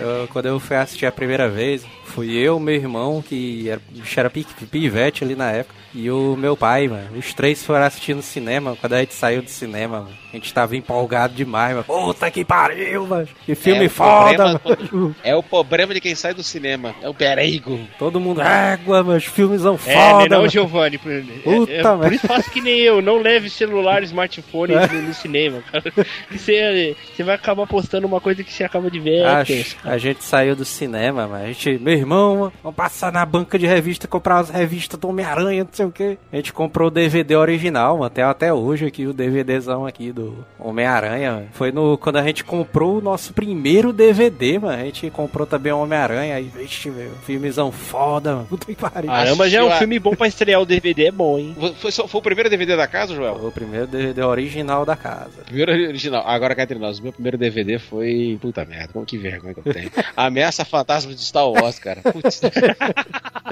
Eu- 0.00 0.28
quando 0.28 0.46
eu 0.46 0.58
fui 0.60 0.76
assistir 0.76 1.06
a 1.06 1.12
primeira 1.12 1.48
vez, 1.48 1.84
fui 2.04 2.32
eu, 2.36 2.58
meu 2.60 2.74
irmão, 2.74 3.22
que 3.26 3.68
era, 3.68 3.80
era 4.16 4.30
pi- 4.30 4.46
pivete 4.70 5.24
ali 5.24 5.34
na 5.34 5.50
época, 5.50 5.74
e 5.94 6.10
o 6.10 6.36
meu 6.36 6.56
pai, 6.56 6.88
mano. 6.88 7.16
Os 7.18 7.34
três 7.34 7.64
foram 7.64 7.84
assistir 7.84 8.14
no 8.14 8.22
cinema. 8.22 8.76
Quando 8.80 8.94
a 8.94 9.00
gente 9.00 9.14
saiu 9.14 9.42
do 9.42 9.50
cinema, 9.50 10.00
mano, 10.00 10.10
a 10.32 10.36
gente 10.36 10.52
tava 10.54 10.76
empolgado 10.76 11.34
demais, 11.34 11.72
mano. 11.72 11.84
Puta 11.84 12.30
que 12.30 12.44
pariu, 12.44 13.06
mano. 13.06 13.28
Que 13.44 13.54
filme 13.54 13.84
É 13.86 13.88
foda, 13.88 14.58
problema 14.58 14.60
mano. 14.92 15.16
É 15.22 15.34
o 15.36 15.42
problema 15.42 15.92
de 15.94 16.00
quem 16.00 16.14
sai 16.14 16.32
do 16.34 16.42
cinema. 16.42 16.94
É 17.02 17.08
o 17.08 17.14
perigo. 17.14 17.78
Todo 17.98 18.18
mundo, 18.20 18.40
égua, 18.40 19.02
mano. 19.02 19.18
Os 19.18 19.24
filmes 19.26 19.60
são 19.62 19.74
É, 19.74 19.94
foda, 19.94 20.28
não, 20.28 20.38
mano. 20.38 20.48
Giovanni. 20.48 20.98
por- 20.98 21.12
Puta 21.44 21.72
é, 21.72 21.80
é, 21.80 21.82
por 21.96 22.12
isso 22.12 22.26
faça 22.26 22.50
que 22.50 22.60
nem 22.60 22.78
eu, 22.80 23.02
não 23.02 23.18
leve 23.20 23.50
celular, 23.50 24.02
smartphone 24.02 24.74
É. 24.74 24.86
no, 24.86 25.02
no 25.02 25.14
cinema, 25.14 25.62
cara. 25.70 25.84
Você, 26.30 26.96
você 27.14 27.22
vai 27.22 27.34
acabar 27.34 27.66
postando 27.66 28.06
uma 28.06 28.20
coisa 28.20 28.42
que 28.42 28.52
você 28.52 28.64
acaba 28.64 28.90
de 28.90 28.98
ver. 28.98 29.18
é 29.20 29.26
Acho, 29.26 29.76
a 29.84 29.98
gente 29.98 30.24
saiu 30.24 30.56
do 30.56 30.64
cinema, 30.64 31.28
mas 31.28 31.42
a 31.42 31.46
gente, 31.48 31.78
meu 31.78 31.92
irmão, 31.94 32.36
mano, 32.38 32.52
vamos 32.62 32.76
passar 32.76 33.12
na 33.12 33.24
banca 33.26 33.58
de 33.58 33.66
revista, 33.66 34.08
comprar 34.08 34.38
as 34.38 34.50
revistas 34.50 34.98
do 34.98 35.08
Homem-Aranha, 35.08 35.64
não 35.64 35.70
sei 35.72 35.81
o 35.84 35.92
que. 35.92 36.18
A 36.32 36.36
gente 36.36 36.52
comprou 36.52 36.88
o 36.88 36.90
DVD 36.90 37.36
original, 37.36 37.98
mano, 37.98 38.10
tem 38.10 38.24
até 38.24 38.52
hoje 38.52 38.86
aqui 38.86 39.06
o 39.06 39.12
DVDzão 39.12 39.86
aqui 39.86 40.12
do 40.12 40.44
Homem-Aranha. 40.58 41.46
Foi 41.52 41.70
no 41.72 41.96
quando 41.98 42.16
a 42.16 42.22
gente 42.22 42.44
comprou 42.44 42.98
o 42.98 43.00
nosso 43.00 43.32
primeiro 43.32 43.92
DVD, 43.92 44.58
mano. 44.58 44.80
A 44.80 44.84
gente 44.84 45.10
comprou 45.10 45.46
também 45.46 45.72
o 45.72 45.78
Homem-Aranha, 45.80 46.36
aí, 46.36 46.44
vixe, 46.44 46.90
meu, 46.90 47.10
filmezão 47.24 47.70
foda, 47.72 48.34
mano. 48.34 48.46
Puta 48.46 48.66
que 48.66 48.74
pariu. 48.74 49.10
Caramba, 49.10 49.48
já 49.48 49.60
é 49.60 49.62
um 49.64 49.70
filme 49.72 49.98
bom 49.98 50.14
pra 50.14 50.26
estrear 50.26 50.60
o 50.60 50.66
DVD, 50.66 51.06
é 51.06 51.10
bom, 51.12 51.38
hein? 51.38 51.56
Foi, 51.78 51.90
só- 51.92 52.06
foi 52.08 52.20
o 52.20 52.22
primeiro 52.22 52.48
DVD 52.50 52.76
da 52.76 52.86
casa, 52.86 53.14
Joel? 53.14 53.36
Foi 53.38 53.48
o 53.48 53.52
primeiro 53.52 53.86
DVD 53.86 54.22
original 54.22 54.84
da 54.84 54.96
casa. 54.96 55.42
Primeiro 55.44 55.72
original. 55.72 56.22
Agora 56.26 56.54
cá 56.54 56.62
entre 56.62 56.78
nós, 56.78 57.00
meu 57.00 57.12
primeiro 57.12 57.36
DVD 57.38 57.78
foi. 57.78 58.38
Puta 58.40 58.64
merda, 58.64 58.90
como 58.92 59.04
que 59.06 59.16
vergonha 59.18 59.54
que 59.54 59.60
eu 59.68 59.72
tenho. 59.74 59.90
Ameaça 60.16 60.64
Fantasma 60.64 61.12
de 61.14 61.20
Star 61.20 61.48
Wars, 61.48 61.78
cara. 61.78 62.00
Putz. 62.02 62.40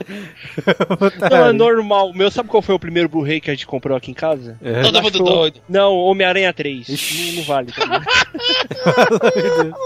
Não, 1.31 1.47
é 1.49 1.53
normal. 1.53 2.13
Meu, 2.21 2.31
sabe 2.31 2.51
qual 2.51 2.61
foi 2.61 2.75
o 2.75 2.79
primeiro 2.79 3.09
Blu-ray 3.09 3.41
que 3.41 3.51
a 3.51 3.55
gente 3.55 3.67
comprou 3.67 3.97
aqui 3.97 4.11
em 4.11 4.15
casa? 4.15 4.59
É. 4.63 4.83
Todo 4.83 5.01
mundo 5.01 5.19
doido. 5.21 5.59
Não, 5.67 5.95
Homem-Aranha 5.97 6.53
3. 6.53 6.87
Ixi. 6.87 7.31
Não, 7.31 7.37
não 7.39 7.43
vale. 7.45 7.73
Tá? 7.73 8.03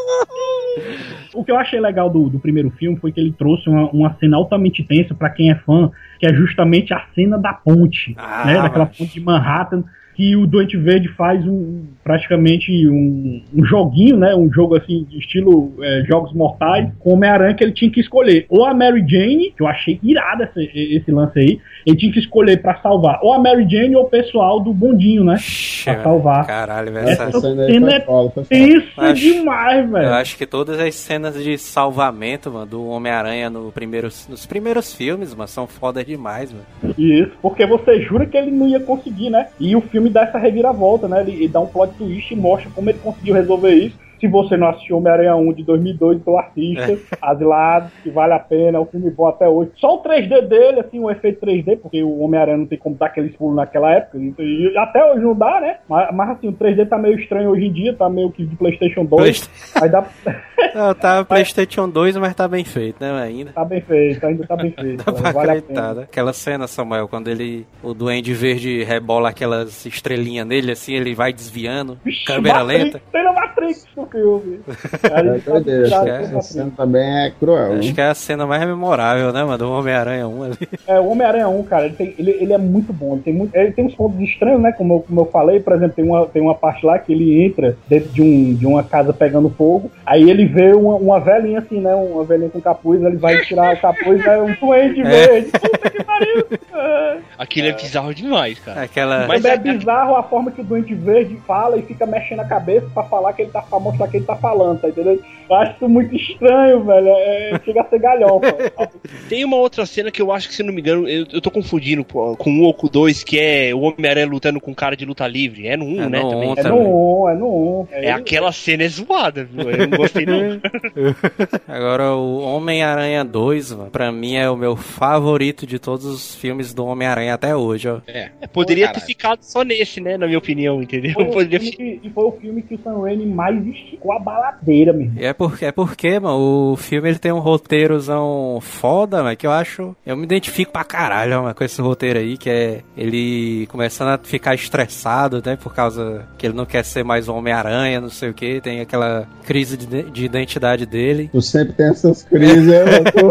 O 1.32 1.45
que 1.45 1.51
eu 1.53 1.57
achei 1.57 1.80
legal 1.80 2.09
do, 2.11 2.28
do 2.28 2.39
primeiro 2.41 2.70
filme 2.70 2.97
foi 2.99 3.11
que 3.12 3.20
ele 3.20 3.32
trouxe 3.32 3.68
uma, 3.68 3.89
uma 3.91 4.16
cena 4.18 4.37
altamente 4.37 4.82
tensa 4.85 5.14
pra 5.14 5.30
quem 5.30 5.51
é 5.51 5.55
fã, 5.57 5.91
que 6.18 6.26
é 6.26 6.32
justamente 6.35 6.93
a 6.95 7.05
cena 7.14 7.37
da 7.39 7.53
ponte, 7.53 8.14
Ah, 8.16 8.45
né? 8.47 8.55
Daquela 8.61 8.87
mas- 8.87 8.97
ponte 8.97 9.12
de 9.14 9.20
Manhattan, 9.20 9.85
que 10.15 10.37
o 10.37 10.47
Doente 10.47 10.77
Verde 10.77 11.09
faz 11.09 11.45
um 11.47 11.83
praticamente 12.03 12.71
um, 12.89 13.43
um 13.55 13.65
joguinho, 13.65 14.17
né? 14.17 14.35
Um 14.35 14.53
jogo 14.53 14.77
assim 14.77 15.05
de 15.09 15.19
estilo 15.19 15.73
é, 15.81 16.05
jogos 16.07 16.33
mortais 16.33 16.89
com 17.01 17.11
o 17.11 17.15
Homem-Aranha 17.15 17.55
que 17.55 17.65
ele 17.65 17.73
tinha 17.73 17.91
que 17.91 18.01
escolher 18.01 18.47
ou 18.49 18.65
a 18.65 18.73
Mary 18.75 19.05
Jane, 19.09 19.53
que 19.57 19.62
eu 19.62 19.67
achei 19.67 19.99
irada 20.03 20.51
esse, 20.57 20.71
esse 20.97 21.11
lance 21.11 21.39
aí, 21.39 21.59
ele 21.87 21.97
tinha 21.97 22.12
que 22.12 22.19
escolher 22.19 22.61
pra 22.62 22.77
salvar 22.81 23.19
ou 23.23 23.33
a 23.33 23.39
Mary 23.39 23.67
Jane 23.69 23.97
ou 23.97 24.05
o 24.05 24.09
pessoal 24.09 24.61
do 24.61 24.73
bondinho, 24.73 25.25
né? 25.25 25.37
Pra 25.85 26.03
salvar. 26.03 26.47
Caralho, 26.47 26.93
velho. 26.93 27.09
Essa 27.09 27.25
essa- 27.25 27.41
cena 27.41 27.65
é. 27.65 28.05
Isso 28.51 29.01
Acho- 29.01 29.15
demais, 29.21 29.91
velho. 29.91 30.05
Eu 30.07 30.15
acho 30.15 30.37
que 30.37 30.47
todas 30.47 30.79
as 30.79 30.95
cenas 30.95 31.43
de 31.43 31.59
salvamento, 31.59 32.51
mano, 32.51 32.67
do 32.67 32.87
Homem-Aranha 32.87 33.51
no 33.51 33.71
primeiros, 33.73 34.29
nos 34.29 34.47
primeiros 34.47 34.95
filmes, 34.95 35.35
mano, 35.35 35.49
são 35.49 35.67
foda 35.67 36.05
demais, 36.05 36.53
mano. 36.53 36.95
Isso, 36.97 37.33
porque 37.43 37.67
você 37.67 38.01
jura 38.03 38.27
que 38.27 38.37
ele 38.37 38.51
não 38.51 38.69
ia 38.69 38.81
conseguir, 38.81 39.31
né? 39.31 39.49
E 39.59 39.75
o 39.75 39.81
filme 39.81 40.04
dá 40.11 40.23
essa 40.23 40.39
reviravolta, 40.39 41.09
né? 41.09 41.21
Ele, 41.21 41.33
ele 41.33 41.49
dá 41.49 41.61
um 41.61 41.67
plot 41.67 41.95
twist 41.95 42.33
e 42.33 42.37
mostra 42.37 42.71
como 42.75 42.91
ele 42.91 42.99
conseguiu 42.99 43.35
resolver 43.35 43.75
isso. 43.75 44.04
Se 44.25 44.29
você 44.29 44.57
não 44.57 44.68
assistiu 44.70 44.97
Homem-Aranha 44.97 45.37
1 45.37 45.53
de 45.53 45.62
2002, 45.64 46.16
então 46.16 46.39
assista, 46.39 46.99
asilado, 47.20 47.91
que 48.03 48.09
vale 48.09 48.33
a 48.33 48.39
pena, 48.39 48.79
é 48.79 48.81
um 48.81 48.87
filme 48.87 49.11
bom 49.11 49.27
até 49.29 49.47
hoje. 49.47 49.70
Só 49.77 49.97
o 49.97 50.03
3D 50.03 50.49
dele, 50.49 50.81
assim, 50.81 50.99
o 50.99 51.11
efeito 51.11 51.45
3D, 51.45 51.77
porque 51.83 52.03
o 52.03 52.20
Homem-Aranha 52.20 52.57
não 52.57 52.64
tem 52.66 52.79
como 52.79 52.97
dar 52.97 53.07
aqueles 53.07 53.37
pulos 53.37 53.55
naquela 53.55 53.93
época, 53.93 54.16
e, 54.16 54.72
até 54.79 55.05
hoje 55.05 55.20
não 55.22 55.35
dá, 55.35 55.61
né? 55.61 55.77
Mas, 55.87 56.09
mas, 56.14 56.31
assim, 56.31 56.49
o 56.49 56.53
3D 56.55 56.89
tá 56.89 56.97
meio 56.97 57.18
estranho 57.18 57.51
hoje 57.51 57.66
em 57.66 57.72
dia, 57.72 57.93
tá 57.93 58.09
meio 58.09 58.31
que 58.31 58.47
de 58.47 58.57
Playstation 58.57 59.05
2, 59.05 59.20
Playsta- 59.20 59.85
aí 59.85 59.91
dá, 59.91 60.05
Não, 60.75 60.95
tá 60.95 61.22
PlayStation 61.29 61.87
2, 61.87 62.16
mas 62.16 62.35
tá 62.35 62.49
bem 62.49 62.64
feito, 62.64 62.97
né, 63.05 63.12
ainda. 63.22 63.53
tá 63.53 63.62
bem 63.64 63.83
feito, 63.83 64.25
ainda 64.27 64.47
tá 64.47 64.57
bem 64.57 64.70
feito, 64.70 65.05
Dá 65.05 65.12
pra 65.12 65.33
vale 65.33 65.51
a 65.51 65.53
acreditar, 65.53 65.83
pena. 65.89 65.95
né? 65.95 66.03
Aquela 66.05 66.33
cena, 66.33 66.66
Samuel, 66.66 67.09
quando 67.09 67.29
ele, 67.29 67.66
o 67.83 67.93
Duende 67.93 68.33
Verde 68.33 68.83
rebola 68.85 69.29
aquelas 69.29 69.85
estrelinhas 69.85 70.47
nele, 70.47 70.72
assim, 70.72 70.95
ele 70.95 71.14
vai 71.14 71.31
desviando, 71.31 71.99
Vixe, 72.03 72.25
câmera 72.25 72.61
Matrix, 72.64 72.85
lenta. 72.85 73.03
Tem 73.12 73.22
na 73.22 73.33
Matrix 73.35 73.87
filme. 74.15 74.61
É 75.03 75.39
tá 75.39 75.51
doideira, 75.53 75.85
ligado, 75.85 76.09
é, 76.09 76.19
tem 76.19 76.27
essa 76.39 76.43
cena 76.43 76.73
também 76.77 77.03
é 77.27 77.33
cruel. 77.39 77.73
Acho 77.79 77.95
que 77.95 78.01
é 78.01 78.07
a 78.09 78.15
cena 78.15 78.47
mais 78.47 78.65
memorável, 78.65 79.33
né, 79.33 79.43
mano, 79.43 79.59
do 79.59 79.71
Homem-Aranha 79.73 80.29
1 80.29 80.43
ali. 80.45 80.55
É, 80.87 81.01
o 81.01 81.09
Homem-Aranha 81.09 81.49
1, 81.49 81.62
cara, 81.65 81.87
ele, 81.87 81.95
tem- 81.95 82.15
ele, 82.19 82.31
ele 82.33 82.53
é 82.53 82.59
muito 82.59 82.93
bom. 82.93 83.15
Ele 83.15 83.23
tem, 83.23 83.35
muito, 83.35 83.55
ele 83.57 83.73
tem 83.73 83.87
uns 83.87 83.95
pontos 83.95 84.21
estranhos, 84.21 84.61
né? 84.61 84.71
Como 84.73 84.95
eu, 84.95 85.01
como 85.01 85.21
eu 85.23 85.27
falei, 85.27 85.61
por 85.61 85.73
exemplo, 85.73 85.95
tem 85.97 86.05
uma, 86.05 86.27
tem 86.27 86.43
uma 86.43 86.55
parte 86.55 86.85
lá 86.85 86.99
que 86.99 87.12
ele 87.12 87.43
entra 87.45 87.77
dentro 87.89 88.11
de, 88.11 88.21
um, 88.23 88.55
de 88.55 88.67
uma 88.67 88.83
casa 88.83 89.12
pegando 89.12 89.49
fogo. 89.51 89.91
Aí 90.05 90.29
ele 90.29 90.45
vê 90.47 90.73
uma, 90.75 90.95
uma 90.97 91.19
velhinha 91.21 91.59
assim, 91.61 91.81
né? 91.81 91.95
Uma 91.95 92.23
velhinha 92.25 92.51
com 92.51 92.61
capuz, 92.61 93.03
ele 93.03 93.17
vai 93.17 93.41
tirar 93.43 93.75
o 93.75 93.81
capuz, 93.81 94.25
é 94.27 94.39
um 94.41 94.55
duende 94.61 95.03
verde. 95.03 95.51
Puta 95.53 95.91
que 95.91 96.05
pariu! 96.05 96.47
É. 96.75 97.17
Aquilo 97.39 97.69
é 97.69 97.73
bizarro 97.73 98.15
demais, 98.15 98.59
cara. 98.59 98.83
Aquela. 98.83 99.27
Mas 99.27 99.45
é- 99.45 99.55
é 99.55 99.57
bizarro 99.57 100.17
a 100.17 100.23
forma 100.23 100.51
que 100.51 100.61
o 100.61 100.65
Duende 100.65 100.95
Verde 100.95 101.39
fala 101.47 101.77
e 101.79 101.83
fica 101.83 102.05
mexendo 102.05 102.41
a 102.41 102.45
cabeça 102.45 102.87
pra 102.93 103.05
falar 103.05 103.33
que 103.33 103.43
ele 103.43 103.51
tá 103.51 103.62
pra 103.62 103.79
mostrar 103.95 104.09
que 104.09 104.17
ele 104.19 104.27
tá 104.27 104.37
falando, 104.37 104.81
tá 104.81 104.89
entendendo? 104.89 105.23
Eu 105.49 105.57
acho 105.57 105.89
muito 105.89 106.15
estranho, 106.17 106.85
velho. 106.85 107.09
É, 107.09 107.61
chega 107.65 107.83
a 107.83 107.85
ser 107.89 107.99
galhofa. 107.99 108.55
Tem 109.29 109.45
uma 109.45 109.57
outra 109.57 109.85
cena 109.87 110.11
que 110.11 110.21
eu 110.23 110.33
acho 110.33 110.49
que, 110.49 110.55
se 110.55 110.63
não 110.63 110.73
me 110.73 110.81
engano, 110.81 111.09
eu, 111.09 111.27
eu 111.33 111.41
tô 111.41 111.51
confundindo 111.51 112.05
com 112.05 112.35
com 112.37 112.51
um 112.51 112.63
ou 112.63 112.73
com 112.75 112.87
dois, 112.89 113.23
que 113.23 113.39
é 113.39 113.75
o 113.75 113.81
Homem-Aranha 113.81 114.27
lutando 114.27 114.61
com 114.61 114.71
um 114.71 114.75
cara 114.75 114.97
de 114.97 115.05
luta 115.05 115.27
livre. 115.27 115.67
É 115.69 115.77
no 115.77 115.85
1, 115.85 116.03
É 116.03 116.09
né? 116.09 116.21
no 116.23 116.31
também. 116.31 116.49
um 116.49 116.53
É 116.53 116.63
também. 116.63 116.83
no 116.83 117.23
1, 117.25 117.29
é 117.29 117.35
no 117.35 117.81
1. 117.83 117.87
É 117.93 118.13
aquela 118.13 118.53
cena 118.53 118.83
é 118.85 118.89
zoada, 118.89 119.45
viu? 119.45 119.71
Eu 119.71 119.89
não 119.89 119.99
gostei 119.99 120.25
não. 120.27 120.61
Agora, 121.69 122.13
o 122.15 122.41
Homem-Aranha 122.41 123.25
2, 123.25 123.73
mano, 123.73 123.91
pra 123.91 124.11
mim 124.11 124.37
é 124.37 124.49
o 124.49 124.57
meu 124.57 124.77
favorito 124.77 125.67
de 125.67 125.79
todos 125.79 126.05
os 126.05 126.35
filmes 126.35 126.73
do 126.73 126.85
Homem-Aranha 126.87 127.35
até 127.35 127.55
hoje, 127.55 127.89
ó. 127.89 128.01
É. 128.07 128.31
Poderia 128.53 128.87
Caralho. 128.87 129.01
ter 129.01 129.07
ficado 129.07 129.43
só 129.43 129.63
nesse, 129.63 130.01
né? 130.01 130.17
Na 130.17 130.27
minha 130.27 130.39
opinião, 130.39 130.83
entendeu? 130.83 131.13
Foi 131.13 131.25
o, 131.25 131.31
Poderia 131.33 131.71
e 131.79 132.11
foi 132.15 132.25
o 132.25 132.33
filme 132.33 132.63
que 132.63 132.75
o 132.75 132.79
Sam 132.83 133.01
Raimi 133.03 133.27
mais 133.27 133.67
esticou 133.67 134.13
a 134.13 134.19
baladeira, 134.19 134.93
meu 134.93 135.03
irmão. 135.07 135.23
E 135.23 135.27
é 135.27 135.33
porque, 135.35 135.64
é 135.66 135.72
porque, 135.72 136.18
mano, 136.18 136.72
o 136.72 136.76
filme 136.76 137.09
ele 137.11 137.18
tem 137.18 137.32
um 137.32 137.39
roteirozão 137.41 138.59
foda, 138.62 139.22
mano, 139.22 139.37
que 139.37 139.47
eu 139.47 139.51
acho. 139.53 139.95
Eu 140.07 140.16
me 140.16 140.24
identifico 140.24 140.72
pra 140.72 140.85
caralho, 140.85 141.43
mano, 141.43 141.55
com 141.55 141.64
esse 141.64 141.80
roteiro 141.82 142.18
aí, 142.18 142.37
que 142.39 142.49
é 142.49 142.80
ele 142.97 143.66
começando 143.66 144.09
a 144.09 144.18
ficar 144.18 144.55
estressado, 144.55 145.43
né, 145.45 145.57
por 145.57 145.74
causa 145.74 146.26
que 146.39 146.47
ele 146.47 146.55
não 146.55 146.64
quer 146.64 146.85
ser 146.85 147.05
mais 147.05 147.28
o 147.28 147.35
Homem-Aranha, 147.35 148.01
não 148.01 148.09
sei 148.11 148.30
o 148.30 148.35
que, 148.35 148.61
tem 148.61 148.80
aquela 148.80 149.26
crise 149.45 149.76
de, 149.76 150.03
de 150.05 150.24
identidade 150.24 150.87
dele. 150.87 151.28
Tu 151.32 151.43
sempre 151.43 151.74
tem 151.74 151.87
essas 151.91 152.22
crises, 152.22 152.68
eu 152.72 153.05
tô 153.12 153.30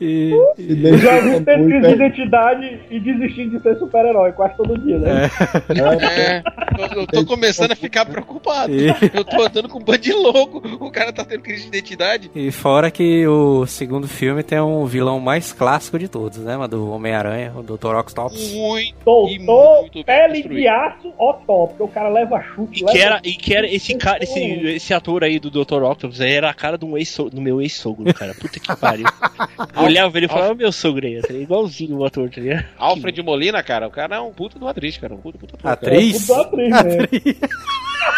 E. 0.00 0.34
e- 0.58 0.98
já 0.98 1.20
vi 1.20 1.40
ter 1.44 1.64
crise 1.64 1.80
de 1.80 1.86
é. 1.86 1.90
identidade 1.92 2.80
e 2.90 3.00
desistir 3.00 3.50
de 3.50 3.60
ser 3.60 3.76
super-herói 3.78 4.32
quase 4.32 4.56
todo 4.56 4.78
dia, 4.78 4.98
né? 4.98 5.30
É, 6.10 6.42
eu, 6.78 7.00
eu 7.02 7.06
tô 7.06 7.24
começando 7.24 7.72
a 7.72 7.76
ficar 7.76 8.04
preocupado. 8.06 8.72
E- 8.74 8.88
Eu 9.14 9.24
tô 9.24 9.42
andando 9.42 9.68
com 9.68 9.78
um 9.78 9.82
bando 9.84 9.98
de 9.98 10.12
louco. 10.12 10.62
O 10.80 10.90
cara 10.90 10.99
tá 11.12 11.24
tendo 11.24 11.42
crise 11.42 11.62
de 11.62 11.68
identidade. 11.68 12.30
E 12.34 12.50
fora 12.50 12.90
que 12.90 13.26
o 13.26 13.66
segundo 13.66 14.06
filme 14.06 14.42
tem 14.42 14.60
um 14.60 14.84
vilão 14.86 15.18
mais 15.20 15.52
clássico 15.52 15.98
de 15.98 16.08
todos, 16.08 16.38
né, 16.38 16.56
mano? 16.56 16.68
Do 16.68 16.90
Homem-Aranha, 16.90 17.52
o 17.56 17.62
Dr. 17.62 17.94
Octopus. 17.96 18.52
Muito. 18.52 18.94
Doutor 19.04 19.82
muito 19.82 20.04
Pele 20.04 20.42
de 20.42 20.68
Aço 20.68 21.12
porque 21.46 21.82
o 21.82 21.88
cara 21.88 22.08
leva 22.08 22.40
chute, 22.42 22.82
E 22.82 22.84
leva... 22.84 22.92
que, 22.92 23.02
era, 23.02 23.20
e 23.24 23.32
que 23.34 23.54
era 23.54 23.66
esse 23.66 23.94
cara, 23.96 24.22
esse, 24.22 24.40
esse 24.40 24.94
ator 24.94 25.24
aí 25.24 25.38
do 25.38 25.50
Dr. 25.50 25.82
Octopus 25.82 26.20
aí 26.20 26.32
era 26.32 26.50
a 26.50 26.54
cara 26.54 26.76
do, 26.78 26.96
ex 26.96 27.16
do 27.16 27.40
meu 27.40 27.60
ex-sogro, 27.60 28.12
cara. 28.14 28.34
Puta 28.34 28.60
que 28.60 28.76
pariu. 28.76 29.06
Olhava 29.76 30.16
ele 30.16 30.26
e 30.26 30.28
falava, 30.28 30.54
meu 30.54 30.72
sogro 30.72 31.06
aí, 31.06 31.14
ligado? 31.14 31.42
igualzinho 31.42 31.96
o 31.96 32.04
ator, 32.04 32.30
tá 32.30 32.40
ligado? 32.40 32.66
Alfred 32.78 33.22
Molina, 33.22 33.62
cara, 33.62 33.86
o 33.86 33.90
cara 33.90 34.16
é 34.16 34.20
um 34.20 34.32
puta 34.32 34.58
do 34.58 34.68
atriz, 34.68 34.96
cara. 34.96 35.14
Um 35.14 35.18
puta, 35.18 35.38
puta, 35.38 35.56
puta. 35.56 35.70
Atriz? 35.70 36.26
Tudo 36.26 36.40
atriz, 36.40 36.70
né? 36.70 37.08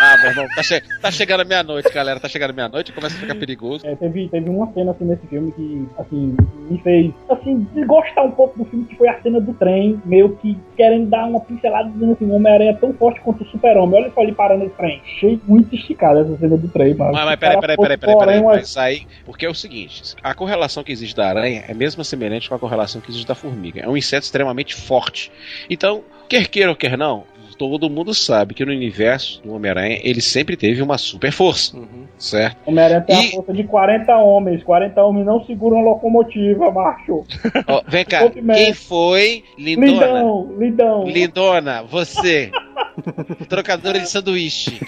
Ah, 0.00 0.16
meu 0.20 0.30
irmão, 0.30 0.46
tá, 0.54 0.62
che- 0.62 0.82
tá 1.00 1.10
chegando 1.10 1.40
a 1.40 1.44
meia-noite, 1.44 1.92
galera. 1.92 2.18
Tá 2.20 2.28
chegando 2.28 2.54
meia-noite, 2.54 2.92
começa 2.92 3.16
a 3.16 3.20
ficar 3.20 3.34
perigoso. 3.34 3.86
É, 3.86 3.94
teve, 3.96 4.28
teve 4.28 4.48
uma 4.48 4.72
cena 4.72 4.90
assim 4.92 5.04
nesse 5.04 5.26
filme 5.26 5.52
que, 5.52 5.86
assim, 5.98 6.36
me 6.70 6.78
fez, 6.82 7.12
assim, 7.28 7.66
desgostar 7.74 8.24
um 8.24 8.30
pouco 8.32 8.58
do 8.58 8.64
filme, 8.64 8.84
que 8.86 8.96
foi 8.96 9.08
a 9.08 9.20
cena 9.22 9.40
do 9.40 9.52
trem, 9.54 10.00
meio 10.04 10.36
que 10.36 10.56
querendo 10.76 11.08
dar 11.08 11.26
uma 11.26 11.40
pincelada, 11.40 11.88
dizendo 11.90 12.12
assim, 12.12 12.24
o 12.26 12.32
Homem-Aranha 12.34 12.70
é 12.72 12.74
tão 12.74 12.92
forte 12.94 13.20
quanto 13.20 13.42
o 13.44 13.46
super-homem. 13.46 14.00
Olha 14.02 14.12
só 14.14 14.22
ele 14.22 14.32
parando 14.32 14.64
nesse 14.64 14.76
trem. 14.76 15.00
Achei 15.16 15.40
muito 15.46 15.74
esticada 15.74 16.20
essa 16.20 16.36
cena 16.38 16.56
do 16.56 16.68
trem, 16.68 16.94
mano. 16.94 17.12
Mas, 17.12 17.24
mas 17.24 17.36
peraí, 17.36 17.60
peraí, 17.60 17.76
peraí, 17.76 17.96
peraí, 17.98 18.16
peraí. 18.18 18.40
uma- 18.40 18.52
Mas 18.54 18.76
aí, 18.76 19.02
porque 19.24 19.46
é 19.46 19.48
o 19.50 19.54
seguinte: 19.54 20.14
a 20.22 20.34
correlação 20.34 20.82
que 20.84 20.92
existe 20.92 21.14
da 21.16 21.28
aranha 21.28 21.64
é 21.68 21.74
mesmo 21.74 22.04
semelhante 22.04 22.48
com 22.48 22.54
a 22.54 22.58
correlação 22.58 23.00
que 23.00 23.10
existe 23.10 23.26
da 23.26 23.34
formiga. 23.34 23.80
É 23.80 23.88
um 23.88 23.96
inseto 23.96 24.24
extremamente 24.24 24.74
forte. 24.74 25.30
Então, 25.68 26.02
quer 26.28 26.46
queira 26.48 26.70
ou 26.70 26.76
quer 26.76 26.96
não, 26.96 27.24
todo 27.68 27.88
mundo 27.88 28.12
sabe 28.12 28.54
que 28.54 28.64
no 28.64 28.72
universo 28.72 29.40
do 29.44 29.54
Homem-Aranha 29.54 30.00
ele 30.02 30.20
sempre 30.20 30.56
teve 30.56 30.82
uma 30.82 30.98
super 30.98 31.30
força, 31.30 31.78
certo? 32.18 32.56
Homem-Aranha 32.66 33.00
tem 33.02 33.16
E- 33.24 33.28
a 33.28 33.30
força 33.36 33.52
de 33.52 33.62
40 33.62 34.16
homens. 34.18 34.64
40 34.64 35.00
homens 35.04 35.24
não 35.24 35.44
seguram 35.44 35.78
a 35.78 35.82
locomotiva, 35.82 36.72
macho. 36.72 37.22
Ó, 37.68 37.82
vem 37.86 38.04
cá, 38.04 38.28
quem 38.28 38.74
foi 38.74 39.44
Lindona? 39.56 39.92
Lindão, 39.92 40.54
lindão. 40.58 41.04
Lindona, 41.04 41.82
você, 41.84 42.50
trocadora 43.48 44.00
de 44.00 44.08
sanduíche. 44.08 44.80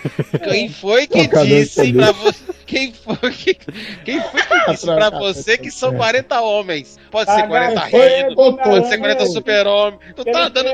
Quem 0.43 0.69
foi 0.69 1.07
que 1.07 1.29
Trocadora 1.29 1.47
de 1.47 1.63
disse 1.65 1.93
pra 1.93 2.13
você? 2.13 2.45
Quem 2.67 2.93
foi 2.93 3.31
que, 3.31 3.55
quem 4.05 4.21
foi 4.21 4.41
que 4.43 4.65
disse 4.73 4.87
pra 4.87 5.11
você 5.11 5.59
que 5.59 5.71
são 5.71 5.91
sanduíche. 5.91 5.99
40 5.99 6.41
homens? 6.41 6.99
Pode 7.11 7.33
ser 7.33 7.47
40 7.47 7.71
Agora, 7.71 7.87
reinos, 7.87 8.35
pode 8.35 8.57
ser 8.57 8.69
Homem-Aranha. 8.69 8.99
40 8.99 9.27
super-homens. 9.27 10.01
Tu 10.17 10.25
tá 10.25 10.49
dando. 10.49 10.71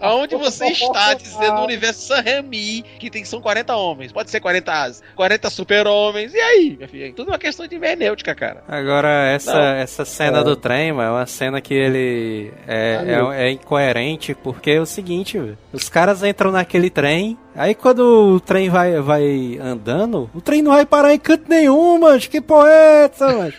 Aonde 0.00 0.36
você 0.36 0.66
está 0.66 1.14
dizendo 1.14 1.54
no 1.56 1.64
universo 1.64 2.06
San 2.06 2.20
Remi 2.20 2.84
que 2.98 3.10
tem, 3.10 3.24
são 3.24 3.40
40 3.40 3.74
homens? 3.76 4.12
Pode 4.12 4.30
ser 4.30 4.40
40 4.40 4.72
asas, 4.72 5.02
40 5.16 5.50
super-homens. 5.50 6.32
E 6.34 6.38
aí, 6.38 6.76
minha 6.76 6.88
filha? 6.88 7.12
Tudo 7.12 7.28
uma 7.28 7.38
questão 7.38 7.66
de 7.66 7.74
hermenêutica, 7.74 8.34
cara. 8.34 8.62
Agora, 8.68 9.08
essa, 9.30 9.52
Não. 9.52 9.74
essa 9.74 10.04
cena 10.04 10.42
do 10.44 10.54
trem, 10.54 10.92
mano, 10.92 11.08
é 11.08 11.12
uma 11.12 11.26
cena 11.26 11.60
que 11.60 11.74
ele 11.74 12.52
é, 12.66 13.34
é, 13.36 13.46
é 13.46 13.50
incoerente, 13.50 14.34
porque 14.34 14.70
é 14.72 14.80
o 14.80 14.86
seguinte, 14.86 15.38
os 15.72 15.88
caras 15.88 16.22
entram 16.22 16.52
naquele 16.58 16.90
trem, 16.90 17.38
aí 17.54 17.74
quando 17.74 18.00
o 18.34 18.40
trem 18.40 18.68
vai, 18.68 19.00
vai 19.00 19.58
andando, 19.62 20.28
o 20.34 20.40
trem 20.40 20.60
não 20.62 20.72
vai 20.72 20.84
parar 20.84 21.14
em 21.14 21.18
canto 21.18 21.44
nenhum, 21.48 21.98
mano, 21.98 22.18
que 22.20 22.40
porra 22.40 22.68
é 22.68 23.04
essa, 23.04 23.26
mano? 23.28 23.52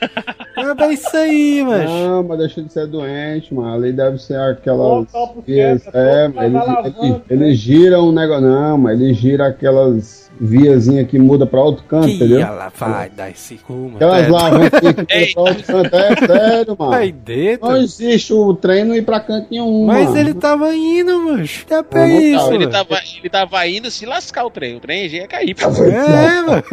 É 0.57 0.75
bem 0.75 0.91
isso 0.93 1.15
aí, 1.15 1.63
mano. 1.63 1.89
Não, 1.89 2.23
mas 2.23 2.37
deixa 2.39 2.61
de 2.61 2.71
ser 2.71 2.87
doente, 2.87 3.53
mano. 3.53 3.73
Ali 3.73 3.93
deve 3.93 4.17
ser 4.19 4.39
aquelas. 4.39 5.07
Vias- 5.45 5.83
centro, 5.83 5.97
é, 5.99 6.27
volta 6.27 6.41
mas 6.41 6.51
na 6.53 6.59
ele, 6.59 6.69
alavanca, 6.69 6.95
ele, 7.29 7.43
ele 7.45 7.55
gira 7.55 8.01
um 8.01 8.11
negócio. 8.11 8.41
Não, 8.45 8.77
mas 8.77 8.99
ele 8.99 9.13
gira 9.13 9.47
aquelas 9.47 10.28
viazinhas 10.39 11.07
que 11.07 11.19
muda 11.19 11.45
pra 11.45 11.59
outro 11.61 11.83
canto, 11.83 12.07
Que 12.07 12.13
entendeu? 12.13 12.39
ela 12.41 12.71
vai 12.75 13.09
dar 13.09 13.29
esse 13.29 13.55
cu, 13.55 13.73
mano. 13.73 13.95
Aquelas 13.97 14.23
É, 14.23 14.27
alavanquinhas 14.27 14.95
que 14.95 15.01
muda 15.01 15.33
pra 15.33 15.41
outro 15.41 15.63
canto. 15.63 15.95
É 15.95 16.27
sério, 16.27 16.75
Vai 16.75 17.07
mano. 17.07 17.21
dentro. 17.25 17.67
Não 17.69 17.77
existe 17.77 18.33
o 18.33 18.53
trem 18.53 18.83
não 18.85 18.95
ir 18.95 19.01
pra 19.03 19.19
canto 19.19 19.47
nenhum. 19.51 19.85
Mas 19.85 20.05
mano. 20.05 20.17
ele 20.17 20.33
tava 20.33 20.73
indo, 20.75 21.19
mano. 21.21 21.43
Que 21.45 21.65
não 21.95 22.01
é 22.01 22.17
isso, 22.17 22.37
tava. 22.39 22.55
Ele 22.55 22.65
mano? 22.67 22.71
tava, 22.71 22.99
ele 23.19 23.29
tava 23.29 23.67
indo 23.67 23.91
se 23.91 24.05
lascar 24.05 24.45
o 24.45 24.49
trem. 24.49 24.75
O 24.77 24.79
trem 24.79 25.09
já 25.09 25.17
ia 25.17 25.27
cair. 25.27 25.55
É, 25.59 26.41
mano. 26.41 26.63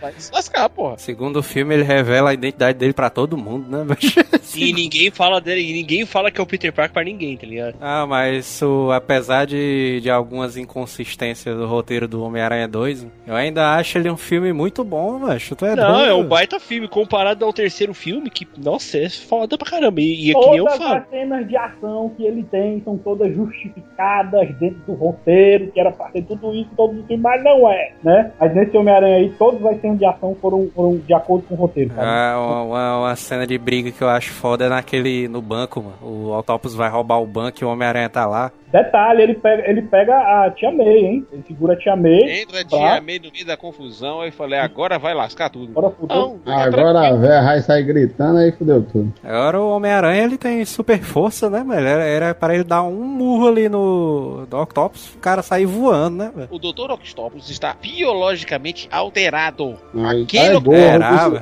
Vai 0.00 0.12
se 0.16 0.32
lascar, 0.32 0.68
porra. 0.68 0.96
Segundo 0.98 1.38
o 1.38 1.42
filme, 1.42 1.74
ele 1.74 1.82
revela 1.82 2.30
a 2.30 2.34
identidade 2.34 2.78
dele 2.78 2.92
pra 2.92 3.10
todo 3.10 3.36
mundo, 3.36 3.68
né? 3.68 3.84
E 4.56 4.72
ninguém 4.72 5.10
fala 5.10 5.40
dele, 5.40 5.60
e 5.60 5.72
ninguém 5.74 6.06
fala 6.06 6.30
que 6.30 6.40
é 6.40 6.42
o 6.42 6.46
Peter 6.46 6.72
Parker 6.72 6.92
pra 6.94 7.04
ninguém, 7.04 7.36
tá 7.36 7.46
ligado? 7.46 7.76
Ah, 7.80 8.06
mas 8.06 8.46
isso, 8.46 8.90
apesar 8.92 9.46
de, 9.46 10.00
de 10.00 10.10
algumas 10.10 10.56
inconsistências 10.56 11.54
do 11.54 11.66
roteiro 11.66 12.08
do 12.08 12.22
Homem-Aranha 12.24 12.66
2, 12.66 13.06
eu 13.26 13.34
ainda 13.36 13.74
acho 13.76 13.98
ele 13.98 14.10
um 14.10 14.16
filme 14.16 14.52
muito 14.52 14.82
bom, 14.82 15.18
macho. 15.18 15.54
Tu 15.54 15.66
é 15.66 15.76
Não, 15.76 15.92
doido? 15.92 16.08
é 16.08 16.14
um 16.14 16.24
baita 16.24 16.58
filme 16.58 16.88
comparado 16.88 17.44
ao 17.44 17.52
terceiro 17.52 17.92
filme, 17.92 18.30
que, 18.30 18.48
nossa, 18.56 18.96
é 18.98 19.08
foda 19.10 19.58
pra 19.58 19.70
caramba. 19.70 20.00
E, 20.00 20.28
e 20.28 20.30
é 20.30 20.34
que 20.34 20.40
nem 20.46 20.56
eu 20.56 20.64
Todas 20.64 20.78
falo. 20.78 20.94
as 20.94 21.08
cenas 21.10 21.46
de 21.48 21.56
ação 21.56 22.12
que 22.16 22.24
ele 22.24 22.42
tem 22.44 22.80
são 22.84 22.96
todas 22.96 23.32
justificadas 23.34 24.48
dentro 24.58 24.80
do 24.86 24.94
roteiro, 24.94 25.70
que 25.72 25.78
era 25.78 25.92
pra 25.92 26.08
ter 26.08 26.22
tudo 26.22 26.54
isso 26.54 26.70
todos 26.76 26.98
os 26.98 27.06
filmes, 27.06 27.22
mas 27.22 27.44
não 27.44 27.68
é, 27.70 27.92
né? 28.02 28.32
Mas 28.40 28.54
nesse 28.54 28.76
Homem-Aranha 28.76 29.16
aí, 29.16 29.30
todas 29.38 29.64
as 29.66 29.78
cenas 29.88 29.98
de 29.98 30.06
ação 30.06 30.36
foram, 30.40 30.70
foram 30.74 30.96
de 30.98 31.14
acordo 31.14 31.44
com 31.48 31.54
o 31.54 31.58
roteiro, 31.58 31.90
sabe? 31.94 32.06
Ah, 32.06 32.36
uma, 32.38 32.62
uma- 32.62 32.98
uma 33.00 33.16
cena 33.16 33.46
de 33.46 33.56
briga 33.58 33.90
que 33.90 34.02
eu 34.02 34.08
acho 34.08 34.30
foda 34.32 34.66
é 34.66 34.68
naquele, 34.68 35.28
no 35.28 35.40
banco, 35.42 35.82
mano. 35.82 35.96
O 36.02 36.38
Octopus 36.38 36.74
vai 36.74 36.88
roubar 36.90 37.20
o 37.20 37.26
banco 37.26 37.58
e 37.60 37.64
o 37.64 37.68
Homem-Aranha 37.68 38.08
tá 38.08 38.26
lá. 38.26 38.50
Detalhe, 38.70 39.22
ele 39.22 39.34
pega, 39.34 39.66
ele 39.70 39.80
pega 39.80 40.14
a 40.14 40.50
Tia 40.50 40.70
May, 40.70 40.98
hein? 40.98 41.26
Ele 41.32 41.42
segura 41.46 41.72
a 41.72 41.76
Tia 41.78 41.96
May. 41.96 42.42
Entra 42.42 42.60
a 42.60 42.64
pra- 42.66 42.78
tia 42.78 43.00
meio 43.00 43.22
no 43.22 43.32
meio 43.32 43.46
da 43.46 43.56
confusão, 43.56 44.20
aí 44.20 44.30
falei, 44.30 44.58
agora 44.58 44.98
vai 44.98 45.14
lascar 45.14 45.48
tudo. 45.48 45.72
Não, 45.72 46.38
fica 46.38 46.54
Agora 46.54 47.08
a 47.08 47.16
véia 47.16 47.42
vai 47.42 47.60
sair 47.62 47.82
gritando, 47.84 48.38
aí 48.38 48.52
fudeu 48.52 48.82
tudo. 48.82 49.10
Agora 49.24 49.58
o 49.58 49.70
Homem-Aranha 49.70 50.22
ele 50.22 50.36
tem 50.36 50.62
super 50.66 50.98
força, 51.00 51.48
né, 51.48 51.62
mano? 51.62 51.80
Era, 51.80 52.04
era 52.04 52.34
pra 52.34 52.54
ele 52.54 52.62
dar 52.64 52.82
um 52.82 53.04
murro 53.04 53.48
ali 53.48 53.70
no, 53.70 54.46
no 54.50 54.60
Octopus, 54.60 55.14
o 55.14 55.18
cara 55.18 55.42
sair 55.42 55.64
voando, 55.64 56.18
né, 56.18 56.32
velho? 56.36 56.48
O 56.50 56.58
Dr. 56.58 56.90
Octopus 56.90 57.48
está 57.48 57.74
biologicamente 57.80 58.86
alterado. 58.92 59.77
Aí 59.94 60.22
Aquele 60.22 60.54
tá 60.54 60.60
gordo, 60.60 61.40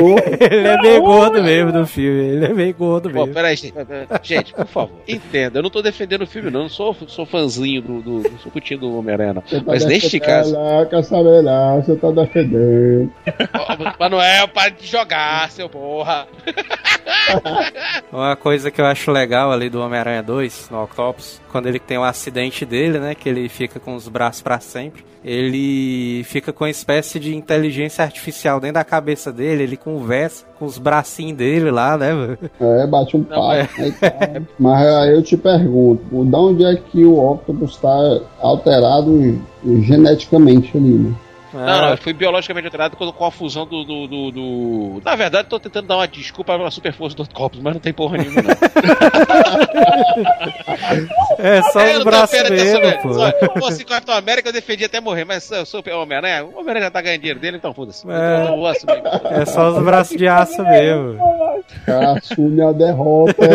gordo. 0.00 0.44
Ele 0.50 0.68
é 0.68 0.80
meio 0.80 1.02
gordo 1.02 1.42
mesmo 1.42 1.72
no 1.72 1.86
filme, 1.86 2.20
ele 2.20 2.44
é 2.46 2.54
meio 2.54 2.74
gordo 2.74 3.10
Pô, 3.10 3.20
mesmo. 3.20 3.34
peraí, 3.34 3.56
gente. 3.56 3.74
Gente, 4.22 4.54
por 4.54 4.66
favor, 4.66 4.98
entenda. 5.06 5.58
Eu 5.58 5.62
não 5.62 5.70
tô 5.70 5.82
defendendo 5.82 6.22
o 6.22 6.26
filme, 6.26 6.50
não. 6.50 6.60
Eu 6.60 6.64
não 6.64 6.70
sou, 6.70 6.96
sou 7.06 7.26
fãzinho 7.26 7.82
do, 7.82 8.02
do, 8.02 8.30
não 8.30 8.38
sou 8.38 8.50
putinho 8.50 8.80
do 8.80 8.98
Homem-Aranha, 8.98 9.34
não. 9.34 9.42
Tá 9.42 9.62
Mas 9.66 9.84
neste 9.84 10.18
caso. 10.18 10.54
Lá, 10.54 10.86
quer 10.86 11.04
saber 11.04 11.42
lá, 11.42 11.76
você 11.76 11.94
tá 11.96 12.10
defendendo. 12.10 13.12
Ó, 13.54 13.98
Manuel, 14.00 14.48
para 14.48 14.70
de 14.70 14.86
jogar, 14.86 15.50
seu 15.50 15.68
porra. 15.68 16.26
Uma 18.12 18.36
coisa 18.36 18.70
que 18.70 18.80
eu 18.80 18.86
acho 18.86 19.10
legal 19.10 19.52
ali 19.52 19.68
do 19.68 19.80
Homem-Aranha 19.80 20.22
2, 20.22 20.68
no 20.70 20.82
Octopus, 20.82 21.40
quando 21.50 21.66
ele 21.66 21.78
tem 21.78 21.98
o 21.98 22.04
acidente 22.04 22.64
dele, 22.64 22.98
né, 22.98 23.14
que 23.14 23.28
ele 23.28 23.48
fica 23.48 23.78
com 23.80 23.94
os 23.94 24.08
braços 24.08 24.42
pra 24.42 24.60
sempre, 24.60 25.04
ele 25.24 26.22
fica 26.24 26.52
com 26.52 26.64
uma 26.64 26.70
espécie 26.70 27.18
de 27.18 27.34
inteligência 27.34 28.04
artificial 28.04 28.60
dentro 28.60 28.74
da 28.74 28.84
cabeça 28.84 29.32
dele, 29.32 29.64
ele 29.64 29.76
conversa 29.76 30.44
com 30.58 30.64
os 30.64 30.78
bracinhos 30.78 31.36
dele 31.36 31.70
lá, 31.70 31.96
né? 31.98 32.38
É, 32.60 32.86
bate 32.86 33.16
um 33.16 33.24
papo. 33.24 33.52
é. 33.52 33.66
tá. 33.90 34.42
Mas 34.58 34.86
aí 34.86 35.12
eu 35.12 35.22
te 35.22 35.36
pergunto, 35.36 36.24
de 36.24 36.36
onde 36.36 36.64
é 36.64 36.76
que 36.76 37.04
o 37.04 37.32
Octopus 37.32 37.76
tá 37.76 38.20
alterado 38.40 39.40
geneticamente 39.82 40.76
ali, 40.76 40.94
né? 40.94 41.14
Não, 41.52 41.60
não, 41.82 41.88
ele 41.88 41.96
foi 41.96 42.12
biologicamente 42.12 42.66
alterado 42.66 42.96
com, 42.96 43.10
com 43.10 43.24
a 43.24 43.30
fusão 43.30 43.66
do, 43.66 43.82
do, 43.84 44.06
do, 44.06 44.30
do- 44.30 45.02
Na 45.04 45.14
verdade, 45.16 45.48
tô 45.48 45.58
tentando 45.58 45.88
dar 45.88 45.96
uma 45.96 46.06
desculpa 46.08 46.58
pra 46.58 46.70
super 46.70 46.92
força 46.92 47.16
do 47.16 47.22
Octopus, 47.22 47.60
mas 47.60 47.72
não 47.74 47.80
tem 47.80 47.92
porra 47.92 48.18
nenhuma, 48.18 48.42
não. 48.42 48.50
É 51.38 51.62
só 51.72 51.80
Eu 51.80 51.86
os 51.90 51.94
não 51.98 52.04
tô 52.04 52.10
braços 52.10 52.38
apenas 52.38 52.62
mesmo, 52.62 53.02
pô. 53.02 53.14
velho. 53.14 53.34
Se 53.40 53.60
fosse 53.60 53.84
Capitão 53.84 54.14
América, 54.14 54.48
eu 54.48 54.52
defendia 54.52 54.86
até 54.86 55.00
morrer, 55.00 55.24
mas 55.24 55.50
eu 55.50 55.64
sou 55.64 55.82
o 55.86 55.98
Homem-Aranha. 56.02 56.44
O 56.44 56.50
Homem-Aranha 56.58 56.84
já 56.86 56.90
tá 56.90 57.00
ganhando 57.00 57.20
dinheiro 57.20 57.40
dele, 57.40 57.56
então 57.56 57.72
foda-se. 57.72 58.04
É. 58.10 58.48
Eu 58.48 58.66
assumir. 58.66 59.02
É 59.30 59.44
só 59.46 59.70
os 59.70 59.82
braços 59.84 60.16
de 60.16 60.26
aço 60.28 60.62
mesmo. 60.64 61.18
Assume 62.16 62.60
a 62.62 62.72
derrota. 62.72 63.34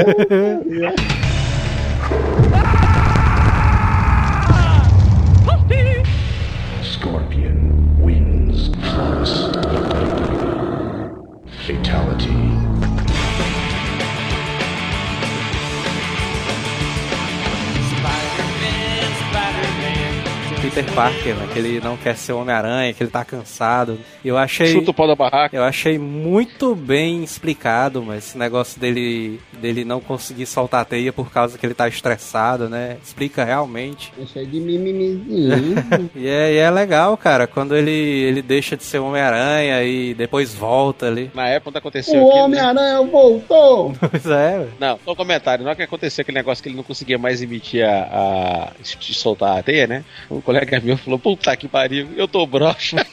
Peter 20.74 20.91
Parker, 20.95 21.36
né, 21.36 21.47
que 21.53 21.59
ele 21.59 21.80
não 21.80 21.95
quer 21.95 22.17
ser 22.17 22.34
Homem-Aranha, 22.34 22.91
que 22.95 23.03
ele 23.03 23.11
tá 23.11 23.24
cansado. 23.24 23.99
Eu 24.26 24.36
achei... 24.36 24.65
Chuta 24.65 24.89
o 24.89 24.93
pau 24.93 25.07
da 25.07 25.15
barraca. 25.15 25.55
Eu 25.55 25.63
achei 25.63 25.99
muito 25.99 26.74
bem 26.74 27.24
explicado, 27.24 28.01
mas 28.01 28.30
esse 28.30 28.38
negócio 28.39 28.82
dele, 28.82 29.39
dele 29.61 29.86
não 29.86 30.01
conseguir 30.01 30.47
soltar 30.47 30.82
a 30.82 30.86
teia 30.86 31.13
por 31.13 31.32
causa 31.32 31.59
que 31.59 31.65
ele 31.65 31.76
tá 31.76 31.88
estressado, 31.88 32.69
né? 32.69 32.97
Explica 33.03 33.43
realmente. 33.43 34.11
Deixa 34.17 34.39
aí 34.39 34.47
de 34.47 34.59
mimimizinho. 34.59 35.76
E 36.15 36.28
é, 36.28 36.53
e 36.53 36.57
é 36.57 36.69
legal, 36.69 37.15
cara, 37.17 37.45
quando 37.45 37.76
ele, 37.76 37.91
ele 37.91 38.41
deixa 38.41 38.76
de 38.76 38.84
ser 38.84 38.99
Homem-Aranha 38.99 39.84
e 39.84 40.13
depois 40.13 40.53
volta 40.53 41.07
ali. 41.07 41.30
Na 41.34 41.47
época, 41.47 41.71
quando 41.71 41.78
aconteceu 41.78 42.24
o 42.24 42.30
né? 42.30 42.41
Homem-Aranha 42.41 43.01
voltou! 43.03 43.93
Pois 44.13 44.26
é. 44.26 44.67
Não, 44.80 44.99
só 45.03 45.11
um 45.11 45.15
comentário. 45.15 45.63
Na 45.63 45.71
hora 45.71 45.76
que 45.76 45.84
aconteceu 45.84 46.21
aquele 46.21 46.38
negócio 46.38 46.61
que 46.61 46.69
ele 46.69 46.76
não 46.76 46.84
conseguia 46.84 47.17
mais 47.17 47.41
emitir 47.41 47.84
a. 47.84 48.71
a 48.80 48.84
de 48.99 49.13
soltar 49.13 49.57
a 49.57 49.63
teia, 49.63 49.88
né? 49.88 50.03
Um 50.30 50.39
colega 50.39 50.62
meu 50.84 50.97
falou: 50.97 51.20
Puta 51.20 51.55
que 51.55 51.68
pariu, 51.68 52.09
eu 52.16 52.28
tô 52.28 52.45
broxa. 52.45 52.97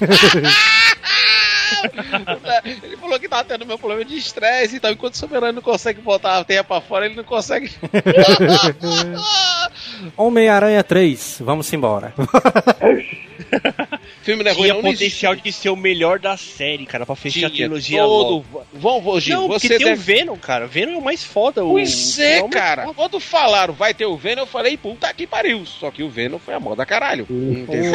ele 2.64 2.96
falou 2.96 3.18
que 3.18 3.28
tava 3.28 3.44
tendo 3.44 3.66
meu 3.66 3.78
problema 3.78 4.04
de 4.04 4.16
estresse, 4.16 4.76
então 4.76 4.90
enquanto 4.90 5.14
o 5.14 5.18
Soberano 5.18 5.52
não 5.52 5.62
consegue 5.62 6.00
botar 6.00 6.38
a 6.38 6.44
teia 6.44 6.64
pra 6.64 6.80
fora, 6.80 7.06
ele 7.06 7.14
não 7.14 7.24
consegue. 7.24 7.70
Homem-Aranha 10.16 10.82
3, 10.82 11.38
vamos 11.40 11.72
embora. 11.72 12.12
Filme 14.22 14.44
não 14.44 14.50
é 14.50 14.54
ruim, 14.54 14.62
Tinha 14.64 14.74
não, 14.74 14.82
não 14.82 14.88
existe. 14.90 15.04
potencial 15.26 15.34
de 15.36 15.52
ser 15.52 15.68
o 15.70 15.76
melhor 15.76 16.18
da 16.18 16.36
série, 16.36 16.84
cara, 16.86 17.06
pra 17.06 17.14
fechar 17.16 17.46
a 17.46 17.50
Tinha 17.50 17.66
trilogia 17.68 18.02
todo. 18.02 18.30
logo. 18.34 18.44
Vão, 18.72 19.00
vão, 19.00 19.18
Gil, 19.20 19.36
Não, 19.40 19.48
porque 19.48 19.66
você 19.68 19.76
tem 19.78 19.86
deve... 19.86 20.00
o 20.00 20.04
Venom, 20.04 20.36
cara. 20.36 20.64
O 20.66 20.68
Venom 20.68 20.92
é 20.92 20.96
o 20.98 21.02
mais 21.02 21.24
foda. 21.24 21.62
Pois 21.62 22.18
o... 22.18 22.22
é, 22.22 22.42
o- 22.42 22.48
cara. 22.48 22.86
Quando 22.94 23.18
falaram 23.18 23.72
vai 23.72 23.94
ter 23.94 24.06
o 24.06 24.16
Venom, 24.16 24.42
eu 24.42 24.46
falei, 24.46 24.76
puta 24.76 25.12
que 25.14 25.26
pariu. 25.26 25.64
Só 25.64 25.90
que 25.90 26.02
o 26.02 26.08
Venom 26.10 26.38
foi 26.38 26.54
a 26.54 26.60
moda 26.60 26.84
caralho. 26.84 27.26
Entendeu? 27.30 27.92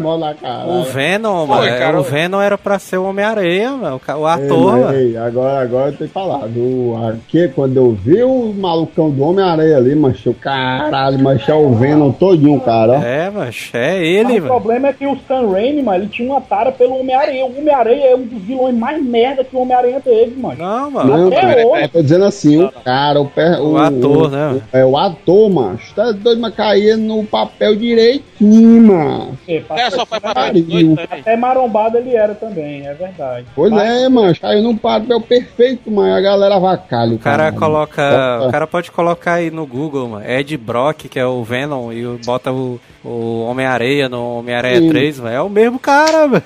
Mola 0.00 0.34
cara. 0.34 0.66
O 0.66 0.82
Venom, 0.84 1.46
Foi, 1.46 1.56
mano, 1.56 1.68
é, 1.68 1.78
cara. 1.78 2.00
o 2.00 2.02
Venom 2.02 2.40
era 2.40 2.56
pra 2.58 2.78
ser 2.78 2.96
o 2.96 3.04
Homem-Areia, 3.04 3.70
mano, 3.72 4.00
o 4.04 4.12
o 4.16 4.26
ator, 4.26 4.76
Ei, 4.76 4.82
mano. 4.84 4.98
ei, 4.98 5.16
agora, 5.16 5.60
agora 5.62 5.90
eu 5.90 5.96
tenho 5.96 6.08
que 6.08 6.14
falar. 6.14 6.46
Do, 6.48 6.96
aqui, 7.08 7.48
quando 7.54 7.76
eu 7.76 7.92
vi 7.92 8.22
o 8.22 8.52
malucão 8.54 9.10
do 9.10 9.22
Homem-Areia 9.22 9.76
ali, 9.76 9.94
manchou, 9.94 10.32
caralho, 10.34 11.18
manchou 11.18 11.66
o 11.66 11.74
Venom 11.76 12.10
todinho, 12.12 12.60
cara. 12.60 12.94
É, 13.04 13.30
mancho, 13.30 13.76
é 13.76 13.92
Mas 13.98 14.02
ele, 14.02 14.22
o 14.24 14.32
mano. 14.42 14.46
problema 14.46 14.88
é 14.88 14.92
que 14.92 15.06
o 15.06 15.16
Sam 15.28 15.50
Raimi, 15.50 15.65
mano, 15.82 16.04
ele 16.04 16.10
tinha 16.10 16.30
uma 16.30 16.40
tara 16.40 16.72
pelo 16.72 16.98
Homem-Aranha. 16.98 17.44
O 17.46 17.58
Homem-Aranha 17.58 18.06
é 18.06 18.14
um 18.16 18.22
dos 18.22 18.42
vilões 18.42 18.74
mais 18.74 19.02
merda 19.02 19.44
que 19.44 19.54
o 19.54 19.60
Homem-Aranha 19.60 20.00
teve, 20.00 20.38
mano. 20.40 20.56
Não, 20.58 20.90
mano. 20.90 21.16
Não, 21.16 21.26
até 21.28 21.40
cara, 21.40 21.66
hoje. 21.66 21.82
eu 21.84 21.88
tô 21.88 22.02
dizendo 22.02 22.24
assim, 22.24 22.62
o 22.64 22.70
cara, 22.84 23.20
o, 23.20 23.26
per- 23.26 23.60
O 23.60 23.76
ator, 23.76 24.30
né? 24.30 24.60
É 24.72 24.84
o 24.84 24.96
ator, 24.96 25.50
macho. 25.50 25.94
Tá 25.94 26.12
doido, 26.12 26.40
mas 26.40 26.54
caía 26.54 26.96
no 26.96 27.24
papel 27.24 27.74
direitinho, 27.76 28.82
mano. 28.82 29.38
É, 29.48 29.62
É, 29.70 29.90
só 29.90 30.04
faz 30.06 30.22
papel 30.22 30.52
doido 30.52 30.96
também. 30.96 31.20
Até 31.20 31.36
marombado 31.36 31.98
ele 31.98 32.14
era 32.14 32.34
também, 32.34 32.86
é 32.86 32.94
verdade. 32.94 33.46
Pois 33.54 33.70
Mas- 33.70 34.02
é, 34.02 34.08
macho. 34.08 34.40
Caiu 34.40 34.62
num 34.62 34.76
papel 34.76 35.20
perfeito, 35.20 35.90
mano. 35.90 36.14
A 36.14 36.20
galera 36.20 36.58
vacalha. 36.58 37.14
O 37.14 37.18
cara 37.18 37.52
coloca. 37.52 38.02
Bota- 38.10 38.48
O 38.48 38.50
cara 38.52 38.66
pode 38.66 38.90
colocar 38.90 39.34
aí 39.34 39.50
no 39.50 39.66
Google, 39.66 40.08
mano. 40.08 40.24
Ed 40.28 40.56
Brock, 40.56 41.08
que 41.08 41.18
é 41.18 41.26
o 41.26 41.42
Venom, 41.42 41.92
e 41.92 42.06
o- 42.06 42.18
bota 42.24 42.52
o, 42.52 42.78
o 43.04 43.44
Homem-Areia 43.48 44.08
no 44.08 44.38
Homem-Aranha 44.38 44.80
Sim. 44.80 44.88
3, 44.88 45.20
mano. 45.20 45.34
É 45.34 45.40
o 45.40 45.48
mesmo 45.56 45.78
cara, 45.78 46.28
mano. 46.28 46.42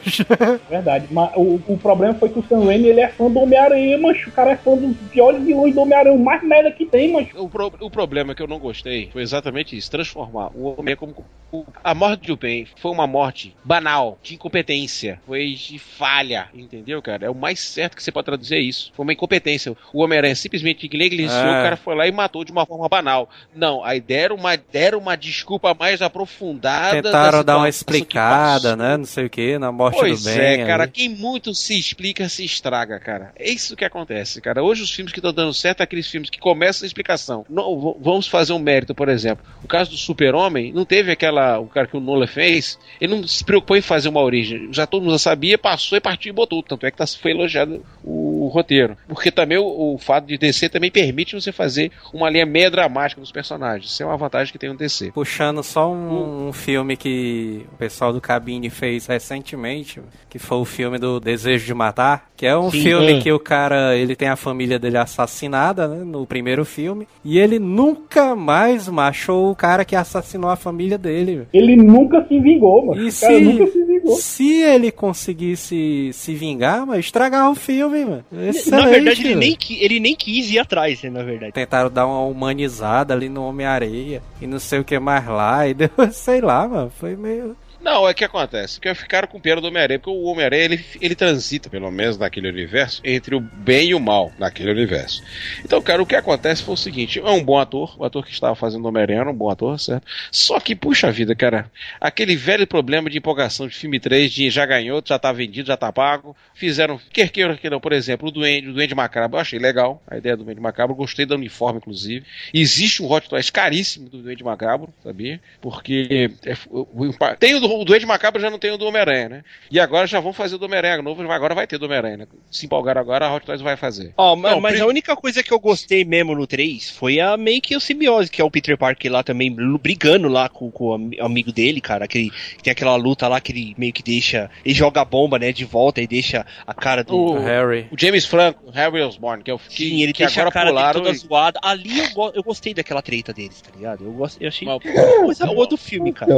Verdade. 0.68 1.06
Mas 1.10 1.30
o, 1.36 1.60
o 1.68 1.78
problema 1.78 2.14
foi 2.14 2.28
que 2.28 2.38
o 2.38 2.44
Sam 2.48 2.64
Raimi, 2.64 2.88
ele 2.88 3.00
é 3.00 3.08
fã 3.08 3.30
do 3.30 3.40
Homem-Aranha, 3.40 3.98
mancho. 3.98 4.28
O 4.30 4.32
cara 4.32 4.52
é 4.52 4.56
fã 4.56 4.76
dos 4.76 4.96
piores 5.10 5.42
vilões 5.44 5.74
do 5.74 5.80
Homem-Aranha, 5.80 6.14
o 6.14 6.18
mais 6.18 6.42
merda 6.42 6.70
que 6.70 6.86
tem, 6.86 7.12
mancho. 7.12 7.30
O, 7.36 7.48
pro- 7.48 7.72
o 7.80 7.90
problema 7.90 8.34
que 8.34 8.42
eu 8.42 8.46
não 8.48 8.58
gostei 8.58 9.08
foi 9.12 9.22
exatamente 9.22 9.76
isso: 9.76 9.90
transformar 9.90 10.50
o 10.54 10.78
homem 10.78 10.94
como. 10.96 11.14
o- 11.52 11.64
a 11.82 11.94
morte 11.94 12.26
de 12.26 12.36
Ben 12.36 12.66
foi 12.76 12.90
uma 12.90 13.06
morte 13.06 13.54
banal, 13.64 14.18
de 14.22 14.34
incompetência, 14.34 15.20
foi 15.26 15.52
de 15.54 15.78
falha, 15.78 16.48
entendeu, 16.54 17.02
cara? 17.02 17.26
É 17.26 17.30
o 17.30 17.34
mais 17.34 17.58
certo 17.60 17.96
que 17.96 18.02
você 18.02 18.12
pode 18.12 18.26
traduzir 18.26 18.54
é 18.56 18.60
isso. 18.60 18.92
Foi 18.94 19.02
uma 19.02 19.12
incompetência. 19.12 19.76
O 19.92 20.02
Homem-Aranha 20.02 20.36
simplesmente 20.36 20.88
negligenciou, 20.96 21.40
É. 21.40 21.60
o 21.60 21.62
cara 21.64 21.76
foi 21.76 21.94
lá 21.94 22.06
e 22.06 22.12
matou 22.12 22.44
de 22.44 22.52
uma 22.52 22.64
forma 22.64 22.88
banal. 22.88 23.28
Não, 23.54 23.84
aí 23.84 24.00
deram 24.00 24.36
uma, 24.36 24.56
deram 24.56 24.98
uma 24.98 25.16
desculpa 25.16 25.74
mais 25.78 26.00
aprofundada. 26.02 27.02
Tentaram 27.02 27.38
da 27.38 27.42
dar 27.42 27.56
uma 27.58 27.68
explicada, 27.68 28.76
né? 28.76 28.99
Não 29.00 29.06
sei 29.06 29.26
o 29.26 29.30
que, 29.30 29.58
na 29.58 29.72
morte 29.72 29.98
Pois 29.98 30.22
do 30.22 30.30
bem. 30.30 30.38
é, 30.38 30.66
cara, 30.66 30.86
quem 30.86 31.08
muito 31.08 31.54
se 31.54 31.78
explica 31.78 32.28
se 32.28 32.44
estraga, 32.44 32.98
cara. 33.00 33.32
É 33.36 33.50
isso 33.50 33.74
que 33.76 33.84
acontece, 33.84 34.40
cara. 34.40 34.62
Hoje 34.62 34.82
os 34.82 34.90
filmes 34.90 35.12
que 35.12 35.18
estão 35.18 35.32
dando 35.32 35.52
certo 35.54 35.80
é 35.80 35.84
aqueles 35.84 36.08
filmes 36.08 36.30
que 36.30 36.38
começam 36.38 36.84
a 36.84 36.86
explicação. 36.86 37.44
Não, 37.48 37.96
vamos 38.00 38.26
fazer 38.26 38.52
um 38.52 38.58
mérito, 38.58 38.94
por 38.94 39.08
exemplo. 39.08 39.44
O 39.64 39.68
caso 39.68 39.90
do 39.90 39.96
Super-Homem, 39.96 40.72
não 40.72 40.84
teve 40.84 41.10
aquela. 41.10 41.58
O 41.58 41.66
cara 41.66 41.86
que 41.86 41.96
o 41.96 42.00
Nolan 42.00 42.26
fez, 42.26 42.78
ele 43.00 43.14
não 43.14 43.26
se 43.26 43.44
preocupou 43.44 43.76
em 43.76 43.82
fazer 43.82 44.08
uma 44.08 44.20
origem. 44.20 44.68
Já 44.72 44.86
todo 44.86 45.02
mundo 45.02 45.18
sabia, 45.18 45.56
passou 45.56 45.96
e 45.96 46.00
partiu 46.00 46.30
e 46.30 46.34
botou. 46.34 46.62
Tanto 46.62 46.86
é 46.86 46.90
que 46.90 46.96
tá, 46.96 47.06
foi 47.06 47.30
elogiado 47.30 47.84
o, 48.04 48.19
roteiro. 48.50 48.96
Porque 49.08 49.30
também 49.30 49.58
o, 49.58 49.94
o 49.94 49.98
fato 49.98 50.26
de 50.26 50.36
DC 50.36 50.68
também 50.68 50.90
permite 50.90 51.34
você 51.34 51.52
fazer 51.52 51.90
uma 52.12 52.28
linha 52.28 52.46
meia 52.46 52.70
dramática 52.70 53.20
dos 53.20 53.32
personagens. 53.32 53.90
Isso 53.90 54.02
é 54.02 54.06
uma 54.06 54.16
vantagem 54.16 54.52
que 54.52 54.58
tem 54.58 54.70
no 54.70 54.76
DC. 54.76 55.12
Puxando 55.12 55.62
só 55.62 55.90
um, 55.90 56.48
um 56.48 56.52
filme 56.52 56.96
que 56.96 57.66
o 57.72 57.76
pessoal 57.76 58.12
do 58.12 58.20
Cabine 58.20 58.70
fez 58.70 59.06
recentemente, 59.06 60.00
que 60.28 60.38
foi 60.38 60.58
o 60.58 60.64
filme 60.64 60.98
do 60.98 61.18
Desejo 61.20 61.66
de 61.66 61.74
Matar, 61.74 62.28
que 62.36 62.46
é 62.46 62.56
um 62.56 62.70
Sim. 62.70 62.82
filme 62.82 63.12
É. 63.14 63.20
que 63.20 63.32
o 63.32 63.38
cara, 63.38 63.96
ele 63.96 64.16
tem 64.16 64.28
a 64.28 64.36
família 64.36 64.78
dele 64.78 64.96
assassinada, 64.96 65.86
né, 65.88 66.04
no 66.04 66.26
primeiro 66.26 66.64
filme, 66.64 67.06
e 67.24 67.38
ele 67.38 67.58
nunca 67.58 68.34
mais 68.34 68.88
machou 68.88 69.50
o 69.50 69.56
cara 69.56 69.84
que 69.84 69.94
assassinou 69.96 70.50
a 70.50 70.56
família 70.56 70.98
dele. 70.98 71.46
Ele 71.52 71.76
nunca 71.76 72.24
se 72.26 72.38
vingou, 72.40 72.86
mano. 72.86 73.00
E 73.02 73.08
o 73.08 73.20
cara 73.20 73.40
nunca 73.40 73.66
se 73.66 73.84
se, 74.00 74.02
vingou. 74.02 74.16
se 74.16 74.62
ele 74.62 74.90
conseguisse 74.90 76.10
se 76.12 76.34
vingar, 76.34 76.86
mas 76.86 77.06
estragar 77.06 77.50
o 77.50 77.54
filme, 77.54 78.04
mano. 78.04 78.24
Excelente, 78.32 78.70
Na 78.70 78.90
verdade, 78.90 79.24
ele 79.26 79.34
nem, 79.34 79.56
ele 79.70 80.00
nem 80.00 80.14
quis 80.16 80.50
ir 80.50 80.58
atrás, 80.58 81.02
né, 81.02 81.10
na 81.10 81.22
verdade. 81.22 81.52
Tentaram 81.52 81.90
dar 81.90 82.06
uma 82.06 82.24
humanizada 82.24 83.14
ali 83.14 83.28
no 83.28 83.44
Homem-Areia 83.44 84.22
e 84.40 84.46
não 84.46 84.58
sei 84.58 84.80
o 84.80 84.84
que 84.84 84.98
mais 84.98 85.26
lá, 85.26 85.66
e 85.68 85.74
deu, 85.74 85.90
sei 86.12 86.40
lá, 86.40 86.66
mano, 86.66 86.92
foi 86.98 87.16
meio. 87.16 87.56
Não, 87.80 88.06
é 88.06 88.12
que 88.12 88.24
acontece, 88.24 88.74
porque 88.78 88.94
ficaram 88.94 89.26
com 89.26 89.40
pena 89.40 89.58
do 89.60 89.66
Homem-Aranha, 89.68 89.98
porque 89.98 90.10
o 90.16 90.24
Homem-Aranha 90.24 90.64
ele, 90.64 90.84
ele 91.00 91.14
transita, 91.14 91.70
pelo 91.70 91.90
menos 91.90 92.18
naquele 92.18 92.48
universo, 92.48 93.00
entre 93.02 93.34
o 93.34 93.40
bem 93.40 93.88
e 93.88 93.94
o 93.94 94.00
mal 94.00 94.30
naquele 94.38 94.70
universo. 94.70 95.22
Então, 95.64 95.80
cara, 95.80 96.02
o 96.02 96.06
que 96.06 96.14
acontece 96.14 96.62
foi 96.62 96.74
o 96.74 96.76
seguinte: 96.76 97.18
é 97.18 97.30
um 97.30 97.42
bom 97.42 97.58
ator, 97.58 97.96
o 97.98 98.04
ator 98.04 98.24
que 98.26 98.32
estava 98.32 98.54
fazendo 98.54 98.84
o 98.84 98.88
Homem-Aranha 98.88 99.20
era 99.20 99.30
um 99.30 99.34
bom 99.34 99.48
ator, 99.48 99.80
certo? 99.80 100.06
Só 100.30 100.60
que, 100.60 100.76
puxa 100.76 101.10
vida, 101.10 101.34
cara, 101.34 101.70
aquele 101.98 102.36
velho 102.36 102.66
problema 102.66 103.08
de 103.08 103.16
empolgação 103.16 103.66
de 103.66 103.74
filme 103.74 103.98
3, 103.98 104.30
de 104.30 104.50
já 104.50 104.66
ganhou, 104.66 105.02
já 105.04 105.18
tá 105.18 105.32
vendido, 105.32 105.68
já 105.68 105.76
tá 105.76 105.90
pago. 105.90 106.36
Fizeram, 106.54 107.00
quer 107.12 107.30
queira 107.30 107.56
que 107.56 107.70
não, 107.70 107.80
por 107.80 107.92
exemplo, 107.94 108.28
o 108.28 108.30
Duende, 108.30 108.68
o 108.68 108.72
Duende 108.74 108.94
Macabro, 108.94 109.38
eu 109.38 109.40
achei 109.40 109.58
legal 109.58 110.02
a 110.06 110.18
ideia 110.18 110.36
do 110.36 110.44
Duende 110.44 110.60
Macabro, 110.60 110.94
gostei 110.94 111.24
do 111.24 111.34
uniforme, 111.34 111.78
inclusive. 111.78 112.26
Existe 112.52 113.02
um 113.02 113.10
Hot 113.10 113.26
Toys 113.26 113.48
caríssimo 113.48 114.10
do 114.10 114.18
Duende 114.22 114.44
Macabro, 114.44 114.92
sabia? 115.02 115.40
Porque 115.62 116.30
é, 116.44 116.54
o- 116.68 116.86
o 116.92 117.06
impa- 117.06 117.36
o 117.78 117.84
do 117.84 118.06
Macabro, 118.06 118.40
já 118.40 118.50
não 118.50 118.58
tem 118.58 118.70
o 118.70 118.76
do 118.78 118.86
Homem-Aranha, 118.86 119.28
né? 119.28 119.44
E 119.70 119.78
agora 119.78 120.06
já 120.06 120.18
vão 120.20 120.32
fazer 120.32 120.54
o 120.54 120.58
do 120.58 120.64
Homem-Aranha 120.66 121.02
novo, 121.02 121.22
agora 121.30 121.54
vai 121.54 121.66
ter 121.66 121.78
do 121.78 121.84
Homem-Aranha, 121.86 122.16
né? 122.18 122.26
Se 122.50 122.66
empolgaram 122.66 123.00
agora, 123.00 123.26
a 123.26 123.34
Hot 123.34 123.44
Toys 123.46 123.60
vai 123.60 123.76
fazer. 123.76 124.12
Ó, 124.16 124.34
Não, 124.36 124.60
mas 124.60 124.72
pri- 124.74 124.82
a 124.82 124.86
única 124.86 125.14
coisa 125.16 125.42
que 125.42 125.52
eu 125.52 125.60
gostei 125.60 126.04
mesmo 126.04 126.34
no 126.34 126.46
3 126.46 126.90
foi 126.90 127.20
a 127.20 127.36
meio 127.36 127.60
que 127.60 127.76
o 127.76 127.80
simbiose, 127.80 128.30
que 128.30 128.40
é 128.40 128.44
o 128.44 128.50
Peter 128.50 128.76
Parker 128.76 129.12
lá 129.12 129.22
também 129.22 129.54
brigando 129.78 130.28
lá 130.28 130.48
com, 130.48 130.70
com 130.70 130.84
o 130.86 130.92
am- 130.94 131.10
amigo 131.20 131.52
dele, 131.52 131.80
cara. 131.80 132.04
Aquele, 132.04 132.30
que 132.30 132.62
tem 132.62 132.70
aquela 132.72 132.96
luta 132.96 133.28
lá 133.28 133.40
que 133.40 133.52
ele 133.52 133.74
meio 133.76 133.92
que 133.92 134.02
deixa. 134.02 134.50
Ele 134.64 134.74
joga 134.74 135.00
a 135.00 135.04
bomba, 135.04 135.38
né, 135.38 135.52
de 135.52 135.64
volta 135.64 136.00
e 136.00 136.06
deixa 136.06 136.46
a 136.66 136.74
cara 136.74 137.04
do. 137.04 137.16
O- 137.16 137.38
Harry. 137.40 137.86
O 137.90 137.96
James 137.98 138.24
Franco, 138.24 138.62
o 138.66 138.70
Harry 138.70 139.00
Osborn, 139.02 139.42
que 139.42 139.50
é 139.50 139.54
o 139.54 139.58
que, 139.58 139.76
Sim, 139.88 140.02
ele 140.02 140.12
que 140.12 140.20
deixa 140.24 140.40
agora 140.40 140.48
a 140.48 140.52
cara 140.52 140.68
pularam 140.70 141.00
toda 141.02 141.14
e- 141.14 141.18
zoada. 141.18 141.60
Ali 141.62 141.98
eu, 141.98 142.10
go- 142.12 142.32
eu 142.34 142.42
gostei 142.42 142.72
daquela 142.74 143.02
treta 143.02 143.32
deles, 143.32 143.60
tá 143.60 143.70
ligado? 143.76 144.04
Eu, 144.04 144.12
gost, 144.12 144.36
eu 144.40 144.48
achei 144.48 144.66
Mas- 144.66 144.80
coisa 145.20 145.46
boa 145.46 145.66
do 145.66 145.76
filme, 145.76 146.12
cara. 146.12 146.30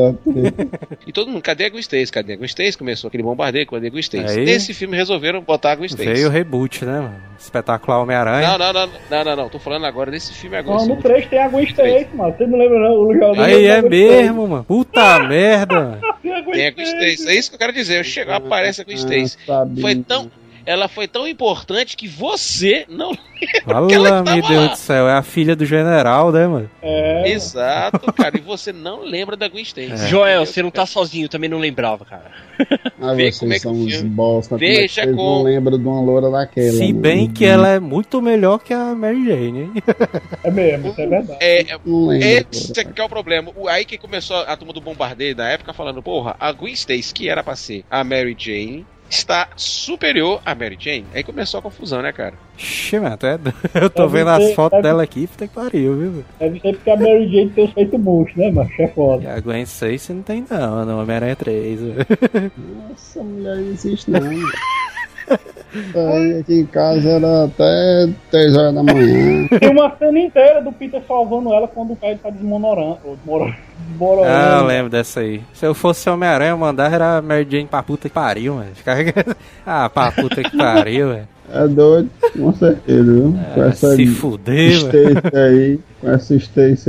E 1.07 1.13
todo 1.13 1.22
mundo, 1.31 1.43
cadê 1.43 1.67
a 1.67 1.69
Gwen 1.71 1.81
Stacy? 1.83 2.11
Cadê 2.11 2.33
a 2.33 2.37
Gwen 2.37 2.47
Stacy? 2.49 2.77
Começou 2.77 3.09
aquele 3.09 3.23
bombardeio, 3.23 3.67
cadê 3.67 3.87
a 3.87 3.91
Gwen 3.91 4.01
Stacy? 4.01 4.39
Aí- 4.41 4.45
Nesse 4.45 4.75
filme 4.75 4.97
resolveram 4.97 5.41
botar 5.41 5.73
a 5.73 5.77
Gwen 5.77 5.87
Stacy. 5.87 6.09
Veio 6.13 6.29
o 6.29 6.31
reboot, 6.31 6.85
né, 6.85 7.01
mano? 7.01 7.23
Espetacular 7.39 8.01
Homem-Aranha. 8.01 8.49
Não, 8.51 8.59
não, 8.59 8.73
não, 8.73 8.87
não, 9.11 9.25
não, 9.25 9.37
não, 9.37 9.49
tô 9.49 9.59
falando 9.59 9.85
agora 9.87 10.11
desse 10.11 10.33
filme 10.33 10.57
agora. 10.57 10.79
Não, 10.79 10.87
no 10.95 11.03
3 11.03 11.27
tem 11.27 11.39
a 11.41 11.49
Gwen 11.49 11.65
Stacy, 11.65 12.07
mano. 12.15 12.35
Você 12.37 12.47
não 12.47 12.59
lembra, 12.59 12.79
não? 12.79 12.93
O 12.95 13.13
lugar 13.13 13.39
Aí 13.41 13.67
é 13.67 13.83
mesmo, 13.83 14.47
mano. 14.47 14.65
Puta 14.65 15.19
merda. 15.27 15.99
Tem 16.23 16.67
a 16.67 16.71
Gwen 16.71 16.87
Stacy. 16.87 17.29
É 17.29 17.35
isso 17.35 17.51
que 17.51 17.55
eu 17.57 17.59
quero 17.59 17.73
dizer. 17.73 18.05
Chegou, 18.05 18.35
aparece 18.35 18.81
a 18.81 18.85
Gwen 18.85 18.97
Stacy. 18.97 19.37
Ah. 19.49 19.67
Foi 19.81 19.95
tão, 19.97 20.31
ela 20.67 20.89
foi 20.89 21.07
tão 21.09 21.27
importante 21.27 21.97
que 21.97 22.07
você 22.09 22.85
não 22.89 23.11
ela 23.67 23.89
Fala, 23.89 24.09
tava 24.23 24.23
meu 24.37 24.43
Deus 24.49 24.61
lá. 24.61 24.67
do 24.69 24.77
céu. 24.77 25.09
É 25.09 25.13
a 25.15 25.23
filha 25.23 25.57
do 25.57 25.65
general, 25.67 26.31
né, 26.33 26.47
mano? 26.47 26.71
É, 26.81 27.31
Exato, 27.31 28.13
cara, 28.13 28.37
e 28.37 28.41
você 28.41 28.73
não 28.73 29.03
lembra 29.03 29.37
da 29.37 29.49
Gwen 29.49 29.63
Stacy. 29.63 29.93
É. 29.93 30.09
Joel, 30.09 30.47
você 30.47 30.63
não 30.63 30.71
tá 30.71 30.87
sozinho, 30.87 31.29
também 31.29 31.49
não 31.51 31.59
lembrava, 31.59 32.05
cara. 32.05 32.31
Ah, 33.01 33.15
Vê 33.15 33.33
vocês 33.33 33.39
como 33.41 33.53
é 33.53 33.57
que 33.57 33.61
são 33.63 33.73
uns 33.73 34.03
bosta. 34.03 34.55
Como 34.57 34.65
é 34.65 34.75
que 34.75 34.81
Veja 34.83 35.03
vocês 35.03 35.17
como- 35.17 35.37
não 35.39 35.43
lembram 35.43 35.79
de 35.79 35.87
uma 35.87 36.01
loura 36.01 36.31
daquela? 36.31 36.71
Se 36.73 36.93
bem 36.93 37.29
que 37.31 37.45
ela 37.45 37.69
é 37.69 37.81
muito 37.81 38.23
melhor 38.23 38.59
que 38.59 38.73
a 38.73 38.95
Mary 38.95 39.25
Jane, 39.27 39.61
hein? 39.61 39.73
é 40.45 40.51
mesmo, 40.51 40.89
isso 40.91 41.01
é 41.01 41.07
verdade. 41.07 41.39
É, 41.41 41.73
é, 41.73 41.79
Não 41.85 42.07
lembro. 42.07 42.47
esse 42.53 42.81
é 42.81 42.85
que 42.85 43.01
é 43.01 43.05
o 43.05 43.09
problema. 43.09 43.53
Aí 43.69 43.85
que 43.85 43.99
começou 43.99 44.37
a 44.37 44.57
turma 44.57 44.73
do 44.73 44.81
bombardeio 44.81 45.35
da 45.35 45.49
época 45.49 45.73
falando, 45.73 46.03
porra, 46.03 46.37
a 46.39 46.53
Gwen 46.53 46.73
Stacy, 46.75 47.13
que 47.13 47.29
era 47.29 47.43
pra 47.43 47.57
ser 47.57 47.85
a 47.91 48.05
Mary 48.05 48.37
Jane, 48.39 48.87
está 49.13 49.49
superior 49.57 50.41
à 50.45 50.55
Mary 50.55 50.77
Jane. 50.81 51.05
Aí 51.15 51.23
começou 51.23 51.59
a 51.59 51.63
confusão, 51.63 52.01
né, 52.03 52.13
cara? 52.13 52.35
Ixi, 52.59 52.99
mano, 52.99 53.17
tu 53.17 53.27
é 53.27 53.37
doido. 53.39 53.57
eu 53.75 53.91
tô 53.91 54.03
Deve 54.07 54.19
vendo 54.19 54.29
as 54.31 54.45
ser- 54.45 54.55
fotos 54.55 54.79
deve- 54.79 54.83
dela 54.89 55.03
aqui, 55.03 55.27
puta 55.27 55.47
que 55.47 55.55
pariu, 55.55 55.97
viu? 55.99 56.25
Deve 56.41 56.61
ser 56.61 56.73
porque 56.75 56.91
a 56.91 56.97
Mary 56.97 57.29
Jane 57.31 57.51
tem 57.51 57.65
os 57.65 57.73
feitos 57.73 58.01
bucho, 58.01 58.39
né, 58.39 58.51
mano? 58.51 58.71
É 58.79 58.85
E 58.85 58.89
foda. 58.89 59.35
a 59.35 59.41
Gwen 59.41 59.63
Stacy 59.63 60.13
não 60.13 60.23
tem 60.23 60.45
não, 60.51 60.85
no 60.87 61.01
Homem-Aranha 61.03 61.37
3. 61.37 61.79
Essa 62.95 63.23
mulher 63.23 63.57
não 63.57 63.71
existe, 63.71 64.11
não. 64.11 64.21
Aí 65.95 66.41
aqui 66.41 66.61
em 66.61 66.67
casa 66.67 67.09
era 67.09 67.45
até 67.45 68.09
3 68.31 68.57
horas 68.57 68.75
da 68.75 68.83
manhã. 68.83 69.49
Tem 69.59 69.71
uma 69.71 69.95
cena 69.97 70.19
inteira 70.19 70.61
do 70.63 70.71
Peter 70.73 71.03
salvando 71.09 71.53
ela 71.53 71.67
quando 71.67 71.93
o 71.93 71.97
pai 71.97 72.19
tá 72.23 72.29
desmonorando. 72.31 72.99
ah, 74.25 74.59
eu 74.61 74.67
lembro 74.67 74.91
dessa 74.91 75.21
aí. 75.21 75.43
Se 75.55 75.65
eu 75.65 75.75
fosse 75.75 76.09
Homem-Aranha, 76.11 76.51
eu 76.51 76.59
mandava 76.59 76.95
era 76.95 77.23
Mary 77.23 77.47
Jane 77.51 77.67
pra 77.67 77.83
puta 77.83 78.09
que 78.09 78.15
pariu, 78.15 78.55
mano. 78.57 78.71
Ah, 79.67 79.89
pra 79.89 80.13
puta 80.13 80.43
que 80.43 80.57
pariu, 80.57 81.09
velho. 81.11 81.29
É 81.55 81.69
doido, 81.69 82.11
com 82.37 82.53
certeza, 82.55 83.13
viu? 83.13 83.37
com 83.55 83.63
Ah, 83.63 83.67
essa 83.67 83.95
se 83.97 84.07
fuder, 84.07 84.73
aí, 85.35 85.79
com 86.01 86.11
essa 86.11 86.35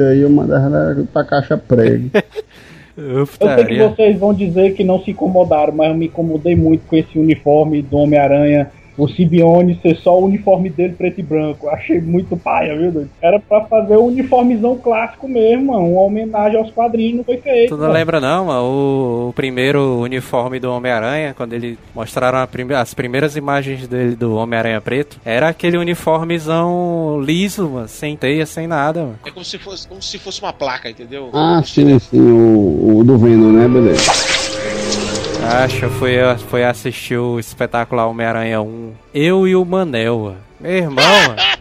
aí, 0.01 0.21
eu 0.21 0.29
mandava 0.29 0.67
ela 0.67 1.07
pra 1.11 1.23
caixa 1.25 1.57
prego. 1.57 2.09
Eu 2.95 3.25
sei 3.25 3.65
que 3.65 3.77
vocês 3.79 4.19
vão 4.19 4.33
dizer 4.33 4.75
que 4.75 4.83
não 4.83 5.01
se 5.03 5.11
incomodaram, 5.11 5.73
mas 5.73 5.89
eu 5.89 5.95
me 5.95 6.05
incomodei 6.05 6.55
muito 6.55 6.85
com 6.87 6.95
esse 6.95 7.17
uniforme 7.17 7.81
do 7.81 7.97
Homem-Aranha. 7.97 8.71
O 8.97 9.07
Sibione 9.07 9.79
ser 9.81 9.95
só 9.97 10.19
o 10.19 10.25
uniforme 10.25 10.69
dele 10.69 10.93
preto 10.93 11.19
e 11.19 11.23
branco. 11.23 11.67
Achei 11.69 11.99
muito 11.99 12.37
paia, 12.37 12.77
viu, 12.77 12.91
doido? 12.91 13.09
Era 13.21 13.39
pra 13.39 13.61
fazer 13.61 13.95
o 13.97 14.05
uniformezão 14.05 14.77
clássico 14.77 15.27
mesmo, 15.27 15.73
mano. 15.73 15.93
Uma 15.93 16.01
homenagem 16.01 16.59
aos 16.59 16.69
quadrinhos, 16.71 17.17
não 17.17 17.23
foi 17.23 17.37
feito. 17.37 17.69
Tu 17.69 17.75
não 17.75 17.81
mano. 17.83 17.93
lembra 17.93 18.19
não, 18.21 18.45
mano? 18.45 18.61
O, 18.63 19.29
o 19.29 19.33
primeiro 19.33 19.99
uniforme 19.99 20.59
do 20.59 20.71
Homem-Aranha, 20.71 21.33
quando 21.35 21.53
ele 21.53 21.77
mostraram 21.95 22.37
a 22.39 22.45
prime- 22.47 22.75
as 22.75 22.93
primeiras 22.93 23.35
imagens 23.35 23.87
dele 23.87 24.15
do 24.15 24.35
Homem-Aranha 24.35 24.79
preto, 24.79 25.19
era 25.25 25.49
aquele 25.49 25.77
uniformezão 25.77 27.19
liso, 27.25 27.67
mano, 27.69 27.87
sem 27.87 28.15
teia, 28.15 28.45
sem 28.45 28.67
nada, 28.67 29.01
mano. 29.01 29.19
É 29.25 29.31
como 29.31 29.43
se 29.45 29.57
fosse, 29.57 29.87
como 29.87 30.01
se 30.01 30.19
fosse 30.19 30.41
uma 30.41 30.53
placa, 30.53 30.89
entendeu? 30.89 31.29
Ah, 31.33 31.61
sim, 31.65 31.97
sim, 31.99 32.19
o, 32.21 32.97
o 32.99 33.03
do 33.03 33.17
Venom, 33.17 33.51
né, 33.51 33.67
beleza. 33.67 35.03
Acho, 35.45 35.89
foi, 35.89 36.13
foi 36.49 36.63
assistir 36.63 37.17
o 37.17 37.37
espetacular 37.39 38.07
Homem-Aranha 38.07 38.61
1. 38.61 38.93
Eu 39.13 39.47
e 39.47 39.55
o 39.55 39.65
Manel. 39.65 40.35
Meu 40.59 40.71
irmão. 40.71 41.03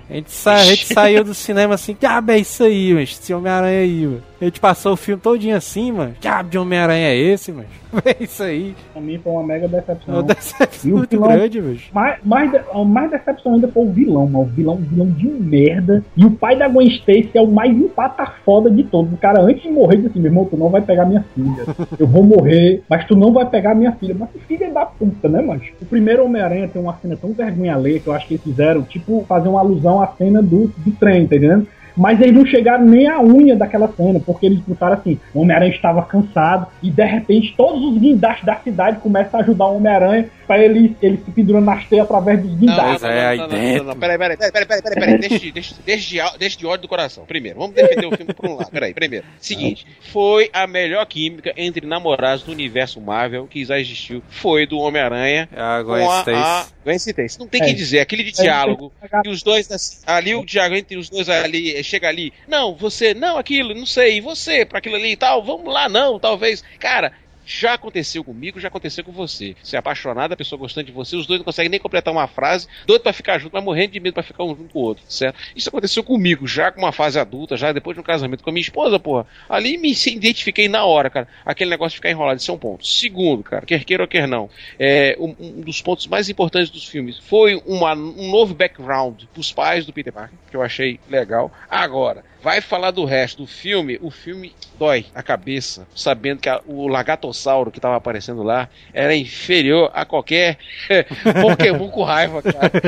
A 0.08 0.14
gente, 0.14 0.30
sa- 0.30 0.54
a 0.54 0.64
gente 0.64 0.86
saiu 0.86 1.24
do 1.24 1.34
cinema 1.34 1.74
assim, 1.74 1.96
diabo 1.98 2.30
é 2.32 2.38
isso 2.38 2.62
aí, 2.62 2.90
mano. 2.90 3.02
Esse 3.02 3.34
Homem-Aranha 3.34 3.80
aí, 3.80 4.06
mano. 4.06 4.22
A 4.42 4.44
gente 4.46 4.58
passou 4.58 4.94
o 4.94 4.96
filme 4.96 5.22
todinho 5.22 5.56
assim, 5.56 5.92
mano. 5.92 6.14
Diabo 6.20 6.50
de 6.50 6.58
Homem-Aranha 6.58 7.06
é 7.10 7.16
esse, 7.16 7.52
mano? 7.52 7.68
É 8.04 8.24
isso 8.24 8.42
aí. 8.42 8.74
Pra 8.92 9.00
mim 9.02 9.18
foi 9.22 9.32
uma 9.32 9.44
mega 9.44 9.68
decepção. 9.68 10.14
Uma 10.14 10.22
decepção 10.24 10.90
muito 10.90 11.10
vilão- 11.10 11.28
grande, 11.30 11.60
mano. 11.60 11.78
Mais, 11.92 12.18
mais, 12.24 12.50
mais 12.86 13.10
decepção 13.10 13.54
ainda 13.54 13.68
foi 13.68 13.84
o 13.84 13.92
vilão, 13.92 14.26
mano. 14.26 14.40
O 14.44 14.46
vilão, 14.46 14.76
vilão 14.76 15.06
de 15.10 15.26
merda. 15.28 16.02
E 16.16 16.24
o 16.24 16.30
pai 16.32 16.56
da 16.56 16.66
Gwen 16.68 16.88
Stacy 16.88 17.30
é 17.34 17.40
o 17.40 17.46
mais 17.46 17.70
empata 17.70 18.26
foda 18.44 18.68
de 18.70 18.82
todos. 18.82 19.12
O 19.12 19.16
cara, 19.18 19.42
antes 19.42 19.62
de 19.62 19.68
morrer, 19.70 19.96
disse 19.98 20.08
assim: 20.08 20.20
meu 20.20 20.30
irmão, 20.30 20.44
tu 20.46 20.56
não 20.56 20.70
vai 20.70 20.80
pegar 20.80 21.04
minha 21.04 21.24
filha. 21.34 21.64
Eu 21.98 22.06
vou 22.08 22.24
morrer, 22.24 22.82
mas 22.88 23.04
tu 23.06 23.14
não 23.14 23.32
vai 23.32 23.44
pegar 23.46 23.74
minha 23.76 23.92
filha. 23.92 24.16
Mas 24.18 24.30
que 24.30 24.38
filha 24.40 24.72
da 24.72 24.84
puta, 24.86 25.28
né, 25.28 25.40
mano? 25.40 25.60
O 25.80 25.84
primeiro 25.84 26.24
Homem-Aranha 26.24 26.66
tem 26.68 26.80
uma 26.82 26.96
cena 26.96 27.16
tão 27.16 27.32
vergonha 27.32 27.74
alheia 27.76 28.00
que 28.00 28.06
eu 28.08 28.12
acho 28.14 28.26
que 28.26 28.34
eles 28.34 28.42
fizeram, 28.44 28.82
tipo, 28.82 29.24
fazer 29.28 29.48
uma 29.48 29.60
alusão 29.60 30.02
à 30.02 30.06
cena 30.08 30.42
do, 30.42 30.72
do 30.78 30.90
trem, 30.98 31.26
tá 31.28 31.36
entendendo? 31.36 31.68
Mas 31.96 32.20
eles 32.20 32.34
não 32.34 32.46
chegaram 32.46 32.84
nem 32.84 33.06
à 33.06 33.20
unha 33.20 33.54
daquela 33.56 33.88
cena, 33.88 34.20
porque 34.24 34.46
eles 34.46 34.58
botaram 34.60 34.94
assim: 34.94 35.18
o 35.34 35.40
Homem-Aranha 35.40 35.72
estava 35.74 36.02
cansado 36.02 36.66
e 36.82 36.90
de 36.90 37.04
repente 37.04 37.54
todos 37.56 37.82
os 37.84 37.98
guindastes 37.98 38.44
da 38.44 38.56
cidade 38.56 38.98
começam 39.00 39.38
a 39.38 39.42
ajudar 39.42 39.66
o 39.66 39.76
Homem-Aranha 39.76 40.28
pra 40.46 40.58
ele, 40.58 40.94
ele 41.00 41.18
se 41.24 41.30
pendurando 41.30 41.64
nas 41.66 41.86
teias 41.86 42.04
através 42.04 42.42
dos 42.42 42.54
guindastes. 42.54 43.04
é, 43.04 43.26
aí 43.28 43.38
não, 43.38 43.48
dentro. 43.48 43.84
não, 43.84 43.92
não, 43.94 44.00
peraí, 44.00 44.18
peraí, 44.18 44.36
peraí, 44.36 44.52
peraí, 44.52 44.82
peraí, 44.82 44.94
peraí, 45.00 45.18
deixa, 45.18 45.38
de- 45.38 45.52
deixa, 45.52 45.74
deixa, 45.84 46.08
de, 46.10 46.20
á- 46.20 46.32
deixa 46.38 46.58
de 46.58 46.66
ódio 46.66 46.82
do 46.82 46.88
coração. 46.88 47.24
Primeiro, 47.26 47.58
vamos 47.58 47.74
defender 47.74 48.06
o 48.06 48.16
filme 48.16 48.34
por 48.34 48.46
um 48.50 48.56
lado. 48.56 48.70
Peraí, 48.70 48.92
primeiro. 48.92 49.24
Seguinte, 49.38 49.86
foi 50.12 50.50
a 50.52 50.66
melhor 50.66 51.04
química 51.06 51.52
entre 51.56 51.86
namorados 51.86 52.42
do 52.44 52.52
universo 52.52 53.00
Marvel 53.00 53.46
que 53.46 53.64
já 53.64 53.78
existiu. 53.78 54.22
Foi 54.28 54.66
do 54.66 54.78
Homem-Aranha 54.78 55.48
A 55.56 55.82
com 55.84 55.92
a, 55.94 56.20
a 56.20 56.66
Stacy. 56.84 57.38
Não 57.38 57.46
tem 57.46 57.62
É. 57.62 57.66
que 57.66 57.74
dizer, 57.74 58.00
aquele 58.00 58.24
de 58.24 58.30
É, 58.40 58.42
diálogo. 58.42 58.92
é, 59.02 59.20
E 59.24 59.28
os 59.28 59.42
dois, 59.42 59.68
ali 60.06 60.34
o 60.34 60.44
diálogo 60.44 60.76
entre 60.76 60.96
os 60.96 61.08
dois 61.08 61.28
ali, 61.28 61.82
chega 61.84 62.08
ali, 62.08 62.32
não, 62.48 62.74
você, 62.74 63.14
não, 63.14 63.38
aquilo, 63.38 63.74
não 63.74 63.86
sei, 63.86 64.20
você, 64.20 64.64
pra 64.64 64.78
aquilo 64.78 64.96
ali 64.96 65.12
e 65.12 65.16
tal, 65.16 65.42
vamos 65.42 65.72
lá, 65.72 65.88
não, 65.88 66.18
talvez. 66.18 66.62
Cara, 66.78 67.12
já 67.44 67.74
aconteceu 67.74 68.22
comigo, 68.24 68.60
já 68.60 68.68
aconteceu 68.68 69.04
com 69.04 69.12
você. 69.12 69.54
Você 69.62 69.76
é 69.76 69.78
apaixonado, 69.78 70.32
a 70.32 70.36
pessoa 70.36 70.58
gostando 70.58 70.86
de 70.86 70.92
você, 70.92 71.16
os 71.16 71.26
dois 71.26 71.38
não 71.40 71.44
conseguem 71.44 71.70
nem 71.70 71.80
completar 71.80 72.12
uma 72.12 72.26
frase, 72.26 72.66
doido 72.86 73.02
pra 73.02 73.12
ficar 73.12 73.38
junto, 73.38 73.52
mas 73.52 73.64
morrendo 73.64 73.92
de 73.92 74.00
medo 74.00 74.14
pra 74.14 74.22
ficar 74.22 74.44
um 74.44 74.54
junto 74.56 74.72
com 74.72 74.78
o 74.78 74.82
outro, 74.82 75.04
certo? 75.08 75.38
Isso 75.54 75.68
aconteceu 75.68 76.02
comigo, 76.04 76.46
já 76.46 76.70
com 76.70 76.80
uma 76.80 76.92
fase 76.92 77.18
adulta, 77.18 77.56
já 77.56 77.72
depois 77.72 77.94
de 77.96 78.00
um 78.00 78.04
casamento 78.04 78.42
com 78.42 78.50
a 78.50 78.52
minha 78.52 78.62
esposa, 78.62 78.98
porra. 78.98 79.26
Ali 79.48 79.78
me 79.78 79.92
identifiquei 79.92 80.68
na 80.68 80.84
hora, 80.84 81.10
cara. 81.10 81.28
Aquele 81.44 81.70
negócio 81.70 81.90
de 81.90 81.96
ficar 81.96 82.10
enrolado, 82.10 82.40
isso 82.40 82.50
é 82.50 82.54
um 82.54 82.58
ponto. 82.58 82.86
Segundo, 82.86 83.42
cara, 83.42 83.66
quer 83.66 83.84
queira 83.84 84.02
ou 84.04 84.08
quer 84.08 84.26
não, 84.28 84.48
é, 84.78 85.16
um, 85.18 85.34
um 85.38 85.60
dos 85.60 85.80
pontos 85.82 86.06
mais 86.06 86.28
importantes 86.28 86.70
dos 86.70 86.84
filmes 86.86 87.18
foi 87.18 87.60
uma- 87.66 87.94
um 87.94 88.30
novo 88.30 88.54
background 88.54 89.22
pros 89.32 89.52
pais 89.52 89.84
do 89.86 89.92
Peter 89.92 90.12
Parker, 90.12 90.38
que 90.50 90.56
eu 90.56 90.62
achei 90.62 90.98
legal. 91.08 91.52
Agora, 91.68 92.24
vai 92.42 92.60
falar 92.60 92.90
do 92.90 93.04
resto 93.04 93.42
do 93.42 93.46
filme, 93.46 93.98
o 94.02 94.10
filme 94.10 94.52
dói 94.78 95.06
a 95.14 95.22
cabeça, 95.22 95.86
sabendo 95.94 96.40
que 96.40 96.48
a- 96.48 96.60
o 96.66 96.88
lagartossauro 96.88 97.70
que 97.70 97.80
tava 97.80 97.96
aparecendo 97.96 98.42
lá 98.42 98.68
era 98.92 99.14
inferior 99.14 99.90
a 99.94 100.04
qualquer 100.04 100.58
Pokémon 101.40 101.88
com 101.88 102.02
raiva, 102.02 102.42
cara. 102.42 102.70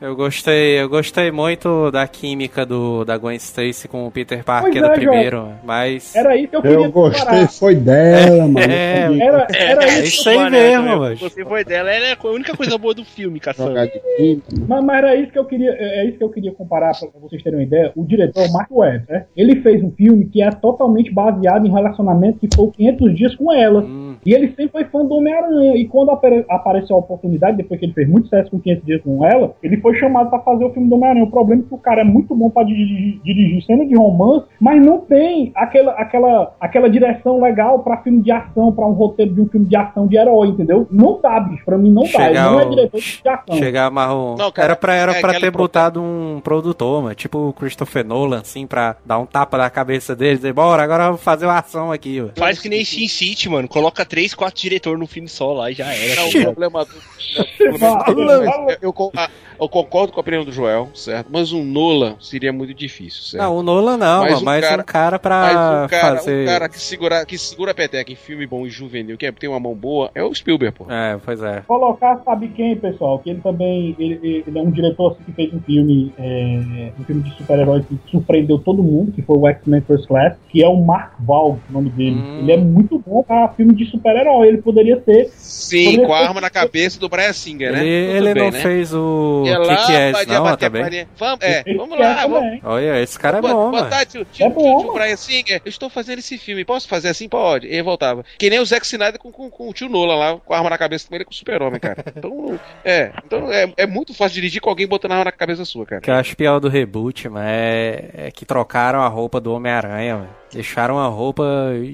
Eu 0.00 0.16
gostei, 0.16 0.80
eu 0.80 0.88
gostei 0.88 1.30
muito 1.30 1.88
da 1.92 2.08
química 2.08 2.66
do, 2.66 3.04
da 3.04 3.16
Gwen 3.16 3.36
Stacy 3.36 3.86
com 3.86 4.04
o 4.04 4.10
Peter 4.10 4.42
Parker 4.42 4.72
Pois 4.72 4.82
do 4.84 4.90
é, 4.90 4.94
primeiro, 4.94 5.52
mas. 5.62 6.16
Era 6.16 6.36
isso 6.36 6.48
que 6.48 6.56
eu 6.56 6.62
queria 6.62 6.76
Eu 6.78 6.90
gostei, 6.90 7.20
comparar. 7.24 7.48
foi 7.48 7.76
dela, 7.76 8.48
mano. 8.48 8.58
É, 8.72 9.08
de 9.08 9.22
Era, 9.22 9.46
era 9.54 9.84
É 9.84 9.98
isso. 10.00 10.02
isso 10.20 10.28
aí 10.28 10.36
Mano, 10.38 10.50
mesmo, 10.50 10.98
mano. 10.98 11.16
Você 11.16 11.44
foi 11.44 11.64
dela, 11.64 11.88
ela 11.92 12.06
é 12.06 12.16
a 12.20 12.26
única 12.28 12.56
coisa 12.56 12.76
boa 12.76 12.92
do 12.92 13.04
filme, 13.04 13.38
caçando. 13.38 13.74
Mas, 13.74 14.82
mas 14.84 14.98
era 14.98 15.14
isso 15.14 15.30
que 15.30 15.38
eu 15.38 15.44
queria, 15.44 15.70
é 15.78 16.02
é 16.02 16.08
isso 16.08 16.18
que 16.18 16.24
eu 16.24 16.30
queria 16.30 16.52
comparar 16.52 16.92
pra 16.98 17.20
vocês 17.20 17.40
terem 17.40 17.60
uma 17.60 17.64
ideia. 17.64 17.92
O 18.02 18.06
diretor 18.06 18.50
Mark 18.52 18.70
Webb, 18.70 19.04
né? 19.08 19.26
Ele 19.36 19.62
fez 19.62 19.82
um 19.82 19.90
filme 19.92 20.26
que 20.26 20.42
é 20.42 20.50
totalmente 20.50 21.12
baseado 21.12 21.66
em 21.66 21.70
relacionamento 21.70 22.38
que 22.38 22.48
foi 22.54 22.64
o 22.66 22.70
500 22.70 23.14
dias 23.16 23.36
com 23.36 23.52
ela. 23.52 23.82
Hum, 23.82 24.11
E 24.24 24.32
ele 24.32 24.48
sempre 24.48 24.68
foi 24.68 24.84
fã 24.84 25.04
do 25.04 25.14
Homem-Aranha. 25.16 25.76
E 25.76 25.86
quando 25.88 26.10
apare- 26.10 26.44
apareceu 26.48 26.96
a 26.96 26.98
oportunidade, 27.00 27.56
depois 27.56 27.78
que 27.80 27.86
ele 27.86 27.92
fez 27.92 28.08
muito 28.08 28.24
sucesso 28.24 28.50
com 28.50 28.60
500 28.60 28.84
dias 28.84 29.02
com 29.02 29.24
ela, 29.26 29.54
ele 29.62 29.76
foi 29.78 29.94
chamado 29.98 30.30
pra 30.30 30.38
fazer 30.40 30.64
o 30.64 30.70
filme 30.72 30.88
do 30.88 30.94
Homem-Aranha. 30.94 31.24
O 31.24 31.30
problema 31.30 31.62
é 31.62 31.68
que 31.68 31.74
o 31.74 31.78
cara 31.78 32.02
é 32.02 32.04
muito 32.04 32.34
bom 32.34 32.48
pra 32.50 32.62
dirigir, 32.62 33.20
dirigir 33.24 33.62
cena 33.64 33.84
de 33.86 33.94
romance, 33.96 34.46
mas 34.60 34.84
não 34.84 34.98
tem 34.98 35.50
aquela, 35.54 35.92
aquela, 35.92 36.54
aquela 36.60 36.88
direção 36.88 37.40
legal 37.40 37.80
pra 37.80 37.98
filme 38.02 38.22
de 38.22 38.30
ação, 38.30 38.72
pra 38.72 38.86
um 38.86 38.92
roteiro 38.92 39.34
de 39.34 39.40
um 39.40 39.46
filme 39.48 39.66
de 39.66 39.76
ação 39.76 40.06
de 40.06 40.16
herói, 40.16 40.48
entendeu? 40.48 40.86
Não 40.90 41.20
dá, 41.20 41.40
bicho. 41.40 41.64
Pra 41.64 41.76
mim 41.78 41.90
não 41.92 42.02
dá. 42.04 42.28
Ele 42.28 42.38
não 42.38 42.60
é 42.60 42.64
diretor 42.68 43.00
de 43.00 43.28
ação. 43.28 43.56
chegar 43.56 43.90
marrom. 43.90 44.36
Não, 44.36 44.50
cara, 44.52 44.66
era 44.68 44.76
pra, 44.76 44.94
era 44.94 45.12
é 45.12 45.20
pra 45.20 45.32
ter 45.34 45.50
pro- 45.50 45.62
botado 45.62 46.00
um 46.02 46.40
produtor, 46.42 47.02
mano. 47.02 47.14
Tipo 47.14 47.48
o 47.48 47.52
Christopher 47.52 48.04
Nolan, 48.04 48.40
assim, 48.40 48.66
pra 48.66 48.96
dar 49.04 49.18
um 49.18 49.26
tapa 49.26 49.58
na 49.58 49.68
cabeça 49.70 50.14
dele 50.14 50.34
e 50.34 50.36
dizer, 50.36 50.52
bora, 50.52 50.82
agora 50.82 51.06
vamos 51.06 51.22
fazer 51.22 51.46
uma 51.46 51.58
ação 51.58 51.90
aqui, 51.92 52.20
mano. 52.20 52.32
Faz 52.36 52.60
que 52.60 52.68
nem 52.68 52.84
Sin 52.84 53.08
City, 53.08 53.48
mano. 53.48 53.68
Coloca 53.68 54.04
três, 54.12 54.34
quatro 54.34 54.60
diretores 54.60 55.00
no 55.00 55.06
filme 55.06 55.26
só 55.26 55.54
lá 55.54 55.70
e 55.70 55.74
já 55.74 55.86
era. 55.90 56.20
Não, 56.20 56.28
o 56.28 56.42
problema 56.42 56.84
do. 56.84 56.92
eu, 58.82 58.92
con- 58.92 59.10
eu 59.58 59.68
concordo 59.70 60.12
com 60.12 60.20
a 60.20 60.22
opinião 60.22 60.44
do 60.44 60.52
Joel, 60.52 60.90
certo? 60.94 61.28
Mas 61.30 61.50
um 61.50 61.64
Nolan 61.64 62.16
seria 62.20 62.52
muito 62.52 62.74
difícil, 62.74 63.22
certo? 63.22 63.42
Não, 63.42 63.56
o 63.56 63.62
Nolan 63.62 63.96
não, 63.96 64.22
Mas 64.24 64.42
um 64.42 64.44
mas 64.44 64.60
cara- 64.64 64.82
um 64.82 64.84
cara 64.84 65.18
pra 65.18 65.40
Mas 65.40 65.84
um 65.86 65.88
cara, 65.88 66.16
fazer. 66.18 66.42
um 66.42 66.46
cara 66.46 66.68
que, 66.68 66.78
segura, 66.78 67.24
que 67.24 67.38
segura 67.38 67.70
a 67.70 67.74
peteca 67.74 68.12
em 68.12 68.16
filme 68.16 68.46
bom 68.46 68.66
e 68.66 68.70
juvenil, 68.70 69.16
que 69.16 69.24
é- 69.24 69.32
tem 69.32 69.48
uma 69.48 69.58
mão 69.58 69.74
boa, 69.74 70.10
é 70.14 70.22
o 70.22 70.34
Spielberg, 70.34 70.76
pô. 70.76 70.86
É, 70.90 71.18
pois 71.24 71.42
é. 71.42 71.62
colocar, 71.66 72.20
sabe 72.22 72.48
quem, 72.48 72.76
pessoal? 72.76 73.18
Que 73.18 73.30
ele 73.30 73.40
também 73.40 73.96
ele, 73.98 74.44
ele 74.46 74.58
é 74.58 74.62
um 74.62 74.70
diretor 74.70 75.12
assim, 75.12 75.22
que 75.24 75.32
fez 75.32 75.54
um 75.54 75.60
filme, 75.60 76.12
é, 76.18 76.92
um 77.00 77.04
filme 77.04 77.22
de 77.22 77.34
super-herói 77.36 77.82
que 77.82 77.98
surpreendeu 78.10 78.58
todo 78.58 78.82
mundo, 78.82 79.12
que 79.12 79.22
foi 79.22 79.38
o 79.38 79.48
X-Men 79.48 79.80
First 79.80 80.06
Class, 80.06 80.36
que 80.50 80.62
é 80.62 80.68
o 80.68 80.76
Mark 80.76 81.14
Wahlberg, 81.26 81.62
o 81.70 81.72
nome 81.72 81.88
dele. 81.90 82.16
Hum. 82.16 82.38
Ele 82.40 82.52
é 82.52 82.56
muito 82.58 82.98
bom 82.98 83.22
pra 83.22 83.48
filme 83.48 83.74
de 83.74 83.86
super-herói. 84.02 84.48
Ele 84.48 84.58
poderia 84.58 85.00
ser. 85.04 85.30
Sim, 85.36 85.84
Poderia 85.84 86.06
com 86.06 86.14
a 86.14 86.18
arma 86.18 86.40
na 86.40 86.50
cabeça 86.50 86.98
do 86.98 87.08
Brian 87.08 87.32
Singer, 87.32 87.72
né? 87.72 87.86
Ele, 87.86 87.88
ele 87.88 88.34
bem, 88.34 88.42
não 88.42 88.50
né? 88.50 88.60
fez 88.60 88.92
o 88.92 89.44
lá, 89.46 89.86
que 89.86 89.92
é 89.92 90.12
não, 90.26 90.56
também. 90.56 90.82
batia. 90.82 91.08
Vamos, 91.16 91.44
é, 91.44 91.64
vamos 91.76 91.98
lá, 91.98 92.26
vamos. 92.26 92.60
Olha, 92.64 93.00
esse 93.00 93.18
cara 93.18 93.38
é 93.38 93.40
bom, 93.40 93.70
boa 93.70 93.86
tarde, 93.86 94.12
tio, 94.12 94.24
tio, 94.24 94.46
É 94.46 94.50
tio, 94.50 94.58
bom, 94.58 94.80
tio. 94.80 94.92
Brian 94.92 95.16
Singer. 95.16 95.62
Eu 95.64 95.68
estou 95.68 95.88
fazendo 95.88 96.18
esse 96.18 96.36
filme. 96.36 96.64
Posso 96.64 96.88
fazer 96.88 97.08
assim? 97.08 97.28
Pode. 97.28 97.66
E 97.66 97.72
ele 97.72 97.82
voltava. 97.82 98.24
Que 98.38 98.50
nem 98.50 98.58
o 98.58 98.64
Zack 98.64 98.84
Snyder 98.84 99.18
com, 99.18 99.30
com, 99.30 99.48
com 99.48 99.68
o 99.68 99.72
tio 99.72 99.88
Nolan 99.88 100.16
lá, 100.16 100.36
com 100.38 100.52
a 100.52 100.56
arma 100.58 100.70
na 100.70 100.78
cabeça 100.78 101.08
com 101.08 101.14
ele 101.14 101.24
com 101.24 101.30
o 101.30 101.34
super-homem, 101.34 101.80
cara. 101.80 102.02
Então, 102.22 102.60
é. 102.84 103.10
Então 103.24 103.52
é, 103.52 103.72
é 103.76 103.86
muito 103.86 104.14
fácil 104.14 104.34
dirigir 104.34 104.60
com 104.60 104.70
alguém 104.70 104.86
botando 104.86 105.12
a 105.12 105.14
arma 105.14 105.24
na 105.26 105.32
cabeça 105.32 105.64
sua, 105.64 105.84
cara. 105.84 105.98
O 105.98 106.02
que 106.02 106.10
eu 106.10 106.14
acho 106.14 106.36
pior 106.36 106.60
do 106.60 106.68
reboot, 106.68 107.28
mano, 107.28 107.46
é, 107.48 108.10
é 108.14 108.30
que 108.30 108.44
trocaram 108.44 109.00
a 109.00 109.08
roupa 109.08 109.40
do 109.40 109.52
Homem-Aranha, 109.52 110.16
mano. 110.16 110.41
Deixaram 110.52 110.98
a 110.98 111.06
roupa 111.06 111.44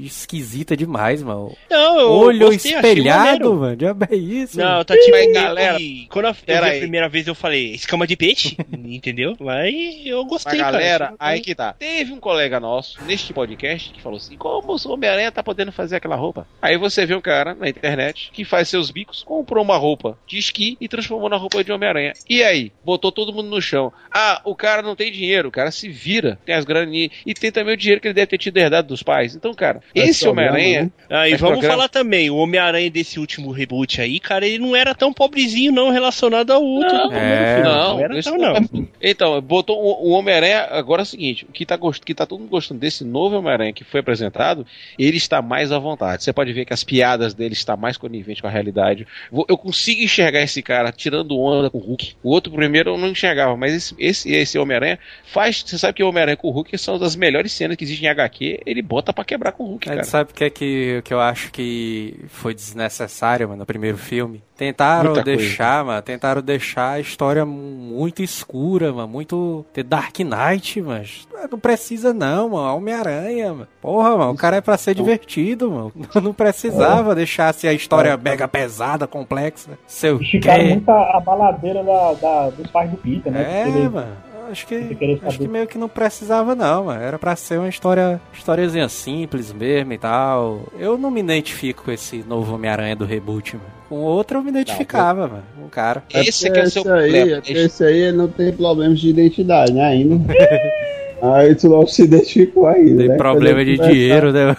esquisita 0.03 0.77
demais, 0.77 1.23
mano. 1.23 1.57
Não, 1.71 2.01
eu 2.01 2.11
Olho 2.11 2.51
gostei, 2.51 2.75
espelhado, 2.75 3.55
mano. 3.55 3.77
Diabo 3.77 4.07
é 4.11 4.17
isso? 4.17 4.59
Não, 4.59 4.85
tá 4.85 4.95
tipo, 4.97 5.11
Mas, 5.11 5.33
galera, 5.33 5.79
quando 6.11 6.27
eu, 6.27 6.35
vi 6.35 6.53
a 6.53 6.79
primeira 6.79 7.09
vez 7.09 7.27
eu 7.27 7.35
falei, 7.35 7.73
escama 7.75 8.07
de 8.07 8.17
peixe, 8.17 8.57
entendeu? 8.73 9.37
Mas 9.39 9.75
eu 10.05 10.23
Mas 10.23 10.29
gostei, 10.29 10.59
galera, 10.59 11.07
cara. 11.07 11.17
aí 11.19 11.41
que 11.41 11.55
tá. 11.55 11.73
Teve 11.73 12.13
um 12.13 12.19
colega 12.21 12.59
nosso 12.59 12.99
neste 13.05 13.33
podcast 13.33 13.91
que 13.93 14.03
falou 14.03 14.17
assim: 14.17 14.37
como 14.37 14.75
o 14.75 14.93
Homem-Aranha 14.93 15.31
tá 15.31 15.43
podendo 15.43 15.71
fazer 15.71 15.97
aquela 15.97 16.17
roupa? 16.17 16.47
Aí 16.61 16.77
você 16.77 17.07
vê 17.07 17.15
um 17.15 17.21
cara 17.21 17.55
na 17.55 17.69
internet 17.69 18.31
que 18.33 18.45
faz 18.45 18.69
seus 18.69 18.91
bicos, 18.91 19.23
comprou 19.23 19.63
uma 19.63 19.77
roupa 19.77 20.19
de 20.27 20.39
esqui 20.39 20.77
e 20.81 20.89
transformou 20.89 21.29
na 21.29 21.37
roupa 21.37 21.63
de 21.63 21.71
Homem-Aranha. 21.71 22.13
E 22.29 22.43
aí? 22.43 22.73
Botou 22.85 23.13
todo 23.13 23.33
mundo 23.33 23.49
no 23.49 23.63
chão. 23.63 23.93
Ah, 24.13 24.41
o 24.45 24.55
cara 24.55 24.83
não 24.83 24.97
tem 24.97 25.13
dinheiro, 25.13 25.49
o 25.49 25.53
cara 25.53 25.71
se 25.71 25.89
vira, 25.89 26.39
tem 26.45 26.55
as 26.55 26.65
graninhas 26.65 27.13
e 27.25 27.35
tem 27.35 27.53
também 27.53 27.75
o 27.75 27.77
dinheiro 27.77 28.01
que 28.01 28.09
ele 28.09 28.15
deve 28.15 28.27
ter 28.27 28.39
tido 28.39 28.48
herdado 28.57 28.89
dos 28.89 29.03
pais. 29.03 29.35
Então, 29.35 29.53
cara, 29.55 29.81
esse 29.95 30.27
Homem-Aranha. 30.29 30.91
Ah, 31.11 31.29
e 31.29 31.35
vamos 31.37 31.59
programa. 31.59 31.75
falar 31.75 31.89
também, 31.89 32.31
o 32.31 32.37
Homem-Aranha 32.37 32.91
desse 32.91 33.19
último 33.19 33.51
reboot 33.51 34.01
aí, 34.01 34.19
cara, 34.21 34.47
ele 34.47 34.59
não 34.59 34.75
era 34.77 34.95
tão 34.95 35.13
pobrezinho 35.13 35.73
não 35.73 35.91
relacionado 35.91 36.51
ao 36.51 36.63
outro. 36.63 36.93
Não, 36.93 37.11
não, 37.11 37.17
é, 37.17 37.57
filho. 37.57 37.69
não, 37.69 38.01
era, 38.01 38.19
então 38.19 38.37
não. 38.39 38.89
Então, 39.03 39.41
botou 39.41 39.77
o, 39.79 40.09
o 40.09 40.11
Homem-Aranha. 40.11 40.67
Agora 40.71 41.03
é 41.03 41.05
o 41.05 41.07
seguinte: 41.07 41.45
o 41.49 41.53
que 41.53 41.65
tá, 41.67 41.77
gost- 41.77 42.05
que 42.05 42.15
tá 42.15 42.27
todo 42.27 42.41
mundo 42.41 42.51
gostando 42.51 42.81
desse 42.81 43.05
novo 43.05 43.37
Homem-Aranha 43.37 43.73
que 43.73 43.85
foi 43.85 44.01
apresentado, 44.01 44.67
ele 44.99 45.17
está 45.17 45.41
mais 45.43 45.73
à 45.73 45.79
vontade. 45.79 46.23
Você 46.25 46.33
pode 46.33 46.53
ver 46.53 46.65
que 46.65 46.73
as 46.73 46.85
piadas 46.85 47.35
dele 47.35 47.55
estão 47.55 47.77
mais 47.77 47.97
coniventes 47.97 48.41
com 48.41 48.47
a 48.47 48.51
realidade. 48.51 49.07
Eu 49.49 49.57
consigo 49.57 50.03
enxergar 50.03 50.41
esse 50.43 50.63
cara 50.63 50.93
tirando 50.93 51.39
onda 51.39 51.71
com 51.71 51.79
o 51.79 51.81
Hulk. 51.81 52.15
O 52.23 52.31
outro 52.31 52.53
primeiro 52.53 52.91
eu 52.91 52.99
não 52.99 53.09
enxergava, 53.09 53.57
mas 53.57 53.73
esse, 53.75 53.95
esse, 53.99 54.33
esse 54.33 54.59
Homem-Aranha 54.59 54.99
faz. 55.25 55.63
Você 55.67 55.79
sabe 55.79 55.95
que 55.95 56.03
o 56.03 56.09
Homem-Aranha 56.09 56.37
com 56.37 56.49
o 56.49 56.51
Hulk 56.51 56.77
são 56.79 56.99
das 56.99 57.17
melhores 57.17 57.53
cenas 57.53 57.77
que 57.77 57.85
existem 57.85 58.07
em 58.09 58.11
HQ. 58.11 58.38
Ele 58.67 58.83
bota 58.83 59.13
pra 59.13 59.25
quebrar 59.25 59.53
com 59.53 59.65
o 59.65 59.67
Hulk, 59.67 59.89
Aí 59.91 59.97
cara. 59.97 60.07
sabe 60.09 60.31
o 60.31 60.35
que 60.35 60.45
é 60.45 60.51
que, 60.51 61.03
que 61.05 61.13
eu 61.15 61.21
acho 61.21 61.51
que 61.53 62.25
foi 62.29 62.55
desnecessário, 62.55 63.49
mano, 63.49 63.61
no 63.61 63.67
primeiro 63.67 63.99
filme? 63.99 64.43
Tentaram 64.57 65.11
Muita 65.13 65.23
coisa. 65.25 65.39
deixar, 65.39 65.85
mano, 65.85 66.03
tentaram 66.03 66.43
deixar 66.43 66.93
a 66.93 67.01
história 67.01 67.45
muito 67.47 68.23
escura, 68.23 68.93
mano, 68.93 69.07
muito... 69.09 69.65
The 69.73 69.83
Dark 69.85 70.19
Knight, 70.19 70.81
mas 70.83 71.29
não 71.51 71.59
precisa 71.59 72.13
não, 72.13 72.49
mano, 72.51 72.77
Homem-Aranha, 72.77 73.53
mano. 73.53 73.69
Porra, 73.81 74.17
mano, 74.17 74.33
o 74.33 74.37
cara 74.37 74.57
é 74.57 74.61
pra 74.61 74.77
ser 74.77 74.95
divertido, 74.95 75.71
mano. 75.71 75.93
Não 76.21 76.35
precisava 76.35 77.15
deixar 77.15 77.49
assim, 77.51 77.69
a 77.69 77.73
história 77.73 78.17
mega 78.17 78.49
pesada, 78.49 79.07
complexa, 79.07 79.79
sei 79.87 80.11
o 80.11 80.21
Esticaram 80.21 80.65
quê. 80.65 80.71
muito 80.71 80.91
a, 80.91 81.21
baladeira 81.21 81.83
da, 81.85 82.13
da- 82.15 82.51
dos 82.51 82.69
pais 82.71 82.91
do 82.91 82.97
Peter, 82.97 83.33
né? 83.33 83.63
É, 83.69 83.89
mano. 83.89 84.17
Acho 84.51 84.67
que, 84.67 84.97
acho 85.23 85.39
que 85.39 85.49
meio 85.49 85.67
que 85.67 85.77
não 85.77 85.89
precisava 85.89 86.55
não, 86.55 86.85
mano. 86.85 87.03
Era 87.03 87.19
pra 87.19 87.37
ser 87.37 87.59
uma 87.59 87.69
história, 87.69 88.21
historiazinha 88.33 88.89
simples 88.89 89.53
mesmo 89.53 89.93
e 89.93 89.99
tal. 89.99 90.63
Eu 90.79 90.97
não 90.97 91.11
me 91.11 91.21
identifico 91.21 91.85
com 91.85 91.93
esse 91.93 92.25
novo 92.27 92.55
Homem-Aranha 92.55 92.97
do 92.97 93.05
reboot, 93.05 93.57
mano. 93.57 93.69
Com 93.89 93.97
o 93.97 94.03
outro 94.03 94.39
eu 94.39 94.43
me 94.43 94.51
identificava, 94.51 95.29
mano. 95.29 95.45
Com 95.57 95.67
o 95.67 95.69
cara. 95.69 96.03
Esse 96.11 96.49
É 96.49 96.51
que 96.51 96.59
é 96.59 96.63
o 96.63 96.71
seu 96.71 96.83
esse 96.83 96.91
aí, 96.91 97.11
problema. 97.11 97.43
Esse 97.47 97.85
aí 97.85 98.13
não 98.13 98.29
tem 98.29 98.53
problemas 98.53 99.01
de 99.01 99.11
identidade, 99.11 99.73
né, 99.73 99.85
ainda. 99.85 100.17
aí 101.23 101.55
tu 101.55 101.69
não 101.69 101.87
se 101.87 102.03
identificou 102.05 102.67
ainda. 102.67 102.99
Tem 102.99 103.09
né? 103.09 103.17
problema 103.17 103.65
de 103.65 103.77
dinheiro, 103.79 104.33
né? 104.33 104.57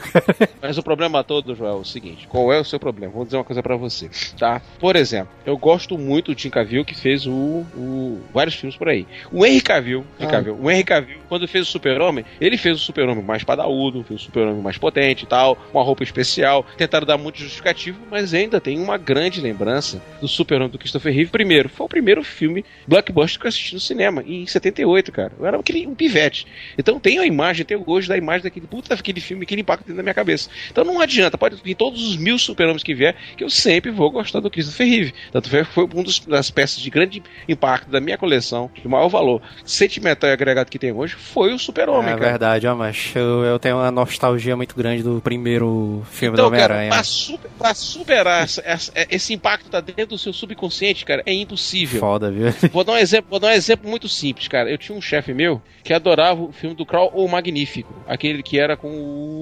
Mas 0.62 0.78
o 0.78 0.84
problema 0.84 1.24
todo, 1.24 1.56
Joel, 1.56 1.74
é 1.74 1.82
o 1.82 1.86
seguinte: 1.86 2.28
qual 2.28 2.52
é 2.52 2.60
o 2.60 2.64
seu 2.66 2.80
problema? 2.80 3.14
Vou 3.14 3.26
dizer 3.26 3.38
uma 3.38 3.44
coisa 3.44 3.62
pra 3.64 3.76
você, 3.76 4.10
tá? 4.38 4.62
Por 4.80 4.96
exemplo, 4.96 5.30
eu 5.46 5.58
gosto 5.58 5.98
muito 5.98 6.32
do 6.32 6.36
Tim 6.36 6.50
Cavill 6.50 6.84
que 6.86 6.96
fez 6.96 7.26
o, 7.26 7.32
o- 7.32 8.20
vários 8.34 8.56
filmes 8.56 8.76
por 8.78 8.90
aí. 8.90 9.06
O 9.32 9.46
Henry 9.46 9.62
Cavill, 9.62 10.04
Ah. 10.20 10.28
Cavill, 10.28 10.58
o 10.62 10.70
Henry 10.70 10.84
Cavill, 10.84 11.18
quando 11.28 11.48
fez 11.48 11.68
o 11.68 11.72
Super-Homem, 11.72 12.26
ele 12.40 12.58
fez 12.58 12.76
o 12.78 12.80
Super-Homem 12.80 13.24
mais 13.24 13.44
padaúdo, 13.44 14.04
fez 14.04 14.22
o 14.22 14.24
Super-Homem 14.26 14.62
mais 14.62 14.78
potente 14.78 15.24
e 15.24 15.28
tal, 15.28 15.58
uma 15.74 15.84
roupa 15.84 16.04
especial. 16.04 16.66
Tentaram 16.78 17.06
dar 17.08 17.18
muito 17.18 17.40
justificativo, 17.40 18.00
mas 18.10 18.34
ainda 18.34 18.60
tem 18.60 18.80
uma 18.80 18.98
grande 18.98 19.42
lembrança 19.42 20.02
do 20.22 20.28
Super-Homem 20.28 20.70
do 20.70 20.78
Christopher 20.78 21.14
Reeve. 21.14 21.32
Primeiro, 21.32 21.70
foi 21.70 21.86
o 21.86 21.90
primeiro 21.90 22.24
filme 22.24 22.64
blockbuster 22.88 23.40
que 23.40 23.46
eu 23.46 23.50
assisti 23.50 23.74
no 23.74 23.80
cinema, 23.80 24.24
em 24.26 24.46
78, 24.46 25.12
cara. 25.12 25.32
Eu 25.40 25.46
era 25.46 25.58
aquele, 25.58 25.88
um 25.88 25.96
pivete. 25.96 26.46
Então 26.78 27.00
tem 27.00 27.20
a 27.20 27.26
imagem, 27.26 27.66
tem 27.66 27.78
o 27.78 27.84
gosto 27.84 28.08
da 28.10 28.18
imagem 28.18 28.44
daquele 28.44 28.68
puta 28.68 28.96
daquele 28.96 29.20
filme, 29.22 29.44
aquele 29.44 29.62
impacto 29.62 29.82
dentro 29.84 29.98
da 29.98 30.04
minha 30.04 30.14
cabeça. 30.14 30.50
Então 30.72 30.84
não 30.84 31.00
adianta, 31.02 31.38
pode 31.38 31.56
vir 31.64 31.76
todos 31.76 32.02
os 32.08 32.18
mil 32.18 32.38
super-homens 32.40 32.84
que 32.84 32.94
vier, 32.94 33.16
que 33.38 33.44
eu 33.44 33.50
sempre 33.50 33.92
vou 33.92 34.10
gostar 34.12 34.40
do 34.40 34.50
Christopher 34.50 34.88
Reeve. 34.88 35.14
Tanto 35.32 35.50
foi, 35.50 35.64
foi 35.64 35.84
uma 35.86 36.04
das 36.28 36.50
peças 36.52 36.82
de 36.82 36.90
grande 36.90 37.22
impacto 37.48 37.90
da 37.90 38.00
minha 38.00 38.18
coleção, 38.18 38.70
de 38.74 38.88
maior 38.88 39.08
valor 39.10 39.42
sentimental 39.66 40.30
e 40.30 40.34
agregado 40.34 40.70
que 40.70 40.80
tem 40.80 40.92
hoje, 40.92 41.16
foi 41.16 41.54
o 41.54 41.60
super-homem, 41.60 42.14
É 42.14 42.18
cara. 42.18 42.30
verdade, 42.32 42.68
ó, 42.68 42.76
mas 42.76 43.12
eu, 43.16 43.44
eu 43.44 43.60
tenho 43.60 43.78
uma 43.78 43.92
nostalgia 43.92 44.56
muito 44.56 44.76
grande 44.76 45.04
do 45.04 45.22
primeiro 45.22 46.06
filme 46.12 46.36
Então, 46.36 46.46
do 46.46 46.48
Homem-Aranha. 46.54 46.90
pra, 46.90 47.04
super- 47.04 47.52
pra 47.58 47.74
superar 47.74 48.44
essa- 48.44 48.62
essa- 48.66 48.92
esse 49.10 49.34
impacto 49.34 49.70
tá 49.70 49.80
dentro 49.82 50.08
do 50.08 50.18
seu 50.18 50.34
subconsciente, 50.34 51.06
cara, 51.06 51.22
é 51.26 51.34
impossível. 51.34 52.00
Foda, 52.00 52.32
viu? 52.32 52.48
Vou 52.72 52.84
dar 52.84 52.94
um 52.94 52.98
exemplo, 52.98 53.28
vou 53.30 53.40
dar 53.40 53.48
um 53.50 53.52
exemplo 53.52 53.90
muito 53.90 54.08
simples, 54.08 54.48
cara. 54.48 54.70
Eu 54.70 54.78
tinha 54.78 54.98
um 54.98 55.02
chefe 55.02 55.34
meu 55.34 55.62
que 55.84 55.94
adorava 55.94 56.39
o 56.46 56.52
filme 56.52 56.76
do 56.76 56.86
Crow 56.86 57.12
ou 57.14 57.28
Magnífico, 57.28 57.94
aquele 58.08 58.42
que 58.44 58.60
era 58.60 58.76
com 58.76 58.90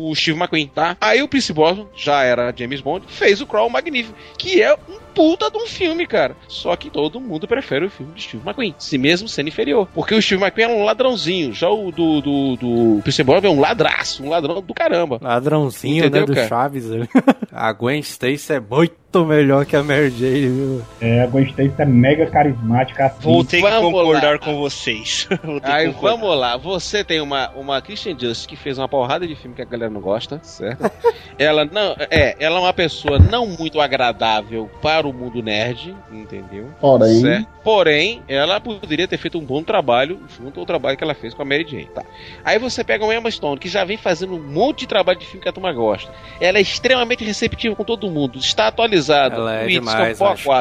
o 0.10 0.16
Steve 0.16 0.38
McQueen, 0.38 0.68
tá? 0.74 0.98
Aí 1.00 1.22
o 1.22 1.28
Pierce 1.28 1.54
Brosnan, 1.54 1.88
já 1.96 2.24
era 2.24 2.54
James 2.56 2.82
Bond, 2.82 3.06
fez 3.08 3.42
o 3.42 3.48
Crow 3.48 3.70
Magnífico, 3.70 4.18
que 4.38 4.62
é 4.62 4.74
um 4.74 5.08
puta 5.14 5.50
de 5.50 5.58
um 5.58 5.66
filme, 5.66 6.06
cara. 6.06 6.36
Só 6.48 6.76
que 6.76 6.92
todo 6.92 7.20
mundo 7.20 7.48
prefere 7.48 7.86
o 7.86 7.90
filme 7.90 8.14
do 8.14 8.22
Steve 8.22 8.44
McQueen, 8.44 8.76
se 8.78 8.98
mesmo 8.98 9.28
sendo 9.28 9.48
inferior. 9.48 9.88
Porque 9.94 10.14
o 10.14 10.22
Steve 10.22 10.44
McQueen 10.44 10.70
era 10.70 10.74
um 10.74 10.86
ladrãozinho, 10.86 11.54
já 11.54 11.70
o 11.70 11.92
do, 11.92 12.22
do, 12.22 12.56
do 12.56 13.02
Pierce 13.04 13.24
Brosnan 13.24 13.50
é 13.50 13.52
um 13.52 13.60
ladraço, 13.60 14.24
um 14.24 14.30
ladrão 14.30 14.62
do 14.62 14.74
caramba. 14.74 15.18
Ladrãozinho, 15.22 16.06
Entendeu, 16.06 16.22
né, 16.22 16.28
do 16.28 16.36
cara? 16.36 16.48
Chaves. 16.48 16.86
né? 16.86 17.08
a 17.52 17.74
Gwen 17.74 18.00
Stacy 18.00 18.54
é 18.54 18.60
muito 18.60 18.96
melhor 19.26 19.66
que 19.66 19.76
a 19.76 19.84
Mary 19.84 20.10
Jane, 20.10 20.48
viu? 20.48 20.82
É, 21.02 21.22
a 21.22 21.28
Gwen 21.28 21.46
Stacy 21.46 21.74
é 21.78 21.86
mega 21.86 22.26
carismática. 22.28 23.06
assim. 23.08 23.18
Vou 23.22 23.44
ter 23.44 23.58
que 23.62 23.70
Vamos 23.70 23.92
concordar 23.92 24.34
lá. 24.34 24.40
com 24.40 24.58
vocês. 24.58 25.28
Aí 25.64 25.88
concordar. 25.88 26.18
vamos 26.18 26.38
lá, 26.40 26.58
você 26.58 27.04
tem 27.04 27.22
uma, 27.22 27.50
uma 27.52 27.82
Christian 27.82 28.18
Justice 28.18 28.48
que 28.48 28.56
fez 28.56 28.78
uma 28.78 28.88
porrada 28.88 29.28
de 29.28 29.36
filme 29.36 29.56
que 29.56 29.62
a 29.62 29.66
galera 29.66 29.90
não 29.92 30.02
gosta, 30.02 30.40
certo? 30.44 30.90
ela 31.38 31.66
não 31.66 31.96
é, 32.10 32.36
ela 32.40 32.58
é 32.58 32.60
uma 32.60 32.74
pessoa 32.74 33.20
não 33.20 33.46
muito 33.48 33.80
agradável 33.82 34.70
para 34.82 35.08
o 35.08 35.14
mundo 35.14 35.42
nerd, 35.42 35.96
entendeu? 36.12 36.68
Porém, 36.80 37.22
Certo? 37.22 37.48
Porém, 37.64 38.22
ela 38.30 38.60
poderia 38.62 39.08
ter 39.08 39.18
feito 39.18 39.38
um 39.38 39.44
bom 39.44 39.62
trabalho 39.62 40.20
junto 40.40 40.60
ao 40.60 40.66
trabalho 40.66 40.98
que 40.98 41.04
ela 41.04 41.14
fez 41.14 41.34
com 41.34 41.42
a 41.42 41.46
Mary 41.46 41.66
Jane, 41.68 41.90
tá? 41.94 42.04
Aí 42.46 42.58
você 42.58 42.82
pega 42.84 43.06
a 43.06 43.14
Emma 43.16 43.30
Stone, 43.30 43.58
que 43.60 43.68
já 43.68 43.84
vem 43.84 43.98
fazendo 43.98 44.36
um 44.36 44.42
monte 44.42 44.80
de 44.80 44.88
trabalho 44.88 45.20
de 45.20 45.26
filme 45.26 45.42
que 45.42 45.50
a 45.50 45.52
turma 45.52 45.74
gosta. 45.74 46.10
Ela 46.40 46.60
é 46.60 46.62
extremamente 46.62 47.24
receptiva 47.26 47.76
com 47.76 47.84
todo 47.84 48.10
mundo, 48.10 48.40
está 48.40 48.68
atualizada, 48.68 48.88
Ela 49.10 49.56
é 49.56 49.68
demais. 49.68 50.20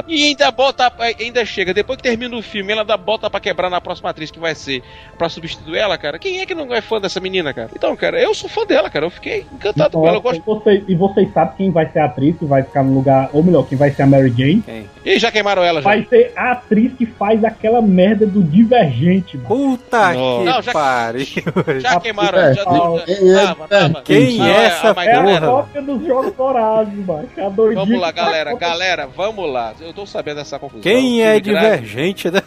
E 0.08 0.24
ainda 0.26 0.50
bota, 0.50 0.92
ainda 1.18 1.44
chega, 1.44 1.72
depois 1.74 1.96
que 1.96 2.02
termina 2.02 2.36
o 2.36 2.42
filme, 2.42 2.72
ela 2.72 2.84
dá 2.84 2.96
bota 2.96 3.28
pra 3.30 3.40
quebrar 3.40 3.70
na 3.70 3.80
próxima 3.80 4.10
atriz 4.10 4.30
que 4.30 4.38
vai 4.38 4.54
ser 4.54 4.82
pra 5.18 5.28
substituir 5.28 5.78
ela, 5.78 5.96
cara. 5.98 6.18
Quem 6.18 6.40
é 6.40 6.46
que 6.46 6.54
não 6.54 6.72
é 6.74 6.80
fã 6.80 7.00
dessa 7.00 7.20
menina, 7.20 7.52
cara? 7.52 7.70
Então, 7.74 7.94
cara, 7.96 8.20
eu 8.20 8.34
sou 8.34 8.48
fã 8.48 8.64
dela, 8.66 8.88
cara. 8.90 9.06
Eu 9.06 9.10
fiquei 9.10 9.46
encantado 9.52 9.92
com 9.98 10.06
ela. 10.06 10.16
Eu 10.16 10.20
gosto. 10.20 10.38
e, 10.38 10.44
vocês, 10.44 10.84
e 10.88 10.94
vocês 10.94 11.32
sabem 11.32 11.56
quem 11.56 11.70
vai 11.70 11.90
ser 11.90 12.00
a 12.00 12.04
atriz 12.06 12.36
que 12.38 12.44
vai 12.44 12.62
ficar 12.62 12.82
no 12.82 12.94
lugar, 12.94 13.30
ou 13.32 13.42
melhor, 13.42 13.66
quem 13.66 13.76
vai 13.78 13.90
ser 13.90 14.02
a 14.02 14.06
Mary 14.06 14.30
Jane? 14.36 14.62
Quem? 14.62 14.86
E 15.04 15.18
já 15.18 15.30
queimaram 15.30 15.62
ela 15.62 15.80
já. 15.80 15.88
Vai 15.88 16.04
ser 16.04 16.32
a 16.36 16.52
atriz 16.52 16.92
que 16.94 17.06
faz 17.06 17.44
aquela 17.44 17.80
merda 17.80 18.26
do 18.26 18.42
Divergente, 18.42 19.36
mano. 19.36 19.48
Puta 19.48 20.12
Não. 20.12 20.38
que 20.38 20.44
Não, 20.44 20.62
já- 20.62 20.72
pariu. 20.72 21.26
Já 21.80 22.00
queimaram 22.00 22.38
ela. 22.38 22.54
Já, 22.54 22.64
Divergente. 22.64 22.98
já, 22.98 23.04
Quem 23.16 23.30
é 23.30 23.44
tava, 23.46 23.68
tava. 23.68 24.02
Quem 24.02 24.38
Não, 24.38 24.46
é 24.46 24.64
essa 24.66 24.90
a 24.90 24.94
Mike 24.94 25.08
É 25.08 25.14
a 25.14 25.22
porra? 25.22 25.40
Cópia 25.46 25.82
dos 25.82 26.06
Jogos 26.06 26.32
Dourados, 26.34 26.94
mano. 27.06 27.28
É 27.36 27.44
a 27.44 27.48
doidinha 27.48 27.84
Vamos 27.84 28.00
lá, 28.00 28.12
galera, 28.26 28.54
galera, 28.56 29.06
vamos 29.06 29.50
lá. 29.50 29.74
Eu 29.80 29.92
tô 29.92 30.06
sabendo 30.06 30.36
dessa 30.36 30.58
confusão. 30.58 30.82
Quem 30.82 31.22
é 31.22 31.34
Filme 31.34 31.40
grave. 31.50 31.76
divergente, 31.82 32.30
né? 32.30 32.42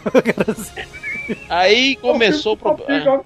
Aí 1.48 1.96
começou 1.96 2.54
o 2.54 2.56
problema. 2.56 3.22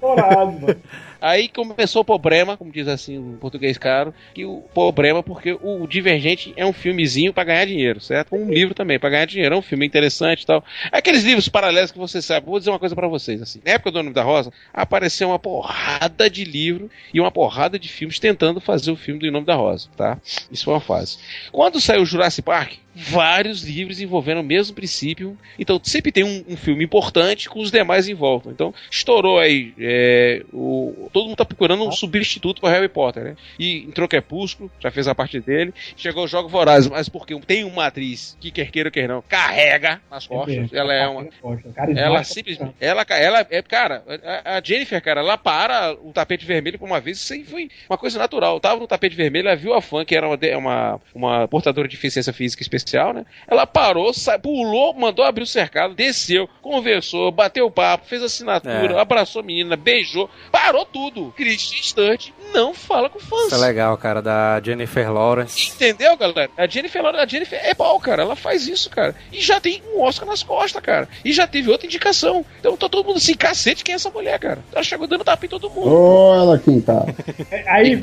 Aí 1.25 1.49
começou 1.49 2.03
o 2.03 2.05
problema, 2.05 2.55
como 2.55 2.71
diz 2.71 2.87
assim 2.87 3.15
em 3.15 3.37
português 3.37 3.79
caro, 3.79 4.13
que 4.35 4.45
o 4.45 4.61
problema 4.75 5.23
porque 5.23 5.57
o 5.59 5.87
Divergente 5.87 6.53
é 6.55 6.63
um 6.63 6.71
filmezinho 6.71 7.33
pra 7.33 7.43
ganhar 7.43 7.65
dinheiro, 7.65 7.99
certo? 7.99 8.35
Um 8.35 8.47
livro 8.47 8.75
também 8.75 8.99
pra 8.99 9.09
ganhar 9.09 9.25
dinheiro, 9.25 9.55
é 9.55 9.57
um 9.57 9.61
filme 9.63 9.87
interessante 9.87 10.43
e 10.43 10.45
tal. 10.45 10.63
Aqueles 10.91 11.23
livros 11.23 11.49
paralelos 11.49 11.91
que 11.91 11.97
você 11.97 12.21
sabe. 12.21 12.45
Vou 12.45 12.59
dizer 12.59 12.69
uma 12.69 12.77
coisa 12.77 12.93
pra 12.93 13.07
vocês 13.07 13.41
assim. 13.41 13.59
Na 13.65 13.71
época 13.71 13.89
do 13.89 14.03
Nome 14.03 14.13
da 14.13 14.21
Rosa, 14.21 14.53
apareceu 14.71 15.29
uma 15.29 15.39
porrada 15.39 16.29
de 16.29 16.45
livro 16.45 16.91
e 17.11 17.19
uma 17.19 17.31
porrada 17.31 17.79
de 17.79 17.89
filmes 17.89 18.19
tentando 18.19 18.61
fazer 18.61 18.91
o 18.91 18.95
filme 18.95 19.19
do 19.19 19.31
Nome 19.31 19.47
da 19.47 19.55
Rosa, 19.55 19.89
tá? 19.97 20.19
Isso 20.51 20.65
foi 20.65 20.75
uma 20.75 20.79
fase. 20.79 21.17
Quando 21.51 21.81
saiu 21.81 22.05
Jurassic 22.05 22.45
Park, 22.45 22.73
vários 22.95 23.63
livros 23.63 23.99
envolvendo 23.99 24.39
o 24.39 24.43
mesmo 24.43 24.75
princípio. 24.75 25.37
Então 25.59 25.79
sempre 25.83 26.11
tem 26.11 26.23
um, 26.23 26.43
um 26.47 26.57
filme 26.57 26.83
importante 26.83 27.49
com 27.49 27.59
os 27.59 27.71
demais 27.71 28.07
em 28.07 28.13
volta. 28.13 28.49
Então 28.49 28.73
estourou 28.89 29.39
aí. 29.39 29.73
é, 29.79 30.43
o, 30.53 31.09
todo 31.11 31.25
mundo 31.25 31.37
tá 31.37 31.45
procurando 31.45 31.85
um 31.85 31.91
substituto 31.91 32.61
para 32.61 32.71
Harry 32.71 32.87
Potter, 32.89 33.23
né? 33.23 33.35
E 33.59 33.83
entrou 33.83 34.07
Crepúsculo, 34.07 34.71
já 34.79 34.89
fez 34.91 35.07
a 35.07 35.15
parte 35.15 35.39
dele. 35.39 35.73
Chegou 35.95 36.23
o 36.23 36.27
Jogo 36.27 36.47
Voraz, 36.49 36.87
mas 36.87 37.09
porque 37.09 37.37
tem 37.41 37.63
uma 37.63 37.87
atriz 37.87 38.37
que 38.39 38.51
quer 38.51 38.71
queira, 38.71 38.89
quer 38.89 39.07
não, 39.07 39.21
carrega 39.21 40.01
nas 40.09 40.25
costas. 40.25 40.71
Ela 40.71 40.93
é 40.93 41.07
uma. 41.07 41.25
Carismática. 41.25 41.99
Ela 41.99 42.23
simplesmente. 42.23 42.75
Ela, 42.79 43.05
ela 43.09 43.47
é, 43.49 43.61
cara, 43.61 44.03
a, 44.43 44.61
Jennifer, 44.63 45.01
cara, 45.01 45.21
ela 45.21 45.37
para 45.37 45.93
o 45.93 46.11
tapete 46.11 46.45
vermelho 46.45 46.79
por 46.79 46.85
uma 46.85 46.99
vez, 46.99 47.17
isso 47.17 47.33
aí 47.33 47.43
foi 47.43 47.69
uma 47.89 47.97
coisa 47.97 48.17
natural. 48.17 48.55
Eu 48.55 48.59
tava 48.59 48.79
no 48.79 48.87
tapete 48.87 49.15
vermelho, 49.15 49.47
ela 49.47 49.55
viu 49.55 49.73
a 49.73 49.81
fã, 49.81 50.05
que 50.05 50.15
era 50.15 50.27
uma, 50.27 50.37
uma, 50.57 51.01
uma 51.13 51.47
portadora 51.47 51.87
de 51.87 51.95
deficiência 51.95 52.33
física 52.33 52.61
especial, 52.61 52.84
né? 53.13 53.25
Ela 53.47 53.65
parou, 53.65 54.13
sa- 54.13 54.37
pulou, 54.39 54.93
mandou 54.93 55.25
abrir 55.25 55.43
o 55.43 55.47
cercado, 55.47 55.93
desceu, 55.95 56.47
conversou, 56.61 57.31
bateu 57.31 57.69
papo, 57.71 58.05
fez 58.07 58.21
assinatura, 58.21 58.93
É. 58.95 58.99
abraçou 58.99 59.41
a 59.41 59.45
menina, 59.45 59.75
beijou, 59.75 60.29
parou 60.51 60.85
tudo. 60.85 61.33
Christian 61.35 61.81
Stunt 61.81 62.29
não 62.53 62.73
fala 62.73 63.09
com 63.09 63.19
fãs. 63.19 63.47
Isso 63.47 63.55
é 63.55 63.67
legal, 63.67 63.97
cara, 63.97 64.21
da 64.21 64.61
Jennifer 64.63 65.11
Lawrence. 65.11 65.71
Entendeu, 65.73 66.15
galera? 66.17 66.49
A 66.57 66.67
Jennifer, 66.67 67.01
Lawrence- 67.01 67.23
a 67.23 67.27
Jennifer 67.27 67.59
é 67.63 67.73
pau, 67.73 67.99
cara. 67.99 68.21
Ela 68.23 68.35
faz 68.35 68.67
isso, 68.67 68.89
cara. 68.89 69.15
E 69.31 69.41
já 69.41 69.59
tem 69.59 69.81
um 69.93 70.01
Oscar 70.01 70.27
nas 70.27 70.43
costas, 70.43 70.81
cara. 70.81 71.07
E 71.23 71.31
já 71.33 71.47
teve 71.47 71.69
outra 71.71 71.85
indicação. 71.87 72.45
Então 72.59 72.77
tá 72.77 72.87
todo 72.89 73.05
mundo 73.05 73.17
assim, 73.17 73.33
cacete, 73.35 73.83
quem 73.83 73.93
é 73.93 73.95
essa 73.95 74.09
mulher, 74.09 74.37
cara? 74.39 74.59
Ela 74.73 74.83
chegou 74.83 75.07
dando 75.07 75.23
tapa 75.23 75.45
em 75.45 75.49
todo 75.49 75.69
mundo. 75.69 75.87
Ô, 75.89 76.35
ela 76.35 76.57
quem 76.59 76.79
tá. 76.81 77.05
É, 77.51 77.63
Aí, 77.69 77.99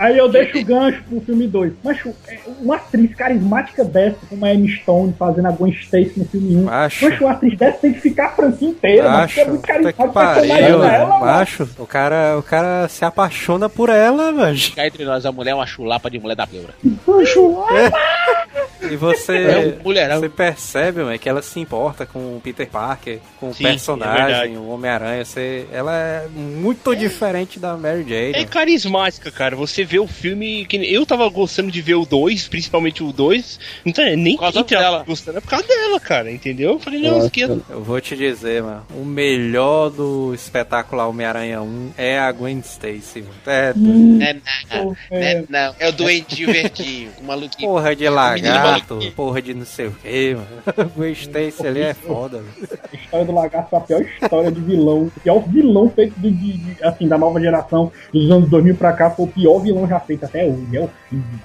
aí 0.00 0.18
eu 0.18 0.28
deixo 0.28 0.58
o 0.58 0.64
gancho 0.64 1.02
pro 1.04 1.20
filme 1.20 1.46
2. 1.46 1.72
Mas 1.82 1.98
é, 2.26 2.38
uma 2.60 2.76
atriz 2.76 3.14
carismática 3.14 3.84
dessa 3.84 4.07
dessa, 4.10 4.26
como 4.28 4.44
a 4.44 4.54
Emma 4.54 4.68
Stone 4.68 5.14
fazendo 5.18 5.46
a 5.48 5.50
Gwen 5.52 5.72
Stacy 5.72 6.12
no 6.16 6.24
filme 6.24 6.56
1. 6.56 6.62
Macho. 6.64 7.00
Poxa, 7.08 7.24
uma 7.24 7.32
atriz 7.32 7.58
dessa 7.58 7.78
tem 7.78 7.92
que 7.92 8.00
ficar 8.00 8.26
a 8.26 8.30
franquia 8.30 8.68
inteira, 8.68 9.10
mano. 9.10 9.28
porque 9.28 9.40
é 9.40 9.44
muito 9.44 9.92
que 9.96 10.02
o 10.02 10.08
pariu, 10.12 10.46
dela, 10.54 10.88
velho. 10.90 11.08
mano. 11.08 11.20
Macho, 11.24 11.68
o 11.78 11.86
cara, 11.86 12.36
o 12.38 12.42
cara 12.42 12.88
se 12.88 13.04
apaixona 13.04 13.68
por 13.68 13.88
ela, 13.88 14.32
velho. 14.32 14.74
Cá 14.74 14.86
entre 14.86 15.04
nós, 15.04 15.24
a 15.24 15.32
mulher 15.32 15.52
é 15.52 15.54
uma 15.54 15.66
chulapa 15.66 16.10
de 16.10 16.18
mulher 16.18 16.34
da 16.36 16.46
pleura. 16.46 16.74
E 18.92 18.96
você, 18.96 19.36
É 19.36 19.58
um 19.80 19.82
mulherão. 19.84 20.20
você 20.20 20.28
percebe, 20.28 21.02
mano, 21.02 21.18
que 21.18 21.28
ela 21.28 21.42
se 21.42 21.58
importa 21.60 22.06
com 22.06 22.36
o 22.36 22.40
Peter 22.42 22.68
Parker, 22.68 23.18
com 23.40 23.52
Sim, 23.52 23.64
o 23.64 23.66
é 23.66 23.70
personagem, 23.70 24.24
verdade. 24.26 24.56
o 24.56 24.68
Homem-Aranha. 24.68 25.24
Você, 25.24 25.66
ela 25.72 25.94
é 25.96 26.26
muito 26.28 26.94
diferente 26.94 27.58
da 27.58 27.76
Mary 27.76 28.04
Jane. 28.08 28.32
É 28.34 28.44
carismática, 28.44 29.30
cara. 29.30 29.54
Você 29.56 29.84
vê 29.84 29.98
o 29.98 30.06
filme. 30.06 30.64
que 30.66 30.76
Eu 30.76 31.04
tava 31.06 31.28
gostando 31.28 31.70
de 31.70 31.80
ver 31.82 31.94
o 31.94 32.04
2, 32.04 32.48
principalmente 32.48 33.02
o 33.02 33.12
2. 33.12 33.58
Então, 33.84 34.04
é 34.04 34.16
nem 34.16 34.34
Por 34.36 34.42
causa 34.42 34.64
dela. 34.64 35.04
gostando, 35.06 35.38
é 35.38 35.40
por 35.40 35.48
causa 35.50 35.66
dela, 35.66 36.00
cara. 36.00 36.30
Entendeu? 36.30 36.72
Eu 36.72 36.78
falei, 36.78 37.00
não, 37.00 37.26
é. 37.26 37.30
Eu 37.70 37.82
vou 37.82 38.00
te 38.00 38.16
dizer, 38.16 38.62
mano, 38.62 38.86
o 38.94 39.04
melhor 39.04 39.90
do 39.90 40.32
espetacular 40.34 41.08
Homem-Aranha 41.08 41.60
1 41.62 41.90
é 41.96 42.18
a 42.18 42.30
Gwen 42.32 42.58
Stacy. 42.60 43.22
mano. 43.22 43.34
É, 43.46 43.72
Não 43.74 44.22
é 44.22 44.36
não, 44.70 44.96
é 45.10 45.44
não. 45.48 45.74
É 45.78 45.88
o 45.88 45.92
doentinho 45.92 46.52
verdinho, 46.52 47.10
o 47.20 47.24
maluquinho. 47.24 47.68
porra 47.68 47.94
de 47.94 48.04
menino 48.08 48.54
lagarto, 48.80 49.12
porra 49.12 49.42
de 49.42 49.54
não 49.54 49.64
sei 49.66 49.86
o 49.88 49.92
que, 49.92 50.34
mano. 50.34 50.90
Gwen 50.96 51.12
Stacy 51.12 51.66
ali 51.66 51.80
é 51.82 51.94
foda, 51.94 52.38
velho. 52.38 52.68
A 52.92 52.96
história 52.96 53.26
do 53.26 53.32
lagarto 53.32 53.70
foi 53.70 53.78
a 53.78 53.82
pior 53.82 54.02
história 54.02 54.50
de 54.52 54.60
vilão. 54.60 55.02
O 55.16 55.20
pior 55.22 55.38
vilão 55.48 55.90
feito 55.90 56.18
de, 56.18 56.30
de- 56.30 56.58
de- 56.58 56.84
assim, 56.84 57.08
da 57.08 57.18
nova 57.18 57.40
geração 57.40 57.90
dos 58.12 58.30
anos 58.30 58.48
2000 58.50 58.74
pra 58.76 58.92
cá 58.92 59.10
foi 59.10 59.26
o 59.26 59.28
pior 59.28 59.58
vilão 59.60 59.86
já 59.88 59.98
feito 60.00 60.24
até 60.24 60.44
hoje. 60.44 60.76
É 60.76 60.80
horrível. 60.80 60.90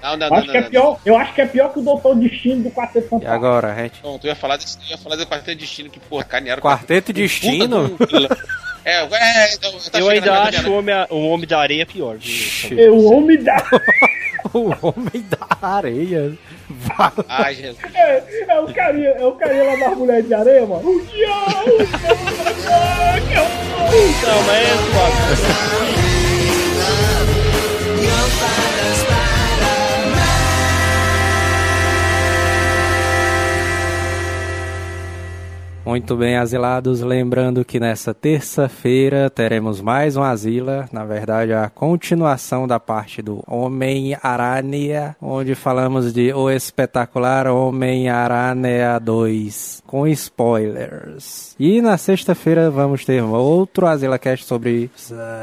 Não, 0.01 0.17
não, 0.17 0.27
Eu 0.27 0.29
não, 0.29 0.37
acho 0.37 0.45
não, 0.47 0.51
que 0.53 0.57
é 0.57 0.61
pior, 0.63 0.99
eu 1.05 1.17
acho 1.17 1.33
que 1.33 1.41
é 1.41 1.45
pior 1.45 1.73
que 1.73 1.79
o 1.79 1.81
Doutor 1.83 2.15
Destino 2.15 2.63
do 2.63 2.71
Quarteto 2.71 3.05
E 3.05 3.09
Fantástico. 3.09 3.33
agora, 3.33 3.73
a 3.73 3.75
gente. 3.83 4.01
Não, 4.03 4.17
tu 4.19 4.27
ia 4.27 4.35
falar 4.35 4.57
desse, 4.57 4.77
tu 4.77 4.85
ia 4.89 4.97
falar 4.97 5.15
do 5.15 5.25
Quarteto 5.25 5.57
Destino 5.59 5.89
que, 5.89 5.99
porra, 5.99 6.23
canearam. 6.23 6.61
Quarteto 6.61 7.13
Destino? 7.13 7.97
Vilão. 8.83 9.09
É, 9.11 9.45
é, 9.45 9.53
então, 9.53 9.71
tá 9.91 9.99
Eu 9.99 10.09
ainda 10.09 10.31
na 10.31 10.43
acho 10.43 10.69
o 10.69 10.73
homem, 10.73 10.95
o 11.09 11.27
homem 11.27 11.47
da 11.47 11.59
areia 11.59 11.85
pior. 11.85 12.17
viu? 12.17 12.79
Eu 12.79 13.05
homem 13.05 13.41
da. 13.41 13.55
o 14.53 14.69
Homem 14.81 15.25
da 15.29 15.67
Areia. 15.67 16.37
Ai, 17.27 17.55
Jesus. 17.55 17.77
É, 17.95 18.23
é 18.49 18.59
o 18.59 18.73
carinha, 18.73 19.09
é 19.09 19.25
o 19.25 19.31
carinha 19.33 19.63
lá 19.63 19.75
das 19.75 19.97
mulheres 19.97 20.27
de 20.27 20.33
areia, 20.33 20.65
mano. 20.65 20.89
O 20.89 21.05
diabo! 21.05 21.69
é 23.31 23.41
o 23.41 23.49
Não, 24.25 24.43
mas 24.43 24.61
é 24.61 24.75
suave. 24.77 25.93
Muito 35.85 36.15
bem, 36.15 36.37
asilados. 36.37 37.01
Lembrando 37.01 37.65
que 37.65 37.79
nessa 37.79 38.13
terça-feira 38.13 39.29
teremos 39.29 39.81
mais 39.81 40.15
um 40.15 40.23
Asila. 40.23 40.87
Na 40.93 41.03
verdade, 41.03 41.51
a 41.51 41.69
continuação 41.69 42.65
da 42.65 42.79
parte 42.79 43.21
do 43.21 43.43
Homem-Aranha, 43.45 45.15
onde 45.21 45.55
falamos 45.55 46.13
de 46.13 46.33
O 46.33 46.49
Espetacular 46.49 47.47
Homem-Aranha 47.47 48.97
2, 48.97 49.83
com 49.85 50.07
spoilers. 50.07 51.53
E 51.59 51.81
na 51.81 51.97
sexta-feira 51.97 52.71
vamos 52.71 53.03
ter 53.03 53.21
outro 53.21 53.85
Asila 53.85 54.17
Cast 54.17 54.45
sobre 54.45 54.89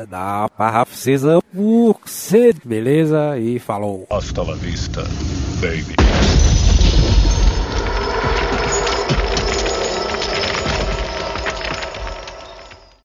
da 0.09 0.49
Season 0.91 1.41
Beleza? 2.65 3.39
E 3.39 3.59
falou. 3.59 4.07
Hasta 4.09 4.43
la 4.43 4.55
vista, 4.55 5.03
baby. 5.61 6.50